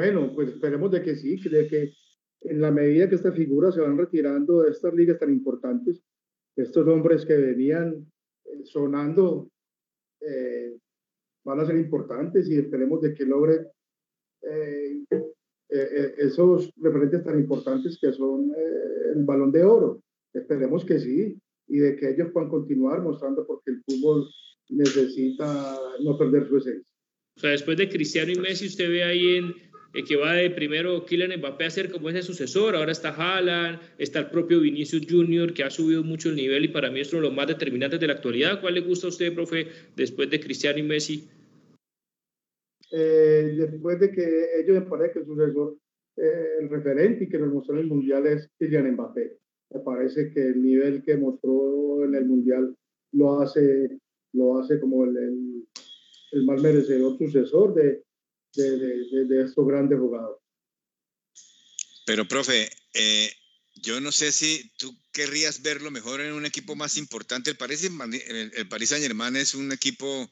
Bueno, 0.00 0.32
pues 0.34 0.48
esperemos 0.48 0.90
de 0.92 1.02
que 1.02 1.14
sí, 1.14 1.36
de 1.50 1.66
que 1.66 1.92
en 2.40 2.62
la 2.62 2.70
medida 2.70 3.06
que 3.06 3.16
estas 3.16 3.34
figuras 3.34 3.74
se 3.74 3.82
van 3.82 3.98
retirando 3.98 4.62
de 4.62 4.70
estas 4.70 4.94
ligas 4.94 5.18
tan 5.18 5.30
importantes, 5.30 6.00
estos 6.56 6.88
hombres 6.88 7.26
que 7.26 7.36
venían 7.36 8.10
eh, 8.46 8.64
sonando 8.64 9.50
eh, 10.22 10.74
van 11.44 11.60
a 11.60 11.66
ser 11.66 11.76
importantes 11.76 12.48
y 12.48 12.56
esperemos 12.56 13.02
de 13.02 13.12
que 13.12 13.26
logren 13.26 13.66
eh, 14.40 15.04
esos 16.16 16.72
referentes 16.76 17.22
tan 17.22 17.38
importantes 17.38 17.98
que 18.00 18.10
son 18.14 18.54
el 19.14 19.22
balón 19.26 19.52
de 19.52 19.64
oro. 19.64 20.02
Esperemos 20.32 20.82
que 20.86 20.98
sí 20.98 21.38
y 21.68 21.76
de 21.76 21.96
que 21.96 22.08
ellos 22.08 22.30
puedan 22.32 22.48
continuar 22.48 23.02
mostrando 23.02 23.46
porque 23.46 23.72
el 23.72 23.82
fútbol 23.82 24.26
necesita 24.70 25.78
no 26.02 26.16
perder 26.16 26.48
su 26.48 26.56
esencia. 26.56 26.88
O 27.36 27.40
sea, 27.40 27.50
después 27.50 27.76
de 27.76 27.90
Cristiano 27.90 28.32
y 28.32 28.38
Messi, 28.38 28.66
usted 28.66 28.88
ve 28.88 29.04
ahí 29.04 29.36
en, 29.36 29.69
eh, 29.92 30.04
que 30.04 30.16
va 30.16 30.34
de 30.34 30.50
primero 30.50 31.04
Kylian 31.04 31.38
Mbappé 31.38 31.64
a 31.64 31.70
ser 31.70 31.90
como 31.90 32.10
ese 32.10 32.22
sucesor, 32.22 32.76
ahora 32.76 32.92
está 32.92 33.10
Haaland, 33.10 33.80
está 33.98 34.20
el 34.20 34.30
propio 34.30 34.60
Vinicius 34.60 35.06
Junior 35.08 35.52
que 35.52 35.64
ha 35.64 35.70
subido 35.70 36.04
mucho 36.04 36.28
el 36.28 36.36
nivel 36.36 36.64
y 36.64 36.68
para 36.68 36.90
mí 36.90 37.00
es 37.00 37.12
uno 37.12 37.22
de 37.22 37.28
los 37.28 37.36
más 37.36 37.48
determinantes 37.48 37.98
de 37.98 38.06
la 38.06 38.12
actualidad. 38.14 38.60
¿Cuál 38.60 38.74
le 38.74 38.80
gusta 38.82 39.08
a 39.08 39.10
usted, 39.10 39.34
profe, 39.34 39.66
después 39.96 40.30
de 40.30 40.38
Cristiano 40.38 40.78
y 40.78 40.82
Messi? 40.82 41.28
Eh, 42.92 43.54
después 43.56 43.98
de 44.00 44.12
que 44.12 44.60
ellos 44.60 44.80
me 44.80 44.90
parece 44.90 45.12
que 45.14 45.18
el 45.20 45.26
sucesor, 45.26 45.76
eh, 46.16 46.46
el 46.60 46.68
referente 46.68 47.24
y 47.24 47.28
que 47.28 47.38
nos 47.38 47.52
mostró 47.52 47.74
en 47.74 47.80
el 47.80 47.86
Mundial 47.86 48.26
es 48.26 48.48
Kylian 48.58 48.92
Mbappé. 48.92 49.38
Me 49.72 49.80
parece 49.80 50.30
que 50.32 50.40
el 50.40 50.62
nivel 50.62 51.02
que 51.02 51.16
mostró 51.16 52.04
en 52.04 52.14
el 52.14 52.26
Mundial 52.26 52.76
lo 53.12 53.40
hace, 53.40 53.98
lo 54.34 54.58
hace 54.58 54.78
como 54.78 55.04
el, 55.04 55.16
el, 55.16 55.64
el 56.32 56.44
más 56.44 56.62
merecedor 56.62 57.16
sucesor 57.18 57.74
de, 57.74 58.04
de, 58.54 58.78
de, 58.78 59.24
de, 59.26 59.44
estos 59.44 59.66
grandes 59.66 59.98
jugadores. 59.98 60.42
Pero, 62.06 62.26
profe, 62.26 62.70
eh, 62.94 63.32
yo 63.82 64.00
no 64.00 64.12
sé 64.12 64.32
si 64.32 64.72
tú 64.78 64.96
querrías 65.12 65.62
verlo 65.62 65.90
mejor 65.90 66.20
en 66.20 66.32
un 66.32 66.46
equipo 66.46 66.76
más 66.76 66.96
importante. 66.96 67.50
El 67.50 67.56
Paris, 67.56 67.84
el, 67.84 68.68
Paris 68.68 68.90
Saint 68.90 69.02
Germain 69.02 69.36
es 69.36 69.54
un 69.54 69.72
equipo 69.72 70.30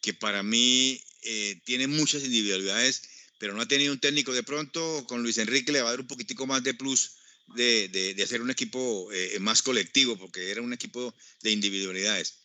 que 0.00 0.14
para 0.14 0.42
mí 0.42 1.02
eh, 1.22 1.60
tiene 1.64 1.86
muchas 1.86 2.24
individualidades, 2.24 3.02
pero 3.38 3.54
no 3.54 3.62
ha 3.62 3.68
tenido 3.68 3.92
un 3.92 4.00
técnico. 4.00 4.32
De 4.32 4.42
pronto, 4.42 5.04
con 5.06 5.22
Luis 5.22 5.38
Enrique 5.38 5.72
le 5.72 5.82
va 5.82 5.88
a 5.88 5.92
dar 5.92 6.00
un 6.00 6.06
poquitico 6.06 6.46
más 6.46 6.62
de 6.62 6.74
plus 6.74 7.16
de, 7.54 7.88
de, 7.88 8.14
de 8.14 8.22
hacer 8.22 8.40
un 8.42 8.50
equipo 8.50 9.10
eh, 9.12 9.38
más 9.40 9.62
colectivo, 9.62 10.16
porque 10.16 10.50
era 10.50 10.62
un 10.62 10.72
equipo 10.72 11.14
de 11.42 11.50
individualidades. 11.50 12.40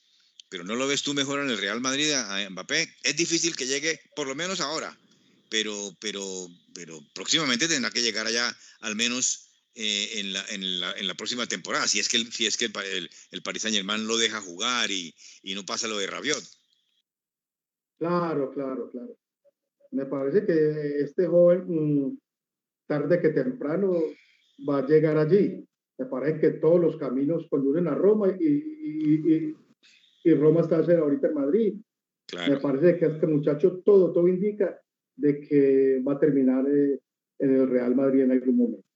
Pero 0.50 0.64
no 0.64 0.76
lo 0.76 0.88
ves 0.88 1.04
tú 1.04 1.14
mejor 1.14 1.42
en 1.42 1.50
el 1.50 1.60
Real 1.60 1.80
Madrid 1.80 2.12
a 2.12 2.50
Mbappé. 2.50 2.96
Es 3.04 3.16
difícil 3.16 3.56
que 3.56 3.68
llegue, 3.68 4.02
por 4.16 4.28
lo 4.28 4.34
menos 4.34 4.62
ahora, 4.62 4.98
pero, 5.50 5.74
pero, 6.00 6.48
pero 6.74 7.00
próximamente 7.14 7.68
tendrá 7.68 7.92
que 7.92 8.02
llegar 8.02 8.28
allá 8.28 8.56
al 8.82 8.96
menos 8.96 9.50
eh, 9.76 10.20
en, 10.20 10.34
la, 10.34 10.44
en, 10.50 10.80
la, 10.80 10.92
en, 10.94 11.08
la, 11.08 11.14
próxima 11.14 11.46
temporada, 11.46 11.88
si 11.88 12.00
es 12.00 12.10
que, 12.10 12.18
el, 12.18 12.32
si 12.32 12.46
es 12.46 12.58
que 12.58 12.66
el, 12.66 12.74
el, 12.94 13.10
el 13.32 13.42
Paris 13.42 13.62
Saint 13.62 13.78
Germain 13.78 14.08
lo 14.08 14.18
deja 14.18 14.42
jugar 14.42 14.90
y, 14.92 15.14
y, 15.44 15.54
no 15.56 15.66
pasa 15.66 15.88
lo 15.88 15.98
de 15.98 16.08
Rabiot. 16.08 16.44
Claro, 17.98 18.52
claro, 18.52 18.90
claro. 18.90 19.16
Me 19.92 20.06
parece 20.06 20.46
que 20.46 21.02
este 21.02 21.28
joven, 21.28 21.66
mm, 21.68 22.20
tarde 22.88 23.22
que 23.22 23.30
temprano, 23.30 23.94
va 24.68 24.80
a 24.80 24.88
llegar 24.88 25.18
allí. 25.18 25.66
Me 25.98 26.06
parece 26.06 26.40
que 26.40 26.50
todos 26.60 26.80
los 26.80 26.98
caminos 26.98 27.48
conducen 27.50 27.88
a 27.88 27.96
Roma 27.96 28.36
y, 28.40 28.48
y, 28.48 29.56
y 30.24 30.34
Roma 30.34 30.62
está 30.62 30.78
ahorita 30.78 31.28
en 31.28 31.34
Madrid. 31.34 31.74
Claro. 32.26 32.54
Me 32.54 32.60
parece 32.60 32.98
que 32.98 33.06
este 33.06 33.28
muchacho 33.28 33.82
todo, 33.86 34.12
todo 34.12 34.28
indica 34.28 34.80
de 35.20 35.42
que 35.42 36.02
va 36.06 36.14
a 36.14 36.20
terminar 36.20 36.66
eh, 36.68 37.00
en 37.40 37.56
el 37.56 37.70
Real 37.70 37.96
Madrid 37.96 38.22
en 38.22 38.32
algún 38.32 38.58
momento. 38.58 38.90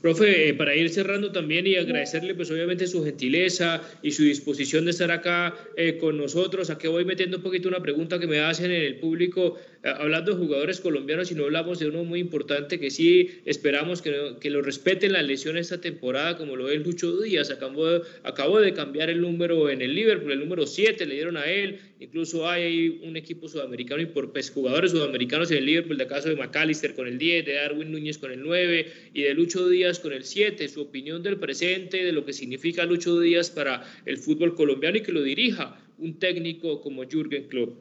Profe, 0.00 0.48
eh, 0.48 0.54
para 0.54 0.74
ir 0.74 0.90
cerrando 0.90 1.30
también 1.30 1.64
y 1.64 1.76
agradecerle 1.76 2.34
pues 2.34 2.50
obviamente 2.50 2.88
su 2.88 3.04
gentileza 3.04 3.80
y 4.02 4.10
su 4.10 4.24
disposición 4.24 4.84
de 4.84 4.90
estar 4.90 5.12
acá 5.12 5.54
eh, 5.76 5.96
con 5.98 6.16
nosotros. 6.16 6.70
Aquí 6.70 6.88
voy 6.88 7.04
metiendo 7.04 7.36
un 7.36 7.44
poquito 7.44 7.68
una 7.68 7.80
pregunta 7.80 8.18
que 8.18 8.26
me 8.26 8.40
hacen 8.40 8.72
en 8.72 8.82
el 8.82 8.98
público, 8.98 9.56
hablando 9.84 10.32
de 10.32 10.38
jugadores 10.38 10.80
colombianos 10.80 11.30
y 11.30 11.36
no 11.36 11.44
hablamos 11.44 11.78
de 11.78 11.86
uno 11.86 12.02
muy 12.02 12.18
importante 12.18 12.80
que 12.80 12.90
sí 12.90 13.28
esperamos 13.44 14.02
que, 14.02 14.34
que 14.40 14.50
lo 14.50 14.60
respeten 14.60 15.12
la 15.12 15.22
lesión 15.22 15.56
esta 15.56 15.80
temporada, 15.80 16.36
como 16.36 16.56
lo 16.56 16.68
es 16.68 16.84
Lucho 16.84 17.20
Díaz. 17.20 17.52
Acabó, 17.52 17.86
acabó 18.24 18.58
de 18.58 18.72
cambiar 18.72 19.08
el 19.08 19.20
número 19.20 19.70
en 19.70 19.82
el 19.82 19.94
Liverpool, 19.94 20.32
el 20.32 20.40
número 20.40 20.66
7 20.66 21.06
le 21.06 21.14
dieron 21.14 21.36
a 21.36 21.46
él. 21.46 21.78
Incluso 22.02 22.48
hay 22.48 23.00
un 23.06 23.16
equipo 23.16 23.46
sudamericano 23.46 24.02
y 24.02 24.06
por 24.06 24.32
pues, 24.32 24.50
jugadores 24.50 24.90
sudamericanos 24.90 25.52
en 25.52 25.58
el 25.58 25.66
Liverpool, 25.66 25.96
de 25.96 26.08
caso 26.08 26.28
de 26.28 26.34
McAllister 26.34 26.96
con 26.96 27.06
el 27.06 27.16
10, 27.16 27.46
de 27.46 27.54
Darwin 27.54 27.92
Núñez 27.92 28.18
con 28.18 28.32
el 28.32 28.42
9 28.42 28.86
y 29.14 29.22
de 29.22 29.34
Lucho 29.34 29.68
Díaz 29.68 30.00
con 30.00 30.12
el 30.12 30.24
7, 30.24 30.66
su 30.66 30.82
opinión 30.82 31.22
del 31.22 31.38
presente, 31.38 32.04
de 32.04 32.10
lo 32.10 32.24
que 32.24 32.32
significa 32.32 32.84
Lucho 32.86 33.20
Díaz 33.20 33.50
para 33.50 33.84
el 34.04 34.16
fútbol 34.18 34.56
colombiano 34.56 34.96
y 34.96 35.02
que 35.02 35.12
lo 35.12 35.22
dirija 35.22 35.78
un 35.98 36.18
técnico 36.18 36.80
como 36.80 37.04
Jürgen 37.04 37.46
Klopp. 37.46 37.78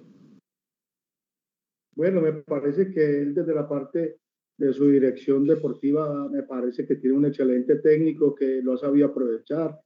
Bueno, 1.95 2.21
me 2.21 2.33
parece 2.33 2.91
que 2.93 3.21
él 3.21 3.33
desde 3.33 3.55
la 3.55 3.67
parte 3.67 4.17
de 4.55 4.73
su 4.73 4.87
dirección 4.87 5.47
deportiva, 5.47 6.29
me 6.29 6.43
parece 6.43 6.85
que 6.85 6.95
tiene 6.95 7.17
un 7.17 7.25
excelente 7.25 7.77
técnico 7.77 8.35
que 8.35 8.61
lo 8.61 8.73
ha 8.73 8.77
sabido 8.77 9.07
aprovechar, 9.07 9.79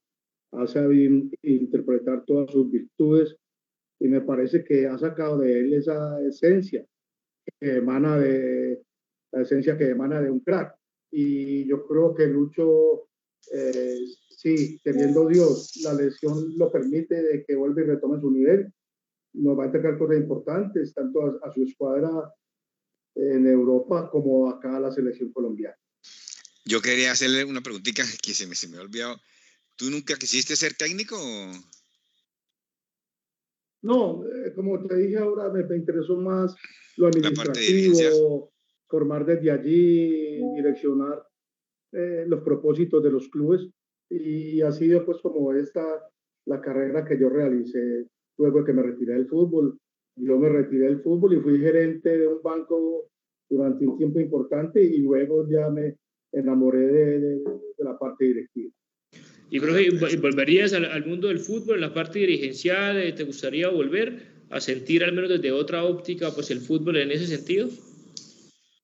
ha 0.52 0.68
sabido 0.68 1.24
interpretar 1.42 2.26
todas 2.26 2.52
sus 2.52 2.70
virtudes 2.70 3.38
y 4.00 4.08
me 4.08 4.22
parece 4.22 4.64
que 4.64 4.88
ha 4.88 4.98
sacado 4.98 5.40
de 5.40 5.60
él 5.60 5.74
esa 5.74 6.20
esencia 6.28 6.86
que 7.60 7.78
emana 7.78 8.18
de 8.18 8.82
la 9.32 9.42
esencia 9.42 9.78
que 9.78 9.90
emana 9.90 10.22
de 10.22 10.32
un 10.32 10.40
crack 10.40 10.76
y 11.18 11.66
yo 11.66 11.88
creo 11.88 12.14
que 12.14 12.28
Lucho, 12.28 13.08
eh, 13.54 14.00
sí, 14.30 14.82
teniendo 14.84 15.28
Dios, 15.30 15.78
la 15.82 15.94
lesión 15.94 16.58
lo 16.58 16.70
permite 16.70 17.24
de 17.24 17.46
que 17.46 17.56
vuelva 17.56 17.82
y 17.82 17.86
retome 17.86 18.20
su 18.20 18.30
nivel. 18.32 18.74
Nos 19.34 19.58
va 19.58 19.64
a 19.64 19.66
entregar 19.68 19.98
cosas 19.98 20.18
importantes, 20.18 20.94
tanto 20.94 21.22
a, 21.22 21.48
a 21.48 21.54
su 21.54 21.64
escuadra 21.64 22.10
en 23.16 23.48
Europa 23.48 24.10
como 24.12 24.50
acá 24.50 24.76
a 24.76 24.80
la 24.82 24.92
selección 24.92 25.32
colombiana. 25.32 25.78
Yo 26.66 26.82
quería 26.82 27.14
hacerle 27.14 27.46
una 27.46 27.62
preguntita 27.62 28.04
que 28.22 28.34
se 28.34 28.46
me, 28.46 28.56
se 28.56 28.68
me 28.68 28.76
ha 28.76 28.82
olvidado. 28.82 29.18
¿Tú 29.78 29.90
nunca 29.90 30.18
quisiste 30.18 30.58
ser 30.58 30.74
técnico? 30.74 31.18
No, 33.86 34.26
eh, 34.26 34.52
como 34.56 34.82
te 34.88 34.96
dije 34.98 35.20
ahora, 35.20 35.52
me, 35.54 35.64
me 35.64 35.76
interesó 35.76 36.18
más 36.18 36.56
lo 36.98 37.06
administrativo, 37.06 38.52
formar 38.88 39.24
desde 39.28 39.52
allí, 39.52 40.42
direccionar 40.56 41.24
eh, 41.92 42.26
los 42.28 42.42
propósitos 42.42 43.04
de 43.04 43.12
los 43.12 43.30
clubes 43.30 43.70
y 44.10 44.60
ha 44.62 44.72
sido 44.72 45.06
pues 45.06 45.20
como 45.22 45.54
esta 45.54 45.84
la 46.48 46.62
carrera 46.62 47.06
que 47.06 47.20
yo 47.20 47.30
realicé 47.30 48.08
luego 48.40 48.60
de 48.60 48.66
que 48.66 48.74
me 48.74 48.82
retiré 48.82 49.14
del 49.14 49.28
fútbol. 49.28 49.78
Yo 50.18 50.40
me 50.40 50.50
retiré 50.50 50.86
del 50.88 51.02
fútbol 51.04 51.34
y 51.34 51.42
fui 51.42 51.60
gerente 51.60 52.18
de 52.18 52.28
un 52.28 52.42
banco 52.42 53.10
durante 53.48 53.86
un 53.86 53.98
tiempo 53.98 54.20
importante 54.20 54.82
y 54.84 54.98
luego 54.98 55.48
ya 55.48 55.70
me 55.70 55.98
enamoré 56.32 56.88
de, 56.88 57.20
de, 57.20 57.36
de 57.38 57.84
la 57.84 58.00
parte 58.00 58.26
directiva. 58.26 58.74
¿Y, 59.50 59.60
profe, 59.60 59.90
volverías 60.18 60.74
al, 60.74 60.86
al, 60.86 61.06
mundo 61.06 61.28
del 61.28 61.40
fútbol 61.40 61.76
en 61.76 61.82
la 61.82 61.94
parte 61.94 62.20
dirigencial? 62.20 63.14
¿Te 63.16 63.24
gustaría 63.24 63.70
volver 63.70 64.36
a 64.50 64.60
sentir 64.60 65.04
al 65.04 65.14
menos 65.14 65.30
desde 65.30 65.52
otra 65.52 65.84
óptica 65.84 66.32
pues 66.34 66.52
el 66.52 66.60
fútbol 66.60 66.98
en 66.98 67.12
ese 67.12 67.28
sentido? 67.28 67.70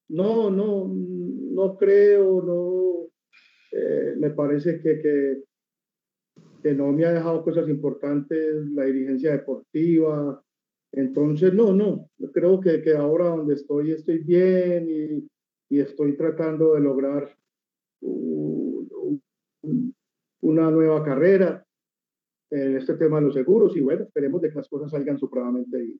No, 0.10 0.52
no, 0.52 0.88
no 0.88 1.78
creo, 1.78 2.44
no. 2.44 3.10
Eh, 3.72 4.16
me 4.18 4.32
parece 4.32 4.82
que, 4.82 5.02
que, 5.02 5.44
que, 6.62 6.74
no 6.74 6.92
me 6.92 7.06
ha 7.06 7.14
dejado 7.14 7.44
cosas 7.44 7.70
importantes 7.70 8.38
la 8.74 8.86
dirigencia 8.86 9.32
deportiva. 9.32 10.44
Entonces, 10.92 11.54
no, 11.54 11.74
no. 11.74 12.10
Creo 12.34 12.60
que, 12.60 12.82
que 12.82 12.94
ahora 12.94 13.28
donde 13.30 13.54
estoy 13.54 13.92
estoy 13.92 14.18
bien 14.20 14.90
y, 14.90 15.30
y 15.70 15.80
estoy 15.80 16.18
tratando 16.18 16.74
de 16.74 16.82
lograr 16.82 17.34
un, 18.02 18.90
un, 19.62 19.96
una 20.42 20.70
nueva 20.70 21.04
carrera 21.04 21.66
en 22.50 22.78
este 22.78 22.96
tema 22.96 23.20
de 23.20 23.28
los 23.28 23.34
seguros 23.34 23.76
y 23.78 23.82
bueno, 23.82 24.04
esperemos 24.04 24.42
de 24.42 24.50
que 24.50 24.56
las 24.56 24.68
cosas 24.68 24.92
salgan 24.92 25.18
supremamente 25.18 25.78
bien. 25.78 26.00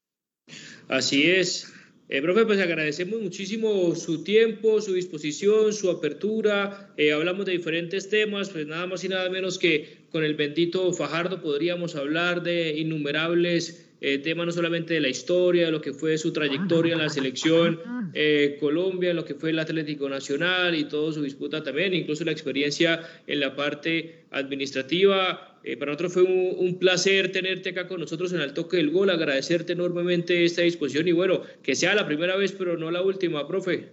Así 0.88 1.30
es. 1.30 1.72
Eh, 2.10 2.22
profe, 2.22 2.46
pues 2.46 2.60
agradecemos 2.60 3.22
muchísimo 3.22 3.96
su 3.96 4.22
tiempo, 4.22 4.82
su 4.82 4.94
disposición, 4.94 5.72
su 5.72 5.90
apertura. 5.90 6.94
Eh, 6.98 7.14
hablamos 7.14 7.46
de 7.46 7.54
diferentes 7.54 8.10
temas, 8.10 8.50
pues 8.50 8.68
nada 8.68 8.86
más 8.86 9.02
y 9.06 9.08
nada 9.08 9.30
menos 9.30 9.58
que 9.58 10.08
con 10.10 10.26
el 10.26 10.36
bendito 10.36 10.92
Fajardo 10.92 11.42
podríamos 11.42 11.96
hablar 11.96 12.44
de 12.44 12.78
innumerables 12.78 13.91
eh, 14.04 14.18
temas, 14.18 14.48
no 14.48 14.52
solamente 14.52 14.96
de 14.96 15.00
la 15.00 15.10
historia, 15.10 15.70
lo 15.70 15.80
que 15.80 15.94
fue 15.94 16.18
su 16.18 16.34
trayectoria 16.34 16.94
en 16.94 17.00
la 17.02 17.10
selección 17.10 17.80
eh, 18.16 18.58
Colombia, 18.60 19.14
lo 19.14 19.24
que 19.24 19.36
fue 19.36 19.52
el 19.52 19.60
Atlético 19.60 20.10
Nacional 20.10 20.74
y 20.74 20.86
todo 20.86 21.12
su 21.12 21.22
disputa 21.22 21.62
también, 21.62 21.94
incluso 21.94 22.26
la 22.26 22.32
experiencia 22.32 23.02
en 23.28 23.40
la 23.40 23.56
parte 23.56 24.26
administrativa. 24.32 25.60
Eh, 25.64 25.78
para 25.78 25.92
nosotros 25.92 26.14
fue 26.14 26.24
un, 26.24 26.56
un, 26.58 26.80
placer 26.80 27.32
tenerte 27.32 27.70
acá 27.70 27.88
con 27.88 28.00
nosotros 28.00 28.34
en 28.34 28.42
el 28.42 28.56
toque 28.56 28.78
del 28.78 28.90
gol, 28.90 29.12
agradecerte 29.12 29.74
enormemente 29.74 30.44
esta 30.46 30.64
disposición 30.64 31.08
y 31.08 31.12
bueno, 31.12 31.42
que 31.62 31.76
sea 31.76 31.94
la 31.94 32.08
primera 32.08 32.36
vez, 32.36 32.54
pero 32.54 32.76
no 32.78 32.90
la 32.90 33.04
última, 33.04 33.48
profe. 33.48 33.92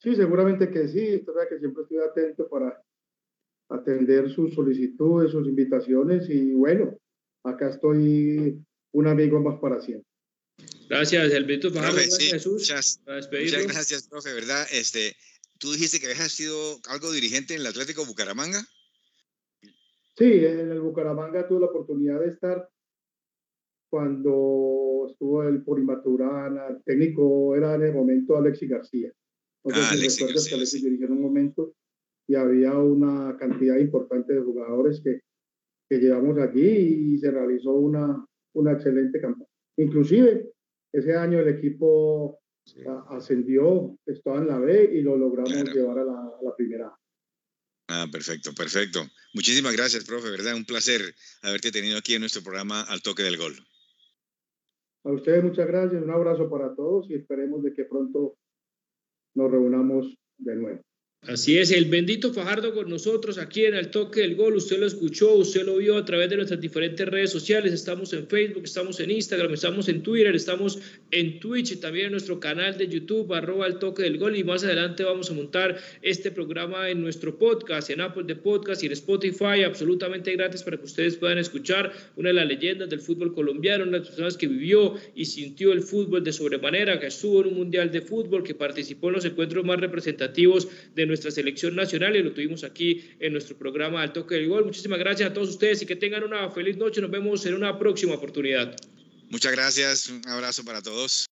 Sí, 0.00 0.14
seguramente 0.16 0.70
que 0.70 0.86
sí, 0.86 1.24
que 1.48 1.58
siempre 1.58 1.84
estoy 1.84 1.98
atento 2.06 2.46
para 2.46 2.78
atender 3.70 4.28
sus 4.28 4.52
solicitudes, 4.52 5.32
sus 5.32 5.48
invitaciones 5.48 6.28
y 6.28 6.52
bueno, 6.52 6.98
acá 7.42 7.70
estoy 7.70 8.62
un 8.92 9.06
amigo 9.06 9.40
más 9.40 9.60
para 9.60 9.80
siempre. 9.80 10.08
Gracias, 10.88 11.34
Alberto 11.34 11.70
Fajardo. 11.70 11.96
Profe, 11.96 12.10
sí, 12.10 12.30
Jesús, 12.30 12.54
muchas, 12.54 13.00
muchas, 13.06 13.66
gracias, 13.66 14.08
profe, 14.08 14.32
¿verdad? 14.32 14.66
Este, 14.72 15.14
Tú 15.58 15.72
dijiste 15.72 15.98
que 15.98 16.06
habías 16.06 16.30
sido 16.30 16.78
algo 16.88 17.12
dirigente 17.12 17.54
en 17.54 17.60
el 17.60 17.66
Atlético 17.66 18.06
Bucaramanga. 18.06 18.62
Sí, 20.16 20.44
en 20.44 20.70
el 20.70 20.80
Bucaramanga 20.80 21.48
tuve 21.48 21.60
la 21.60 21.66
oportunidad 21.66 22.20
de 22.20 22.28
estar 22.28 22.68
cuando 23.90 25.08
estuvo 25.10 25.42
el 25.42 25.64
Purimaturana, 25.64 26.68
el 26.68 26.82
técnico 26.84 27.56
era 27.56 27.74
en 27.74 27.82
el 27.82 27.94
momento 27.94 28.36
Alexis 28.36 28.68
García. 28.68 29.12
ah, 29.72 29.90
Alexis, 29.90 30.52
Alexis 30.52 30.82
dirigió 30.82 31.06
en 31.06 31.12
un 31.12 31.22
momento 31.22 31.74
y 32.28 32.34
había 32.34 32.74
una 32.74 33.36
cantidad 33.36 33.78
importante 33.78 34.34
de 34.34 34.42
jugadores 34.42 35.00
que, 35.02 35.22
que 35.88 35.98
llevamos 35.98 36.38
allí 36.38 37.14
y 37.14 37.18
se 37.18 37.30
realizó 37.30 37.72
una, 37.72 38.24
una 38.58 38.72
excelente 38.72 39.20
campaña. 39.20 39.48
Inclusive, 39.76 40.52
ese 40.92 41.16
año 41.16 41.40
el 41.40 41.48
equipo 41.48 42.40
ascendió, 43.08 43.96
estaba 44.04 44.38
en 44.38 44.48
la 44.48 44.58
B 44.58 44.90
y 44.92 45.02
lo 45.02 45.16
logramos 45.16 45.74
llevar 45.74 45.98
a 45.98 46.04
la, 46.04 46.20
a 46.20 46.42
la 46.42 46.54
primera. 46.56 46.92
Ah, 47.88 48.06
perfecto, 48.12 48.52
perfecto. 48.54 49.00
Muchísimas 49.32 49.74
gracias, 49.74 50.04
profe, 50.04 50.30
¿verdad? 50.30 50.54
Un 50.54 50.66
placer 50.66 51.00
haberte 51.42 51.72
tenido 51.72 51.96
aquí 51.96 52.14
en 52.14 52.20
nuestro 52.20 52.42
programa 52.42 52.82
Al 52.82 53.00
Toque 53.00 53.22
del 53.22 53.38
Gol. 53.38 53.54
A 55.04 55.12
ustedes 55.12 55.42
muchas 55.42 55.66
gracias, 55.66 56.02
un 56.02 56.10
abrazo 56.10 56.50
para 56.50 56.74
todos 56.74 57.08
y 57.08 57.14
esperemos 57.14 57.62
de 57.62 57.72
que 57.72 57.84
pronto 57.84 58.36
nos 59.34 59.50
reunamos 59.50 60.14
de 60.36 60.54
nuevo. 60.56 60.82
Así 61.26 61.58
es, 61.58 61.72
el 61.72 61.86
bendito 61.86 62.32
Fajardo 62.32 62.72
con 62.72 62.88
nosotros 62.88 63.38
aquí 63.38 63.66
en 63.66 63.74
el 63.74 63.90
toque 63.90 64.20
del 64.20 64.36
gol. 64.36 64.54
Usted 64.54 64.78
lo 64.78 64.86
escuchó, 64.86 65.34
usted 65.34 65.66
lo 65.66 65.76
vio 65.76 65.98
a 65.98 66.04
través 66.04 66.30
de 66.30 66.36
nuestras 66.36 66.60
diferentes 66.60 67.06
redes 67.06 67.30
sociales. 67.30 67.72
Estamos 67.72 68.12
en 68.14 68.28
Facebook, 68.28 68.62
estamos 68.64 68.98
en 69.00 69.10
Instagram, 69.10 69.52
estamos 69.52 69.88
en 69.88 70.02
Twitter, 70.02 70.34
estamos 70.34 70.78
en 71.10 71.38
Twitch 71.40 71.72
y 71.72 71.76
también 71.76 72.06
en 72.06 72.12
nuestro 72.12 72.40
canal 72.40 72.78
de 72.78 72.88
YouTube, 72.88 73.34
arroba 73.34 73.66
el 73.66 73.78
toque 73.78 74.04
del 74.04 74.16
gol. 74.16 74.36
Y 74.36 74.44
más 74.44 74.64
adelante 74.64 75.02
vamos 75.02 75.30
a 75.30 75.34
montar 75.34 75.76
este 76.00 76.30
programa 76.30 76.88
en 76.88 77.02
nuestro 77.02 77.36
podcast, 77.36 77.90
en 77.90 78.00
Apple 78.00 78.24
de 78.24 78.36
Podcast 78.36 78.82
y 78.84 78.86
en 78.86 78.92
Spotify, 78.92 79.64
absolutamente 79.66 80.32
gratis 80.32 80.62
para 80.62 80.78
que 80.78 80.84
ustedes 80.84 81.16
puedan 81.16 81.36
escuchar 81.36 81.92
una 82.16 82.28
de 82.28 82.34
las 82.34 82.46
leyendas 82.46 82.88
del 82.88 83.00
fútbol 83.00 83.34
colombiano, 83.34 83.82
una 83.82 83.94
de 83.94 83.98
las 83.98 84.08
personas 84.08 84.36
que 84.38 84.46
vivió 84.46 84.94
y 85.14 85.26
sintió 85.26 85.72
el 85.72 85.82
fútbol 85.82 86.24
de 86.24 86.32
sobremanera, 86.32 87.00
que 87.00 87.08
estuvo 87.08 87.42
en 87.42 87.48
un 87.48 87.54
mundial 87.54 87.90
de 87.90 88.00
fútbol, 88.00 88.44
que 88.44 88.54
participó 88.54 89.08
en 89.08 89.14
los 89.14 89.24
encuentros 89.26 89.62
más 89.64 89.80
representativos 89.80 90.68
de 90.94 91.07
nuestra 91.08 91.30
selección 91.30 91.74
nacional 91.74 92.14
y 92.16 92.22
lo 92.22 92.32
tuvimos 92.32 92.62
aquí 92.64 93.10
en 93.18 93.32
nuestro 93.32 93.56
programa 93.56 94.02
Al 94.02 94.12
Toque 94.12 94.36
del 94.36 94.48
Gol. 94.48 94.66
Muchísimas 94.66 94.98
gracias 94.98 95.30
a 95.30 95.34
todos 95.34 95.48
ustedes 95.48 95.82
y 95.82 95.86
que 95.86 95.96
tengan 95.96 96.22
una 96.22 96.50
feliz 96.50 96.76
noche. 96.76 97.00
Nos 97.00 97.10
vemos 97.10 97.44
en 97.46 97.54
una 97.54 97.78
próxima 97.78 98.14
oportunidad. 98.14 98.76
Muchas 99.30 99.52
gracias, 99.52 100.08
un 100.08 100.22
abrazo 100.28 100.64
para 100.64 100.80
todos. 100.80 101.26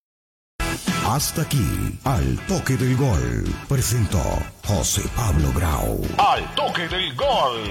Hasta 1.05 1.43
aquí, 1.43 1.65
Al 2.03 2.37
Toque 2.49 2.77
del 2.77 2.97
Gol, 2.97 3.45
presentó 3.69 4.21
José 4.65 5.03
Pablo 5.15 5.53
Grau. 5.55 6.03
Al 6.19 6.55
Toque 6.57 6.89
del 6.89 7.15
Gol. 7.15 7.63